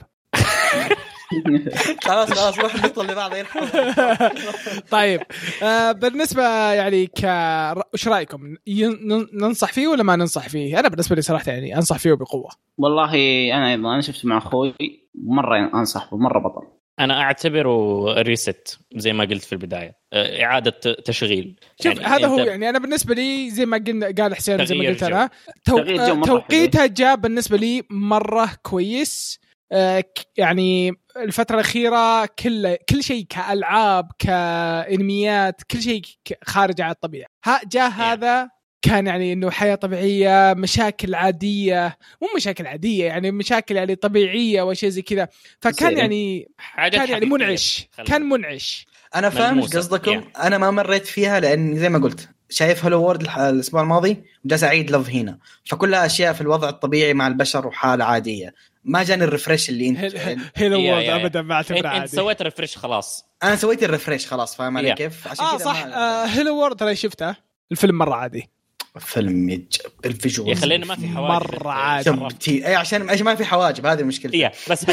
خلاص 2.05 2.33
خلاص 2.33 2.59
روح 2.59 2.75
النقطة 2.75 3.03
اللي 3.03 3.15
بعدها 3.15 3.39
يرحم 3.39 3.61
طيب 4.91 5.21
آه 5.63 5.93
بالنسبة 5.93 6.43
يعني 6.73 7.07
ك 7.07 7.25
وش 7.95 8.09
رأيكم؟ 8.09 8.57
ين- 8.67 9.27
ننصح 9.33 9.73
فيه 9.73 9.89
ولا 9.89 10.03
ما 10.03 10.17
ننصح 10.17 10.49
فيه؟ 10.49 10.81
أنا 10.81 10.89
بالنسبة 10.89 11.17
لي 11.17 11.23
صراحة 11.23 11.53
يعني 11.53 11.77
أنصح 11.77 11.99
فيه 11.99 12.13
بقوة. 12.13 12.51
والله 12.79 13.15
أنا 13.55 13.71
أيضا 13.71 13.95
أنا 13.95 14.01
شفته 14.01 14.29
مع 14.29 14.39
أخوي 14.39 14.75
مرة 15.15 15.71
أنصح 15.75 16.11
به 16.11 16.17
مره 16.17 16.39
بطل. 16.39 16.67
أنا 17.01 17.21
أعتبره 17.21 18.05
ريست 18.23 18.79
زي 18.97 19.13
ما 19.13 19.25
قلت 19.25 19.45
في 19.45 19.53
البداية. 19.53 19.97
آه، 20.13 20.45
إعادة 20.45 20.71
تشغيل. 21.05 21.61
شوف 21.83 21.97
يعني 22.01 22.07
هذا 22.07 22.27
هو 22.27 22.39
يعني 22.39 22.69
أنا 22.69 22.79
بالنسبة 22.79 23.15
لي 23.15 23.51
زي 23.51 23.67
ما 23.67 23.77
قلنا 23.87 24.15
قال 24.19 24.35
حسين 24.35 24.67
زي 24.67 24.75
ما 24.75 24.89
قلت. 24.89 25.03
أنا 25.03 25.31
تو... 25.65 25.79
توقيتها 26.25 26.87
جاء 26.87 27.17
بالنسبة 27.17 27.57
لي 27.57 27.83
مرة 27.91 28.51
كويس. 28.63 29.41
آه، 29.43 29.48
يعني 30.37 30.93
الفترة 31.17 31.55
الأخيرة 31.55 32.27
كل 32.27 32.77
كل 32.89 33.03
شيء 33.03 33.27
كألعاب 33.29 34.13
كأنميات 34.19 35.63
كل 35.71 35.83
شيء 35.83 36.03
خارج 36.45 36.81
عن 36.81 36.91
الطبيعة 36.91 37.29
ها 37.45 37.61
جاء 37.73 37.91
هذا 37.91 38.49
كان 38.83 39.07
يعني 39.07 39.33
إنه 39.33 39.51
حياة 39.51 39.75
طبيعية 39.75 40.55
مشاكل 40.55 41.15
عادية 41.15 41.99
مو 42.23 42.29
مشاكل 42.37 42.67
عادية 42.67 43.05
يعني 43.05 43.31
مشاكل 43.31 43.77
يعني 43.77 43.95
طبيعية 43.95 44.63
وأشياء 44.63 44.91
زي 44.91 45.03
كذا 45.03 45.29
فكان. 45.61 45.99
يعني 45.99 46.49
كان 46.77 47.09
يعني. 47.09 47.27
منعش 47.27 47.89
كان 48.07 48.23
منعش 48.23 48.87
أنا 49.15 49.31
فاهم. 49.31 49.63
قصدكم 49.63 50.11
يعني. 50.11 50.25
أنا 50.39 50.59
ما 50.59 50.71
مريت 50.71 51.07
فيها 51.07 51.41
لأن 51.41 51.77
زي 51.77 51.89
ما 51.89 51.99
قلت 51.99 52.29
شايف 52.51 52.85
هولو 52.85 53.03
وورد 53.03 53.23
الأسبوع 53.23 53.83
الماضي 53.83 54.25
وجالس 54.45 54.65
اعيد 54.65 54.91
لف 54.91 55.11
هنا 55.11 55.39
فكلها 55.65 56.07
أشياء 56.07 56.33
في 56.33 56.41
الوضع 56.41 56.69
الطبيعي 56.69 57.15
مع 57.15 57.27
البشر 57.27 57.67
وحالة 57.67 58.05
عادية 58.05 58.55
ما 58.89 59.03
جاني 59.03 59.25
ال 59.25 59.30
refresh 59.30 59.69
اللي 59.69 59.89
انت 59.89 59.99
هيلو 60.57 60.79
يا- 60.79 60.93
وورد 60.95 61.09
ابدا 61.09 61.43
ما 61.43 61.59
انت, 61.59 61.71
اعتبره 61.71 61.89
انت 61.89 62.01
عادي. 62.01 62.17
سويت 62.17 62.43
refresh 62.43 62.77
خلاص. 62.77 63.25
أنا 63.43 63.57
سويت 63.57 63.83
ال 63.83 63.88
refresh 63.88 64.27
خلاص 64.27 64.57
فاهم 64.57 64.77
علي. 64.79 64.95
كيف؟ 64.95 65.29
عشان 65.29 65.45
آه 65.45 65.59
صح. 65.59 65.77
Hello 66.37 66.57
World 66.57 66.77
ترى 66.77 66.97
شفته. 66.97 67.35
الفيلم 67.73 67.99
مرة 67.99 68.15
عادي. 68.15 68.51
فيلم 68.99 69.49
يج... 69.49 69.65
ال 70.05 70.10
visual. 70.10 70.49
يا 70.49 70.55
خلينا 70.55 70.87
ما 70.87 70.97
في 70.97 71.09
حواجز 71.09 71.47
مرة 71.49 71.69
عادي. 71.71 72.67
اي 72.67 72.75
عشان 72.75 73.11
عشان 73.11 73.25
ما 73.25 73.35
في 73.35 73.45
حواجب. 73.45 73.87
هذه 73.87 74.01
المشكلة 74.01 74.37
يا 74.37 74.53
بس 74.71 74.85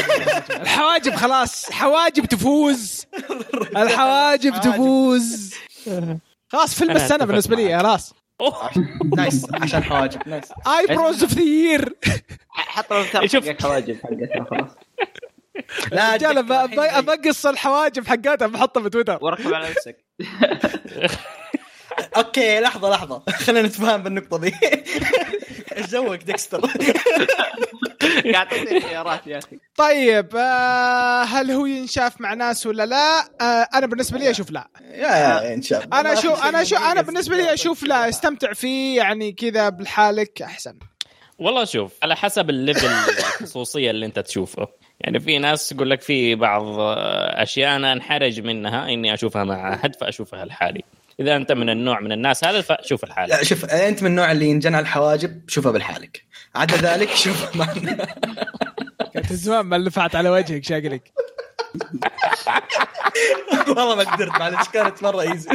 الحواجب 0.50 1.14
خلاص. 1.14 1.70
حواجب 1.72 2.24
تفوز. 2.24 3.04
الحواجب 3.76 4.60
تفوز. 4.60 5.54
خلاص 6.48 6.74
فيلم 6.74 6.90
السنة 6.90 7.24
بالنسبة 7.24 7.56
لي. 7.56 7.78
خلاص. 7.78 8.14
nice 9.16 9.46
عشان 9.62 9.82
حواجب 9.84 10.28
nice 10.28 10.52
eyebrows 10.66 11.22
of 11.22 11.32
the 11.32 11.42
year 11.42 11.94
حط 12.50 12.92
شوف. 13.26 13.48
الحواجب 13.48 13.96
حقتنا 14.02 14.44
خلاص. 14.50 14.70
لا 15.92 16.14
رجال 16.14 16.42
بقص 17.02 17.46
الحواجب 17.46 18.06
حقاتها 18.06 18.46
بحطها 18.46 18.82
في 18.82 18.90
تويتر. 18.90 19.18
وركب 19.22 19.54
على 19.54 19.68
نفسك. 19.70 20.04
okay 22.16 22.60
لحظة 22.60 22.90
لحظة. 22.90 23.22
خلينا 23.30 23.68
نتفاهم 23.68 24.02
بالنقطة 24.02 24.38
دي. 24.38 24.54
إيش 25.76 25.86
جوك 25.94 26.22
ديكستر. 26.22 26.60
قاعد 28.32 28.48
تعطيني 28.48 28.80
خيارات 28.80 29.26
يا 29.26 29.38
أخي. 29.38 29.58
طيب 29.76 30.36
آه 30.36 31.22
هل 31.22 31.50
هو 31.50 31.66
ينشاف 31.66 32.20
مع 32.20 32.34
ناس 32.34 32.66
ولا 32.66 32.86
لا؟ 32.86 33.20
آه 33.40 33.68
أنا 33.74 33.86
بالنسبة 33.86 34.18
لي 34.18 34.30
أشوف 34.30 34.50
لا. 34.50 34.68
يا 34.80 35.60
شاء 35.62 35.84
الله. 35.84 36.00
أنا 36.00 36.12
أشوف 36.12 36.44
أنا 36.44 36.62
أشوف 36.62 36.78
أنا 36.82 37.02
بالنسبة 37.02 37.36
لي 37.36 37.54
أشوف 37.54 37.82
لا 37.82 38.08
أستمتع 38.08 38.52
فيه 38.52 38.96
يعني 38.96 39.32
كذا 39.32 39.68
بحالك 39.68 40.42
أحسن. 40.42 40.78
والله 41.38 41.64
شوف 41.64 41.92
على 42.02 42.16
حسب 42.16 42.50
الليفل 42.50 42.86
الخصوصية 42.86 43.90
اللي 43.90 44.06
أنت 44.06 44.18
تشوفه. 44.18 44.68
يعني 45.00 45.20
في 45.20 45.38
ناس 45.38 45.68
تقول 45.68 45.90
لك 45.90 46.00
في 46.00 46.34
بعض 46.34 46.62
آه، 46.78 47.42
أشياء 47.42 47.76
أنا 47.76 47.92
أنحرج 47.92 48.40
منها 48.40 48.88
إني 48.88 49.14
أشوفها 49.14 49.44
مع 49.44 49.74
أحد 49.74 49.96
فأشوفها 49.96 50.44
لحالي. 50.44 50.84
إذا 51.20 51.36
أنت 51.36 51.52
من 51.52 51.70
النوع 51.70 52.00
من 52.00 52.12
الناس 52.12 52.44
هذا 52.44 52.60
فشوف 52.60 53.04
الحالي 53.04 53.28
لا 53.28 53.44
شوف 53.44 53.64
أنت 53.64 54.02
من 54.02 54.10
النوع 54.10 54.32
اللي 54.32 54.46
ينجن 54.46 54.74
على 54.74 54.82
الحواجب 54.82 55.48
شوفها 55.48 55.72
بالحالك. 55.72 56.22
عدا 56.54 56.76
ذلك 56.76 57.14
شوف 57.14 57.56
ما 57.56 57.66
كنت 59.14 59.32
زمان 59.32 59.66
ما 59.66 59.76
لفعت 59.76 60.16
على 60.16 60.30
وجهك 60.30 60.64
شاقلك. 60.64 61.12
والله 63.68 63.94
ما 63.94 64.02
قدرت 64.02 64.30
معلش 64.30 64.68
كانت 64.68 65.02
مرة 65.02 65.20
easy 65.20 65.50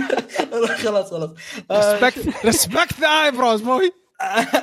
خلاص 0.84 1.12
خلاص. 1.12 1.30
respect 1.72 2.46
respect 2.46 3.00
the 3.02 3.08
eyebrows 3.08 3.62
موي 3.62 3.91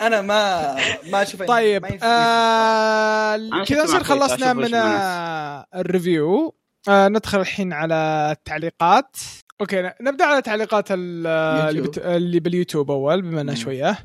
أنا 0.01 0.21
ما 0.21 0.75
ما 1.11 1.23
أشوف 1.23 1.43
طيب 1.43 1.85
آه 2.03 3.37
كذا 3.67 3.83
نصير 3.83 3.97
مع 3.97 4.03
خلصنا 4.03 4.53
من 4.53 4.75
آه 4.75 5.67
ال 5.75 5.85
review. 5.85 6.55
آه 6.89 7.09
ندخل 7.09 7.41
الحين 7.41 7.73
على 7.73 8.29
التعليقات. 8.33 9.17
okay 9.61 9.91
نبدأ 10.01 10.25
على 10.25 10.43
تعليقات 10.43 10.85
ال- 10.91 11.27
اللي. 11.27 11.81
بت... 11.81 11.99
اللي 11.99 12.41
باليوتيوب 12.41 12.91
أول 12.91 13.23
بما 13.23 13.41
إنها. 13.41 13.55
شوية. 13.55 13.99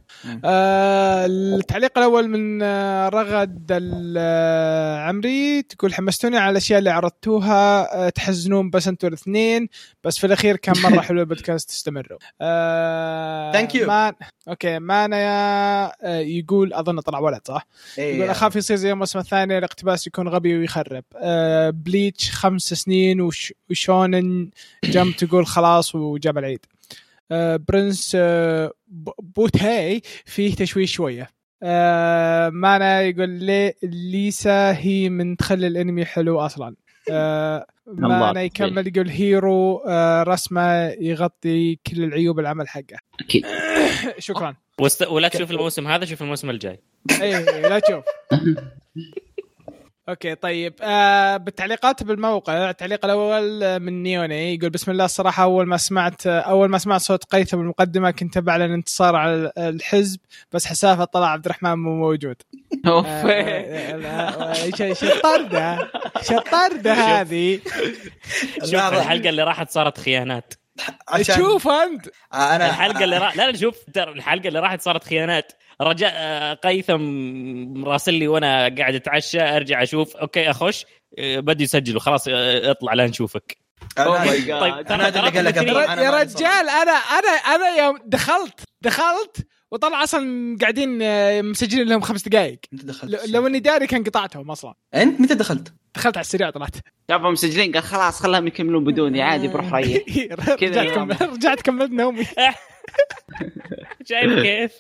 آه 0.45 1.26
التعليق 1.26 1.97
الأول 1.97 2.28
من 2.28 2.60
آه، 2.64 3.10
رغد 3.10 3.68
العمري 3.72 5.62
تقول 5.62 5.93
حمستوني 5.93 6.38
على 6.38 6.51
الأشياء 6.51 6.80
اللي 6.80 6.89
عرضتوها 6.89 7.95
آه 8.06 8.10
تحزنون 8.10 8.70
بس 8.70 8.88
أنتوا 8.88 9.10
الاثنين 9.10 9.68
بس 10.04 10.18
في 10.18 10.28
الأخير 10.28 10.56
كان 10.56 10.76
مرة 10.84 11.01
حلو 11.08 11.20
البودكاست 11.22 11.70
استمروا 11.70 12.20
آه 12.41 13.51
Thank 13.51 13.70
you. 13.72 13.82
ما 13.88 14.14
okay 14.47 14.80
مانا 14.80 15.18
آه 16.04 16.20
يقول 16.20 16.74
أظن 16.74 16.99
طلع 16.99 17.20
ولد 17.20 17.41
صح؟ 17.47 17.68
إيه، 17.97 18.16
يقول 18.18 18.30
أخاف 18.30 18.56
يصير 18.56 18.78
زي 18.78 18.91
الموسم 18.91 19.20
الثاني 19.20 19.58
الاقتباس 19.58 20.08
يكون 20.08 20.28
غبي 20.28 20.58
ويخرب 20.58 21.04
آه 21.18 21.70
بليتش 21.70 22.32
خمس 22.32 22.62
سنين 22.74 23.22
وش 23.22 23.54
وشونن 23.70 24.49
جم 24.84 25.12
تقول 25.12 25.42
خلاص 25.45 25.95
وجاب 25.95 26.37
العيد. 26.37 26.65
آه 27.31 27.55
برنس 27.55 28.17
آه 28.19 28.71
بوتاي 29.19 30.01
فيه 30.25 30.55
تشويش 30.55 30.91
شوية. 30.91 31.29
آه 31.63 32.49
مانا 32.49 33.01
يقول 33.01 33.29
لي 33.29 33.73
ليسا 33.83 34.71
هي 34.77 35.09
من 35.09 35.37
تخلي 35.37 35.67
الانمي 35.67 36.05
حلو 36.05 36.39
أصلا. 36.39 36.75
مانا. 37.87 38.41
يكمل 38.41 38.87
يقول 38.87 39.09
هيرو 39.09 39.83
رسمه 40.23 40.87
يغطي 40.87 41.75
كل 41.75 42.03
العيوب 42.03 42.39
العمل 42.39 42.67
حقه. 42.67 42.97
أكيد. 43.19 43.45
شكرا. 44.17 44.55
وست... 44.79 45.07
ولا 45.07 45.27
تشوف 45.27 45.51
الموسم 45.51 45.87
هذا 45.87 46.05
شوف 46.05 46.21
الموسم 46.21 46.49
الجاي. 46.49 46.79
اي 47.21 47.43
لا 47.61 47.79
تشوف. 47.79 48.03
okay 50.09 50.36
طيب. 50.36 50.74
آه 50.82 51.38
بالتعليقات 51.38 52.04
بالموقع 52.04 52.70
التعليق 52.70 53.06
الأول 53.06 53.80
من 53.80 54.04
نيوني 54.04 54.56
يقول 54.56 54.70
بسم 54.70 54.91
الله 54.91 55.06
الصراحة 55.06 55.43
أول 55.43 55.68
ما 55.68 55.78
سمعت 55.78 56.28
أول 56.28 56.70
ما 56.70 56.78
سمعت 56.78 57.01
صوت 57.01 57.24
قيثم 57.24 57.58
بالمقدمة 57.58 58.12
كنت 58.12 58.38
بعلن 58.38 58.74
انتصار 58.74 59.16
على 59.16 59.51
الحزب 59.58 60.20
بس 60.51 60.66
حسافة 60.66 61.04
طلع 61.04 61.28
عبد 61.28 61.45
الرحمن 61.45 61.74
مو 61.74 61.95
موجود. 61.95 62.36
آه، 62.86 64.54
شطردة 64.93 65.91
شطردة 66.22 66.93
هذه. 66.93 67.60
شوف. 68.64 68.76
الحلقة 68.76 69.30
اللي 69.30 69.43
راحت 69.43 69.70
صارت 69.70 69.97
خيانات. 69.97 70.54
عشان 71.08 71.36
شوف 71.36 71.68
أنت. 71.68 72.08
أنا 72.34 72.70
الحلقة 72.70 73.04
اللي 73.04 73.18
راح 73.18 73.38
لا 73.38 73.51
لا 73.51 73.58
شوف 73.58 73.76
الحلقة 73.97 74.47
اللي 74.47 74.60
راحت 74.60 74.82
صارت 74.82 75.04
خيانات. 75.04 75.51
رجاء 75.84 76.13
آه، 76.15 76.53
قيثم 76.53 77.86
راسل 77.86 78.13
لي 78.13 78.27
وأنا 78.27 78.75
قاعد 78.77 78.95
أتعشى 78.95 79.41
أرجع 79.41 79.84
أشوف 79.84 80.15
okay 80.15 80.49
أخش 80.49 80.86
آه، 81.19 81.39
بدي 81.39 81.63
يسجلوا 81.63 81.99
خلاص 81.99 82.27
آه، 82.27 82.71
اطلع 82.71 82.93
لا 82.93 83.07
نشوفك 83.07 83.57
أوه 83.97 84.17
أنا 84.21 84.25
my 84.26 84.41
God. 84.41 84.59
طيب 84.61 84.73
أنا 84.73 85.07
هذا 85.07 85.19
اللي 85.19 85.29
قال 85.31 85.45
لك 85.45 85.55
ترى- 85.55 85.59
أبغى- 85.59 85.89
أنا 85.89 86.01
يا 86.01 86.11
رجال 86.11 86.69
أنا 86.69 86.91
أنا 86.91 87.29
أنا 87.55 87.84
يوم 87.86 87.97
دخلت 88.05 88.59
دخلت 88.81 89.47
وطلع 89.71 90.03
أصلا 90.03 90.57
قاعدين 90.61 90.89
مسجلين 91.45 91.88
لهم 91.88 92.01
خمس 92.01 92.27
دقائق. 92.27 92.59
انت 92.73 92.86
دخلت 92.86 93.27
لو- 93.29 93.47
إني 93.47 93.59
داري 93.59 93.88
كان 93.88 94.03
قطعتهم 94.03 94.51
أصلا. 94.51 94.73
أنت 94.95 95.21
متى 95.21 95.36
دخلت؟ 95.36 95.73
دخلت 95.95 96.17
على 96.17 96.23
السريع 96.23 96.49
طلعت. 96.49 96.75
شافوا 97.09 97.31
مسجلين 97.31 97.71
قال 97.71 97.84
خلاص 97.84 98.19
خلاهم 98.21 98.47
يكملون 98.47 98.84
بدوني 98.84 99.21
عادي 99.21 99.47
بروح 99.47 99.73
ريح 99.73 100.03
رجعت 100.63 100.88
كمل- 100.95 101.17
رجعت 101.21 101.61
كملت 101.61 101.91
نومي. 101.91 102.25
شايف 104.09 104.41
كيف؟ 104.41 104.71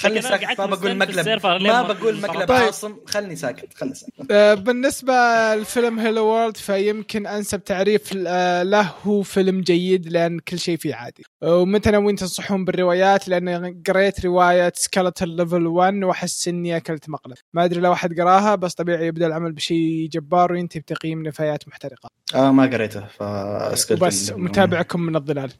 خلني 0.00 0.22
ساكت 0.22 0.60
ما 0.60 0.66
بقول 0.66 0.96
مقلب. 0.98 1.46
ما 1.62 1.82
بقول 1.82 2.20
مقلب 2.20 2.48
طيب. 2.48 2.50
عاصم 2.64 2.96
خلني 3.06 3.36
ساكت 3.36 3.74
خلني 3.74 3.94
ساكت. 3.94 4.12
آه، 4.30 4.54
بالنسبة 4.54 5.14
لفيلم 5.54 5.98
Hello 5.98 6.26
World 6.26 6.56
فيمكن 6.56 7.26
أنسب 7.26 7.64
تعريف 7.64 8.12
آه، 8.26 8.62
له 8.62 8.92
هو 9.04 9.22
فيلم 9.22 9.60
جيد 9.60 10.12
لأن 10.12 10.38
كل 10.38 10.58
شيء 10.58 10.76
فيه 10.76 10.94
عادي. 10.94 11.22
ومتى 11.42 11.90
ناويين 11.90 12.16
تنصحون 12.16 12.64
بالروايات؟ 12.64 13.28
لأن 13.28 13.82
قريت 13.88 14.24
رواية 14.24 14.72
skeleton 14.78 15.22
level 15.22 15.66
1 15.66 15.94
وأحس 16.04 16.48
إني 16.48 16.76
أكلت 16.76 17.08
مقلب. 17.08 17.36
ما 17.54 17.64
أدري 17.64 17.80
لو 17.80 17.92
أحد 17.92 18.20
قراها 18.20 18.54
بس 18.54 18.74
طبيعي 18.74 19.06
يبدأ 19.06 19.26
العمل 19.26 19.52
بشيء 19.52 20.08
جبار 20.12 20.52
وينتهي 20.52 20.80
بتقييم 20.80 21.22
نفايات 21.26 21.68
محترقة. 21.68 22.08
آه 22.34 22.52
ما 22.52 22.62
قريته 22.62 23.04
فاسكت 23.18 23.92
وبس 23.92 24.30
متابعكم 24.32 25.00
من 25.00 25.16
الظلال. 25.16 25.50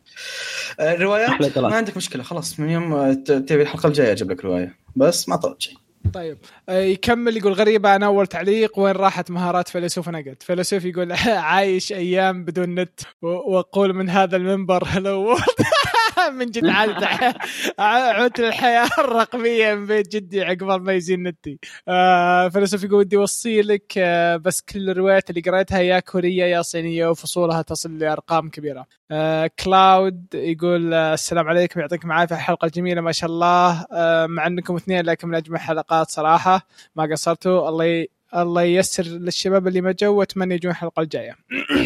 الروايات 0.80 1.52
كلام. 1.54 1.70
ما 1.70 1.76
عندك 1.76 1.96
مشكلة 1.96 2.22
خلاص 2.22 2.60
من 2.60 2.68
يوم 2.70 2.92
آه، 2.92 3.12
تبي 3.12 3.62
الحلقة 3.74 3.86
الجاية 3.88 4.12
أجيب 4.12 4.30
لك 4.30 4.44
رواية. 4.44 4.76
بس 4.96 5.28
ما 5.28 5.36
طلبت 5.36 5.62
شيء. 5.62 5.76
طيب. 6.14 6.38
آه، 6.68 6.80
يكمل 6.80 7.36
يقول 7.36 7.52
غريبة 7.52 7.96
أنا 7.96 8.06
أول 8.06 8.26
تعليق 8.26 8.78
وين 8.78 8.92
راحت 8.94 9.30
مهارات 9.30 9.68
فيلسوف 9.68 10.08
نقد 10.08 10.36
فيلسوف 10.40 10.84
يقول 10.84 11.12
عايش 11.52 11.92
أيام 11.92 12.44
بدون 12.44 12.74
نت 12.74 13.00
وأقول 13.22 13.92
من 13.94 14.10
هذا 14.10 14.36
المنبر. 14.36 14.84
هلو 14.92 15.36
من 16.38 16.46
جد 16.46 16.66
عادت 16.66 17.04
عدت 17.78 18.40
للحياة 18.40 18.88
الرقمية 18.98 19.74
من 19.74 19.86
بيت 19.86 20.08
جدي 20.12 20.42
عقبال 20.42 20.82
ما 20.82 20.92
يزين 20.92 21.22
نتي 21.22 21.58
آه 21.88 22.48
فيلسوف 22.48 22.84
يقول 22.84 22.98
ودي 22.98 23.16
أوصي 23.16 23.62
لك 23.62 23.92
آه 23.98 24.36
بس 24.36 24.60
كل 24.60 24.90
الروايات 24.90 25.30
اللي 25.30 25.40
قريتها 25.40 25.78
يا 25.78 26.00
كورية 26.00 26.44
يا 26.44 26.62
صينية 26.62 27.06
وفصولها 27.06 27.62
تصل 27.62 27.98
لأرقام 27.98 28.48
كبيرة. 28.48 28.86
آه 29.10 29.50
كلاود 29.64 30.26
يقول 30.34 30.94
السلام 30.94 31.48
عليكم 31.48 31.80
يعطيكم 31.80 32.12
العافية 32.12 32.34
الحلقة 32.34 32.66
الجميله 32.66 33.00
ما 33.00 33.12
شاء 33.12 33.30
الله. 33.30 33.86
مع 34.26 34.46
إنكم 34.46 34.76
اثنين 34.76 35.04
لكن 35.04 35.28
من 35.28 35.34
اجمل 35.34 35.58
حلقات 35.58 36.10
صراحة. 36.10 36.66
ما 36.96 37.08
قصرتوا 37.12 37.68
الله. 37.68 38.06
الله 38.36 38.62
ييسر 38.62 39.02
للشباب 39.04 39.68
اللي 39.68 39.80
ما 39.80 39.92
جو 39.92 40.14
واتمنى 40.18 40.54
يجون 40.54 40.70
الحلقة 40.72 41.02
الجاية. 41.02 41.36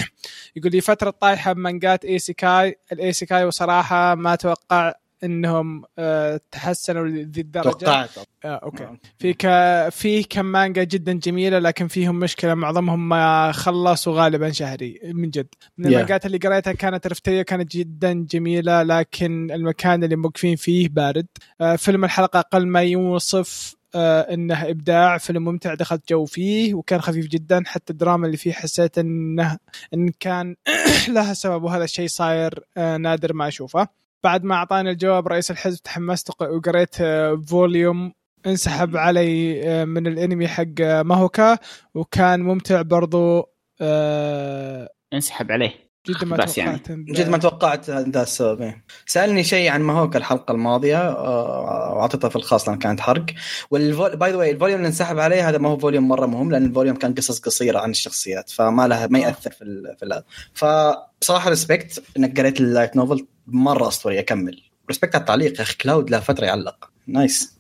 يقول 0.57 0.73
لي 0.73 0.81
فترة 0.81 1.11
طايحة 1.11 1.53
بمانجات 1.53 2.05
إيسيكاي 2.05 2.77
الإيسيكاي 2.93 3.45
وصراحة 3.45 4.15
ما 4.15 4.35
أتوقع 4.35 4.93
إنهم 5.25 5.85
آه، 5.99 6.41
تحسنوا 6.51 7.07
لذي 7.07 7.41
الدرجة. 7.41 7.71
توقعت. 7.71 8.11
آه 8.45 8.61
okay. 8.63 8.89
في 9.19 9.33
ك... 9.35 9.47
في 9.89 10.23
كم 10.23 10.45
مانجا 10.47 10.85
جدا 10.85 11.13
جميلة 11.13 11.59
لكن 11.59 11.89
فيهم 11.89 12.19
مشكلة 12.19 12.55
معظمهم 12.55 13.09
ما 13.09 13.53
خلصوا 13.53 14.13
غالبا 14.23 14.51
شهري 14.51 15.01
من 15.05 15.31
جد. 15.31 15.47
من 15.79 15.85
Yeah. 15.85 15.89
المانجات 15.89 16.27
اللي 16.27 16.39
قريتها 16.39 16.73
كانت 16.73 17.07
رفتيه 17.07 17.43
كانت 17.43 17.77
جدا 17.77 18.13
جميلة 18.31 18.83
لكن 18.83 19.51
المكان 19.51 20.05
اللي 20.05 20.17
موقفين 20.17 20.57
فيه 20.57 20.89
بارد. 20.89 21.27
آه 21.61 21.77
فيلم 21.77 22.05
الحلقة 22.05 22.39
أقل 22.41 22.67
ما 22.67 22.83
يوصف 22.83 23.73
آه 23.75 23.76
إنه 23.97 24.71
إبداع 24.71 25.19
فيلم 25.19 25.45
ممتع 25.45 25.75
دخلت 25.75 26.09
جو 26.11 26.25
فيه 26.25 26.75
وكان 26.75 27.01
خفيف 27.01 27.27
جدا. 27.27 27.63
حتى 27.67 27.93
الدراما 27.93 28.27
اللي 28.27 28.37
فيه 28.37 28.53
حسيت 28.53 28.99
انه 28.99 29.59
إن 29.95 30.09
كان 30.21 30.57
لها 31.09 31.35
سبب 31.35 31.63
وهذا 31.63 31.85
الشيء 31.85 32.09
صاير 32.09 32.65
آه 32.77 32.97
نادر 32.97 33.33
ما 33.33 33.49
أشوفه. 33.49 33.89
بعد 34.25 34.45
ما 34.45 34.55
أعطاني 34.55 34.91
الجواب 34.91 35.29
رئيس 35.29 35.51
الحزب 35.51 35.83
تحمست 35.83 36.31
وق- 36.31 36.51
وقريت 36.51 37.01
آه، 37.01 37.43
volume 37.49 38.13
انسحب 38.47 38.97
علي 38.97 39.63
آه، 39.69 39.85
من 39.85 40.07
الانمي 40.07 40.49
حق 40.49 40.65
آه، 40.81 41.03
ماهوكا. 41.03 41.59
وكان 41.95 42.41
ممتع 42.43 42.83
برضو 42.83 43.49
آه، 43.81 44.89
انسحب 45.13 45.53
عليه. 45.53 45.86
جدا 46.09 46.27
ما 46.27 46.37
بس 46.37 46.59
يعني. 46.59 46.79
توقعت 46.79 46.87
إن- 46.99 47.13
جد 47.17 47.29
ما 47.29 47.39
توقعت 47.39 47.91
ذا 47.91 48.23
السبب. 48.23 48.73
سألني 49.07 49.45
شيء 49.45 49.71
عن 49.71 49.83
ماهوك 49.83 50.17
الحلقة 50.17 50.53
الماضية 50.53 51.09
آه، 51.11 51.93
واعطيته 51.97 52.29
في 52.29 52.37
الخاص 52.37 52.69
لأن 52.69 52.79
كانت 52.79 53.01
حرق. 53.01 53.27
والفول 53.71 54.17
by 54.17 54.31
the 54.31 54.37
way 54.37 54.51
ال 54.51 54.54
volume 54.54 54.77
اللي 54.79 54.89
انسحب 54.89 55.19
عليه 55.19 55.49
هذا 55.49 55.59
ما 55.59 55.69
هو 55.69 55.79
volume 55.79 56.09
مرة 56.09 56.27
مهم 56.27 56.51
لأن 56.51 56.65
ال 56.65 56.69
volume 56.69 56.97
كان 56.97 57.15
قصص 57.15 57.39
قصيرة 57.41 57.79
عن 57.79 57.91
الشخصيات 57.91 58.51
فما 58.51 58.89
لها 58.89 59.07
ما 59.07 59.19
يأثر 59.19 59.51
في 59.51 59.63
ال- 59.65 59.97
في 59.99 60.05
هذا 60.05 60.25
فبصراحة 60.55 61.51
respect 61.51 62.03
إنك 62.17 62.41
قريت 62.41 62.61
ال 62.61 62.67
light 62.67 62.97
novel 62.97 63.27
مرة 63.47 63.89
أسطورية. 63.89 64.21
كمل. 64.21 64.63
respect 64.89 65.15
على 65.15 65.21
التعليق 65.21 65.57
يا 65.57 65.63
أخي. 65.63 65.77
كلاود 65.77 66.11
له 66.11 66.21
فترة 66.21 66.47
يعلق. 66.47 66.91
nice 67.07 67.57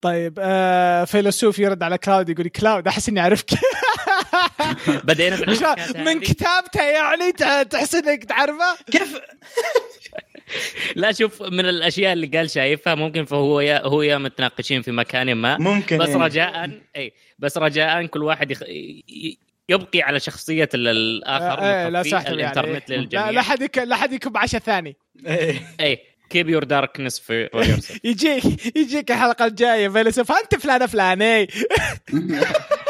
طيب 0.00 0.38
آه 0.42 1.04
فيلسوف 1.04 1.58
يرد 1.58 1.82
على 1.82 1.98
كلاود 1.98 2.28
يقول 2.28 2.48
كلاود 2.48 2.86
أحس 2.88 3.08
إني 3.08 3.20
أعرفك. 3.20 3.50
بدينا 5.04 5.36
من. 5.96 6.20
كتابته 6.20 6.82
يعني 6.82 7.32
تحس 7.64 7.94
إنك 7.94 8.24
تعرفه 8.24 8.76
كيف 8.92 9.18
لا 10.96 11.12
شوف 11.12 11.42
من 11.42 11.60
الأشياء 11.60 12.12
اللي 12.12 12.26
قال 12.26 12.50
شايفها 12.50 12.94
ممكن 12.94 13.24
فهو 13.24 13.60
يا 13.60 13.86
هو 13.86 14.02
يا 14.02 14.18
متناقشين 14.18 14.82
في 14.82 14.92
مكان 14.92 15.34
ما 15.34 15.58
ممكن 15.58 15.98
بس 15.98 16.08
إيه. 16.08 16.16
رجاء 16.16 16.70
اي 16.96 17.12
بس 17.38 17.58
رجاء 17.58 18.06
كل 18.06 18.22
واحد 18.22 18.50
يخ... 18.50 18.62
يبقي 19.68 20.02
على 20.02 20.20
شخصية 20.20 20.68
ال- 20.74 20.88
الآخر 20.88 21.58
آه، 21.60 21.88
لا 21.88 22.02
صح 22.02 22.26
الانترنت 22.26 22.90
يعني. 22.90 23.02
للجميع 23.02 23.26
لا 23.26 23.32
لا 23.34 23.42
حد 23.42 23.62
يك- 23.62 23.78
لا 23.78 23.96
حد 23.96 24.12
يكب 24.12 24.36
عشاء 24.36 24.60
ثاني 24.60 24.96
إيه. 25.26 25.60
اي 25.80 25.98
keep 26.30 26.48
your 26.48 26.64
darkness 26.64 27.18
في. 27.20 27.48
يجيك 28.04 28.76
يجيك 28.76 29.10
الحلقة 29.10 29.46
الجاية 29.46 29.88
فيلسوف 29.88 30.32
أنت 30.32 30.54
فلان 30.54 30.86
فلاني 30.86 31.46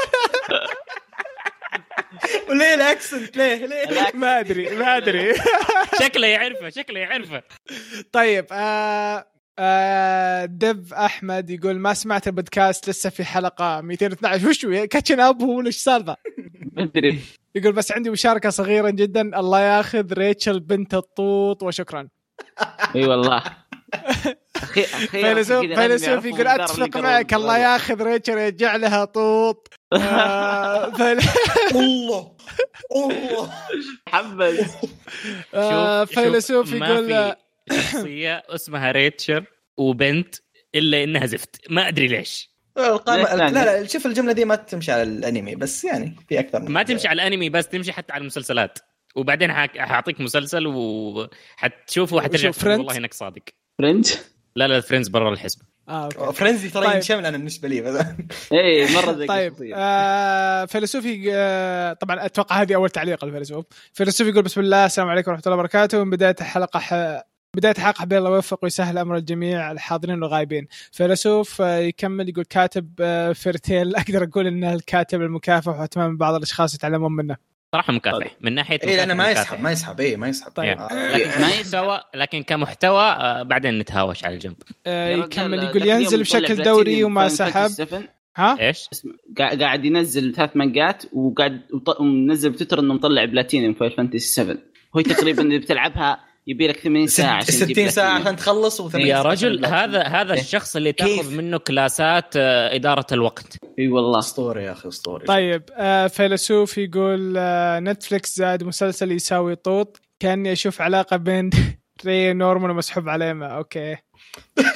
وليه 2.51 2.74
ال 2.74 2.82
accent؟ 2.82 3.36
ليه؟ 3.37 3.66
ليه؟ 3.66 4.11
ما 4.14 4.41
أدري 4.41 4.76
ما 4.76 4.97
أدري. 4.97 5.34
شكله 6.03 6.26
يعرفه 6.26 6.68
شكله 6.68 7.01
يعرفه. 7.01 7.43
طيب 8.12 8.47
آه 8.53 9.26
آه 9.59 10.45
دب 10.45 10.93
أحمد 10.95 11.51
يقول 11.51 11.78
ما 11.78 11.95
سمعت 11.95 12.26
البودكاست 12.26 12.89
لسه 12.91 13.11
في 13.11 13.24
حلقة 13.24 13.80
212 13.80 14.49
وش 14.49 14.64
هو؟ 14.64 14.87
كاتشن 14.87 15.20
اب 15.20 15.43
هو 15.43 15.59
وش 15.59 15.66
السالفه؟ 15.66 16.16
ما 16.72 16.82
أدري. 16.82 17.20
يقول 17.55 17.72
بس 17.72 17.93
عندي 17.93 18.11
مشاركة 18.11 18.51
صغيرة 18.51 18.91
جدا. 18.91 19.39
الله 19.41 19.61
ياخذ 19.61 20.12
ريتشل 20.12 20.61
بنت 20.61 20.95
الطوط 20.95 21.62
وشكرا. 21.62 22.09
أي 22.97 23.07
والله. 23.07 23.43
فيلسوف 25.11 25.66
فيلسوف 25.66 26.24
يقول 26.24 26.47
أتفق 26.47 26.97
معك 26.97 27.34
الله 27.34 27.59
ياخذ 27.59 28.03
ريتشل 28.03 28.39
يرجع 28.39 28.76
لها 28.76 29.05
طوط. 29.05 29.68
الله. 31.74 32.37
الله. 34.14 34.66
شوف- 34.80 34.91
آه 35.55 36.05
شوف، 36.05 36.14
فيلسوف 36.14 36.72
يقول 36.72 37.07
في 37.07 37.37
شخصية 37.70 38.43
اسمها 38.49 38.93
ريتشر 38.93 39.45
وبنت 39.76 40.34
إلا 40.74 41.05
إنها 41.05 41.26
زفت. 41.26 41.61
ما 41.70 41.89
أدري 41.89 42.07
ليش؟ 42.07 42.51
لا 42.76 43.49
لا 43.80 43.87
شوف 43.87 44.07
الجملة 44.07 44.32
دي 44.32 44.45
ما 44.45 44.55
تمشي 44.55 44.93
على 44.93 45.03
الأنمي 45.03 45.55
بس 45.55 45.84
يعني 45.84 46.16
في 46.28 46.41
أكثر 46.41 46.61
من 46.61 46.70
ما 46.70 46.82
تمشي 46.82 47.09
على 47.09 47.22
الأنمي 47.22 47.49
بس 47.51 47.68
تمشي 47.68 47.93
حتى 47.93 48.12
على 48.12 48.20
المسلسلات. 48.20 48.78
وبعدين 49.16 49.53
حاعطيك 49.53 50.20
مسلسل 50.20 50.66
وحتشوفه 50.66 52.16
وحترجع؟ 52.16 52.51
والله 52.64 52.97
انك 52.97 53.14
صادق. 53.14 53.43
فرندز 53.78 54.12
لا 54.57 54.68
لا 54.68 54.80
فريندز 54.80 55.09
برا 55.09 55.32
الحسبة. 55.32 55.64
آه 55.89 56.05
أوكي. 56.05 56.32
فرنزي 56.32 56.68
ترى 56.68 56.87
طيب. 56.87 56.95
ينشمل 56.95 57.26
أنا 57.26 57.37
بالنسبة 57.37 57.68
لي 57.68 57.80
بس 57.80 58.05
اي 58.53 58.95
مرة 58.95 59.12
زي 59.12 59.26
طيب. 59.26 59.55
آه 59.74 60.64
فيلسوفي 60.64 61.30
آه 61.32 61.93
طبعا 61.93 62.26
أتوقع 62.26 62.62
هذه 62.62 62.74
أول 62.74 62.91
تعليق 62.91 63.24
الفيلسوف 63.24 63.64
فيلسوفي 63.93 64.30
يقول 64.30 64.43
بسم 64.43 64.61
الله 64.61 64.87
السلام 64.87 65.09
عليكم 65.09 65.30
ورحمة 65.30 65.43
الله 65.47 65.57
وبركاته 65.57 66.05
من 66.05 66.11
بداية 66.11 66.37
الحلقة 66.41 66.80
ح... 66.80 66.95
بداية 67.57 67.72
الحلقة 67.72 68.01
حبيبي 68.01 68.18
الله 68.18 68.34
يوفق 68.34 68.59
ويسهل 68.62 68.99
أمر 68.99 69.16
الجميع 69.16 69.72
الحاضرين 69.72 70.22
والغايبين 70.22 70.66
فيلسوف 70.93 71.62
آه، 71.62 71.78
يكمل 71.78 72.28
يقول 72.28 72.45
كاتب 72.45 72.93
آه، 73.01 73.32
فيرتيل 73.32 73.97
أقدر 73.97 74.24
أقول 74.24 74.47
أنه 74.47 74.72
الكاتب 74.72 75.22
المكافح 75.22 75.68
واهتمام 75.68 76.16
بعض 76.16 76.34
الأشخاص 76.34 76.74
يتعلمون 76.74 77.12
منه 77.12 77.37
صراحة 77.72 77.92
مكافح 77.92 78.36
من 78.40 78.54
ناحية 78.54 78.78
اي 78.84 78.96
لأنه 78.96 79.14
ما. 79.14 79.30
يسحب 79.30 79.60
ما 79.60 79.70
يسحب 79.72 80.00
اي 80.00 80.16
ما 80.16 80.28
يسحب 80.28 80.52
طيب. 80.52 80.78
آه. 80.78 81.16
لكن 81.16 81.40
ما 81.40 81.48
كمحتوى 81.50 82.00
لكن 82.14 82.42
كمحتوى 82.42 83.02
آه، 83.02 83.42
بعدين 83.42 83.78
نتهاوش 83.78 84.24
على 84.24 84.34
الجنب 84.34 84.56
آه، 84.86 85.08
يكمل 85.10 85.62
يقول 85.62 85.86
ينزل 85.88 86.20
بشكل 86.20 86.62
دوري 86.62 87.04
وما 87.04 87.28
سحب 87.28 87.52
Fantasy 87.68 87.72
7. 87.72 88.02
ها 88.36 88.60
إيش؟ 88.60 88.88
قاعد 89.38 89.84
ينزل 89.84 90.34
ثلاث 90.34 90.50
مانجات 90.56 91.02
وقاعد 91.12 91.60
وط- 91.72 92.00
ومنزل 92.00 92.50
بتويتر 92.50 92.80
إنه 92.80 92.94
مطلع 92.94 93.24
بلاتينيوم 93.24 93.74
في 93.74 93.90
فانتسي 93.90 94.28
7 94.42 94.56
هو 94.96 95.00
تقريبا 95.00 95.42
اللي 95.42 95.58
بتلعبها 95.58 96.20
يبي 96.47 96.68
لك 96.68 96.80
80 96.80 97.07
ساعة 97.07 97.36
عشان 97.36 97.55
تجيب 97.55 97.76
60 97.76 97.88
ساعة 97.88 98.07
بلاتينيوم. 98.07 98.26
عشان 98.26 98.36
تخلص 98.36 98.80
و 98.80 98.90
يا 98.94 99.22
رجل 99.22 99.66
هذا 99.66 100.03
هذا 100.03 100.34
الشخص 100.34 100.76
اللي 100.76 100.92
تاخذ؟ 100.92 101.34
منه 101.34 101.59
كلاسات 101.59 102.36
آه، 102.36 102.74
إدارة 102.74 103.07
الوقت 103.12 103.57
إي 103.78 103.88
والله 103.88 104.18
اسطوري 104.18 104.64
يا 104.64 104.72
أخي 104.72 104.88
اسطوري 104.88 105.26
طيب 105.26 105.62
آه 105.76 106.07
فيلسوف 106.07 106.78
يقول 106.78 107.34
آه 107.38 107.80
نتفلكس 107.80 108.36
زاد 108.36 108.64
مسلسل 108.64 109.12
يساوي 109.12 109.57
طوط 109.57 110.01
كأني 110.20 110.53
أشوف 110.53 110.80
علاقة 110.80 111.16
بين 111.16 111.51
ري 112.07 112.32
نورمان 112.32 112.70
ومسحوب 112.70 113.09
عليه 113.09 113.32
ما 113.32 113.47
أوكي 113.47 113.97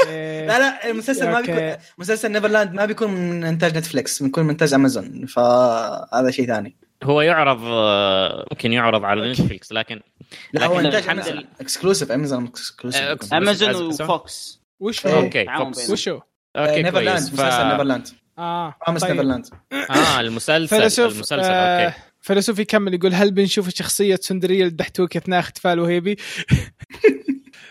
إيه. 0.06 0.46
لا 0.48 0.58
لا 0.58 0.90
المسلسل 0.90 1.30
ما. 1.30 1.40
بيكون 1.40 1.76
مسلسل 1.98 2.32
نيفرلاند 2.32 2.72
ما 2.72 2.84
بيكون 2.86 3.10
من 3.10 3.44
إنتاج 3.44 3.76
نتفلكس 3.76 4.22
بيكون 4.22 4.44
من 4.44 4.50
إنتاج 4.50 4.74
أمازون 4.74 5.26
فهذا 5.26 6.30
شيء 6.30 6.46
ثاني 6.46 6.76
هو 7.02 7.20
يعرض 7.20 7.60
آه، 7.64 8.46
ممكن 8.50 8.72
يعرض 8.72 9.04
على 9.04 9.32
نتفلكس 9.32 9.72
لكن 9.72 10.00
لا 10.52 10.66
هو 10.66 10.80
لكن 10.80 11.10
إنتاج 11.10 11.44
اكسكلوسيف 11.60 12.12
امازون 12.12 12.44
آه، 12.44 12.48
اكسكلوسيف 12.48 13.32
امازون. 13.32 13.74
وفوكس 13.74 14.60
وش. 14.80 15.06
هو؟ 15.06 15.20
أوكي 15.20 15.44
فوكس 15.44 15.78
بينهم. 15.78 15.92
وشو؟ 15.92 16.20
أوكي 16.56 16.82
نيفرلاند 16.82 17.18
ف... 17.18 17.32
مسلسل 17.32 17.68
نيفرلاند 17.68 18.08
آه 18.38 18.74
امس 18.88 19.00
طيب. 19.00 19.10
نيفرلاند 19.10 19.46
آه 19.72 20.20
المسلسل 20.20 20.78
فيلسوف 20.78 21.14
المسلسل 21.14 21.50
آه 21.50 21.84
أوكي 21.84 21.96
فيلسوف 22.20 22.58
يكمل 22.58 22.94
يقول 22.94 23.14
هل 23.14 23.30
بنشوف 23.30 23.68
شخصية 23.68 24.16
سندرية 24.16 24.64
الدحتوك 24.64 25.16
اثناء 25.16 25.40
احتفال 25.40 25.80
وهيبي؟ 25.80 26.16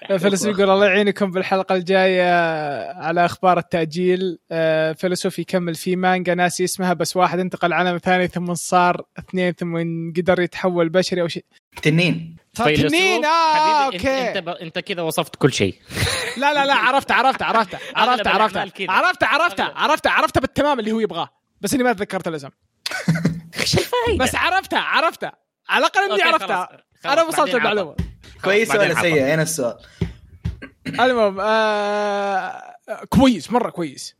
فيلسوف 0.18 0.58
يقول 0.58 0.70
الله 0.70 0.86
يعينكم 0.86 1.32
بالحلقة 1.32 1.76
الجاية 1.76 2.32
على 2.92 3.26
أخبار 3.26 3.58
التأجيل. 3.58 4.40
آه، 4.52 4.94
فيلسوف 4.94 5.40
يكمل 5.40 5.76
في 5.76 5.96
مانجا 5.96 6.36
ناسي 6.36 6.64
اسمها 6.64 6.94
بس 6.94 7.18
واحد 7.18 7.40
انتقل 7.40 7.74
عالم 7.74 7.98
ثاني 7.98 8.28
ثم 8.28 8.54
صار 8.54 9.06
اثنين 9.20 9.54
ثم 9.54 9.78
قدر 10.18 10.42
يتحول 10.42 10.90
بشري 10.90 11.22
أو 11.22 11.28
شيء. 11.28 11.46
تنين. 11.82 12.36
فيلسوف، 12.54 12.92
تنين! 12.92 13.26
آه 13.26 13.86
أوكي. 13.86 13.98
إنت 13.98 14.38
انت, 14.38 14.38
ب... 14.38 14.50
إنت 14.50 14.80
كذا 14.80 15.02
وصفت 15.02 15.36
كل 15.36 15.54
شيء. 15.54 15.76
لا 16.42 16.54
لا 16.54 16.66
لا 16.66 16.74
عرفت 16.74 17.12
عرفت 17.12 17.42
عرفت 17.42 17.76
عرفت 17.96 18.28
عرفت. 18.28 18.58
عرفت 18.90 19.24
عرفت. 19.24 19.60
عرفت 19.60 20.08
عرفت 20.08 20.40
بالتمام 20.40 20.80
اللي 20.80 20.92
هو 20.92 21.00
يبغاه 21.00 21.30
بس 21.62 21.74
إني 21.74 21.84
ما 21.84 21.94
تذكرت 21.94 22.28
الاسم. 22.28 22.50
بس 24.20 24.36
عرفتها 24.36 24.80
عرفتها 24.80 25.32
على 25.70 25.80
الأقل 25.80 26.12
إني 26.12 26.24
عرفتها 26.24 26.84
أنا 27.06 27.24
وصلت 27.24 27.56
المعلومة. 27.56 27.96
كويس 28.44 28.70
ولا. 28.72 29.02
سيء؟ 29.02 29.34
هنا 29.34 29.42
السؤال. 29.42 29.78
المهم 30.88 31.38
آه 31.40 32.62
كويس 33.10 33.52
مرة 33.52 33.70
كويس. 33.70 34.16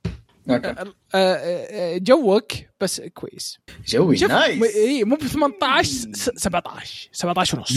أوكي. 0.50 0.68
آه 0.68 0.86
آه 1.16 1.98
joke 1.98 2.52
بس 2.82 3.02
كويس. 3.02 3.60
جوي 3.88 4.16
nice. 4.18 4.76
اي 4.76 5.04
مو 5.04 5.16
ب 5.16 5.20
18 5.20 5.88
س- 5.90 6.30
17 6.36 7.10
17 7.12 7.58
ونص. 7.58 7.72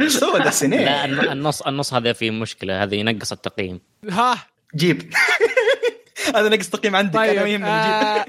إيش 0.00 0.12
سوى 0.12 0.32
ذا 0.32 0.38
لا 0.38 0.48
السنين 0.48 0.80
الن- 0.88 1.32
النص 1.32 1.62
النص 1.62 1.94
هذا 1.94 2.12
فيه 2.12 2.30
مشكلة 2.30 2.82
هذا 2.82 2.94
ينقص 2.94 3.32
التقييم. 3.32 3.80
ها؟ 4.10 4.46
جيب. 4.76 5.12
هذا 6.36 6.48
نقص 6.48 6.68
تقييم 6.68 6.96
عندك 6.96 7.16
أنا 7.16 7.26
طيب 7.26 7.36
يهمني 7.36 7.56
جيب. 7.56 7.66
آه 7.66 8.24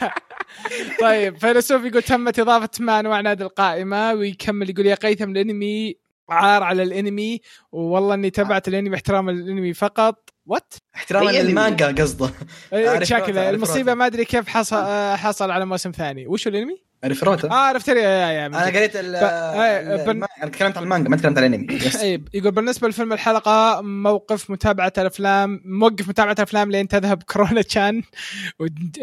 طيب 1.00 1.36
فيلسوف 1.38 1.84
يقول 1.84 2.02
تمت 2.02 2.38
إضافة 2.38 2.66
ثمان 2.66 2.98
أنواع 3.06 3.20
نادي 3.20 3.44
القائمة 3.44 4.12
ويكمل 4.12 4.70
يقول 4.70 4.86
يا 4.86 4.94
قيثم 4.94 5.30
الأنمي 5.30 5.96
عار 6.28 6.62
على 6.62 6.82
الانمي 6.82 7.40
والله 7.72 8.14
إني 8.14 8.30
تبعت 8.30 8.68
الانمي 8.68 8.96
احتراما 8.96 9.30
للانمي 9.32 9.74
فقط 9.74 10.30
وات 10.46 10.74
احتراما؟ 10.94 11.30
للمانجا 11.30 11.86
قصده 11.86 12.30
عارف 12.72 13.08
شكله 13.08 13.50
المصيبة. 13.50 13.94
ما 13.94 14.06
أدري 14.06 14.24
كيف 14.24 14.48
حصل 14.48 14.76
آه، 14.76 15.16
حصل 15.16 15.50
على 15.50 15.66
موسم 15.66 15.90
ثاني 15.90 16.26
وش 16.26 16.48
الانمي؟ 16.48 16.91
عرف 17.04 17.24
روتا 17.24 17.48
آه 17.48 17.52
عرفت 17.54 17.88
يا 17.88 17.94
يا 17.94 18.30
يا 18.32 18.46
أنا 18.46 18.64
قريت 18.66 18.96
ال 18.96 19.12
ف- 19.16 19.22
آه، 19.22 19.94
ال- 19.94 20.06
بن- 20.06 20.24
أنا 20.42 20.50
تكلمت 20.50 20.76
عن 20.76 20.82
المانجا 20.84 21.08
ما 21.08 21.16
تكلمت 21.16 21.38
عن 21.38 21.44
الأنمي 21.44 21.74
يس. 21.74 21.96
طيب 21.96 22.28
يقول 22.34 22.50
بالنسبة 22.52 22.88
لفيلم 22.88 23.12
الحلقة 23.12 23.80
موقف 23.82 24.50
متابعة 24.50 24.92
الأفلام 24.98 25.60
موقف 25.64 26.08
متابعة 26.08 26.32
الأفلام 26.38 26.70
لين 26.70 26.88
تذهب 26.88 27.22
كورونا 27.32 27.62
كان 27.62 28.02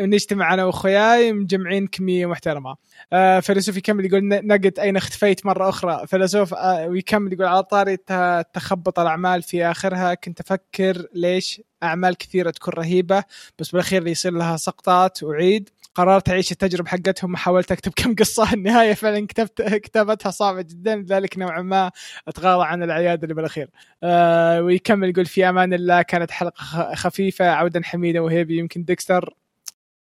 ونجتمع 0.01 0.53
أنا 0.53 0.65
وأخوياي 0.65 1.33
مجمعين 1.33 1.87
كمية 1.87 2.25
محترمة. 2.25 2.75
آه 3.13 3.39
فيلسوف 3.39 3.77
يكمل 3.77 4.05
يقول 4.05 4.23
ن- 4.23 4.47
نقد 4.47 4.79
أين 4.79 4.97
اختفيت 4.97 5.45
مرة 5.45 5.69
أخرى. 5.69 6.07
فيلسوف 6.07 6.53
آه 6.53 6.87
ويكمل 6.87 7.33
يقول 7.33 7.45
على 7.45 7.63
طاري 7.63 7.97
ت- 7.97 8.45
تخبط 8.53 8.99
الأعمال 8.99 9.41
في 9.41 9.65
آخرها. 9.65 10.13
كنت 10.13 10.39
أفكر 10.39 11.05
ليش 11.13 11.61
أعمال 11.83 12.17
كثيرة 12.17 12.49
تكون 12.51 12.73
رهيبة 12.73 13.23
بس 13.59 13.69
بالأخير 13.71 14.07
يصير 14.07 14.31
لها 14.33 14.57
سقطات 14.57 15.23
وعيد 15.23 15.69
قررت 15.99 16.29
أعيش 16.29 16.51
التجربة 16.51 16.89
حقتهم 16.89 17.33
وحاولت 17.33 17.71
أكتب 17.71 17.91
كم 17.95 18.15
قصة 18.15 18.53
النهاية 18.53 18.93
فعلا 18.93 19.27
كتبت 19.27 19.61
كتابتها 19.61 20.29
صعبة 20.31 20.61
جدا 20.61 20.95
لذلك 20.95 21.37
نوعا 21.37 21.61
ما 21.61 21.91
أتغاضى 22.27 22.65
عن 22.65 22.83
العياد 22.83 23.23
اللي 23.23 23.33
بالأخير. 23.35 23.69
آه 24.03 24.61
ويكمل 24.61 25.09
يقول 25.09 25.25
في 25.25 25.49
أمان 25.49 25.73
الله 25.73 26.01
كانت 26.01 26.31
حلقة 26.31 26.93
خفيفة 26.95 27.49
عودا 27.49 27.81
حميدة 27.83 28.19
وهيبي 28.23 28.57
يمكن 28.57 28.83
ديكستر 28.83 29.33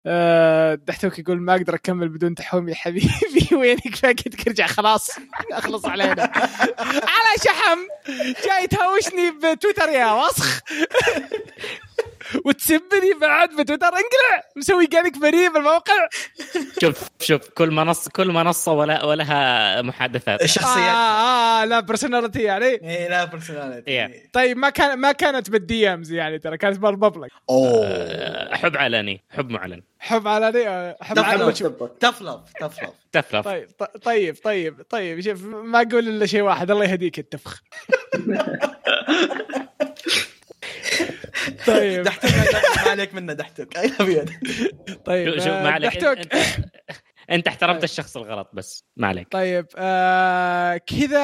آه 0.05 0.75
دحتوك 0.75 1.19
يقول 1.19 1.41
ما 1.41 1.55
أقدر 1.55 1.75
أكمل 1.75 2.09
بدون 2.09 2.35
تحوم 2.35 2.69
يا 2.69 2.75
حبيبي 2.75 3.09
وينك؟ 3.55 3.95
فاكتك 3.95 4.47
ارجع 4.47 4.67
خلاص 4.67 5.11
أخلص 5.51 5.85
علينا. 5.85 6.31
على 7.13 7.33
شحم 7.45 7.79
جاي 8.45 8.67
تهاوشني 8.67 9.31
بتويتر 9.31 9.89
يا 9.89 10.13
وسخ. 10.13 10.61
وتسبني 12.45 13.13
بعد 13.21 13.49
بتويتر 13.49 13.87
انقلع! 13.87 14.43
مسوي 14.55 14.85
قالك 14.85 15.17
بريء 15.17 15.53
بالموقع 15.53 16.07
شوف 16.81 17.07
شوف 17.19 17.49
كل 17.49 17.71
منصه 17.71 18.11
كل 18.11 18.27
منصة 18.27 18.71
ولا 18.71 19.05
ولها 19.05 19.81
محادثات. 19.81 20.41
آه, 20.41 20.45
الشخصيات. 20.45 20.95
آه 20.95 21.65
لا 21.65 21.79
personality 21.79 22.41
يعني. 22.43 22.65
إيه 22.65 23.09
لا 23.09 23.25
personality 23.25 24.07
Yeah. 24.07 24.11
طيب 24.33 24.57
ما 24.57 24.69
كان 24.69 24.99
ما 24.99 25.11
كانت 25.11 25.49
بال 25.49 25.89
DMs 25.93 26.11
يعني 26.11 26.39
ترى 26.39 26.57
كانت 26.57 26.79
بال 26.79 26.92
public 26.92 27.31
أوه. 27.49 27.85
آه، 27.87 28.55
حب 28.55 28.77
علني 28.77 29.21
حب 29.29 29.49
معلن. 29.49 29.81
حب 29.99 30.27
على 30.27 30.67
آه، 30.67 30.97
حب 31.01 31.19
على 31.19 31.51
تفلف. 31.53 31.83
تفلف. 31.99 32.39
تفلف. 33.11 33.45
طيب 33.45 33.67
طيب 34.03 34.35
طيب 34.43 34.81
طيب 34.89 35.21
شوف 35.21 35.43
ما 35.45 35.81
أقول 35.81 36.07
إلا 36.07 36.25
شيء 36.25 36.41
واحد 36.41 36.71
الله 36.71 36.85
يهديك 36.85 37.19
التفخ. 37.19 37.61
طيب. 41.67 42.03
دحتك 42.03 42.29
ما 42.85 42.91
عليك 42.91 43.13
منه 43.13 43.33
دحتك. 43.33 43.77
اي 43.77 43.91
ابيض 43.99 44.29
طيب 45.05 45.29
شوف 45.29 45.43
شوف 45.43 45.47
آه، 45.53 45.63
ما 45.63 45.69
عليك 45.69 45.93
دحتوك. 45.93 46.17
أنت, 47.31 47.47
احترمت 47.47 47.83
الشخص 47.83 48.17
الغلط 48.17 48.49
بس 48.53 48.83
ما 48.97 49.07
عليك. 49.07 49.27
طيب 49.31 49.65
آه 49.77 50.77
كذا 50.77 51.19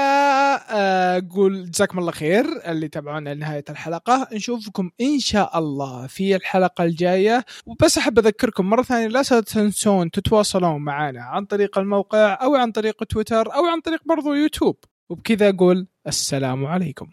آه، 0.72 1.18
أقول 1.18 1.72
جزاكم 1.72 2.00
الله 2.00 2.12
خير 2.12 2.46
اللي 2.66 2.88
تابعونا 2.88 3.34
لنهاية 3.34 3.64
الحلقة. 3.70 4.28
نشوفكم 4.34 4.92
إن 5.02 5.20
شاء 5.20 5.60
الله 5.60 6.08
في 6.08 6.36
الحلقة 6.36 6.84
الجاية. 6.84 7.46
وبس 7.66 7.98
أحب 7.98 8.20
أذكركم 8.20 8.70
مرة 8.70 8.82
ثانية 8.84 9.08
لا 9.08 9.22
تنسون 9.22 10.12
تتواصلون 10.12 10.82
معنا 10.82 11.22
عن 11.22 11.46
طريق 11.46 11.78
الموقع 11.78 12.40
أو 12.42 12.56
عن 12.56 12.72
طريق 12.72 13.04
تويتر 13.04 13.54
أو 13.54 13.66
عن 13.66 13.82
طريق 13.82 14.02
برضو 14.06 14.34
يوتيوب. 14.34 14.78
وبكذا 15.10 15.50
أقول 15.50 15.88
السلام 16.08 16.66
عليكم. 16.66 17.10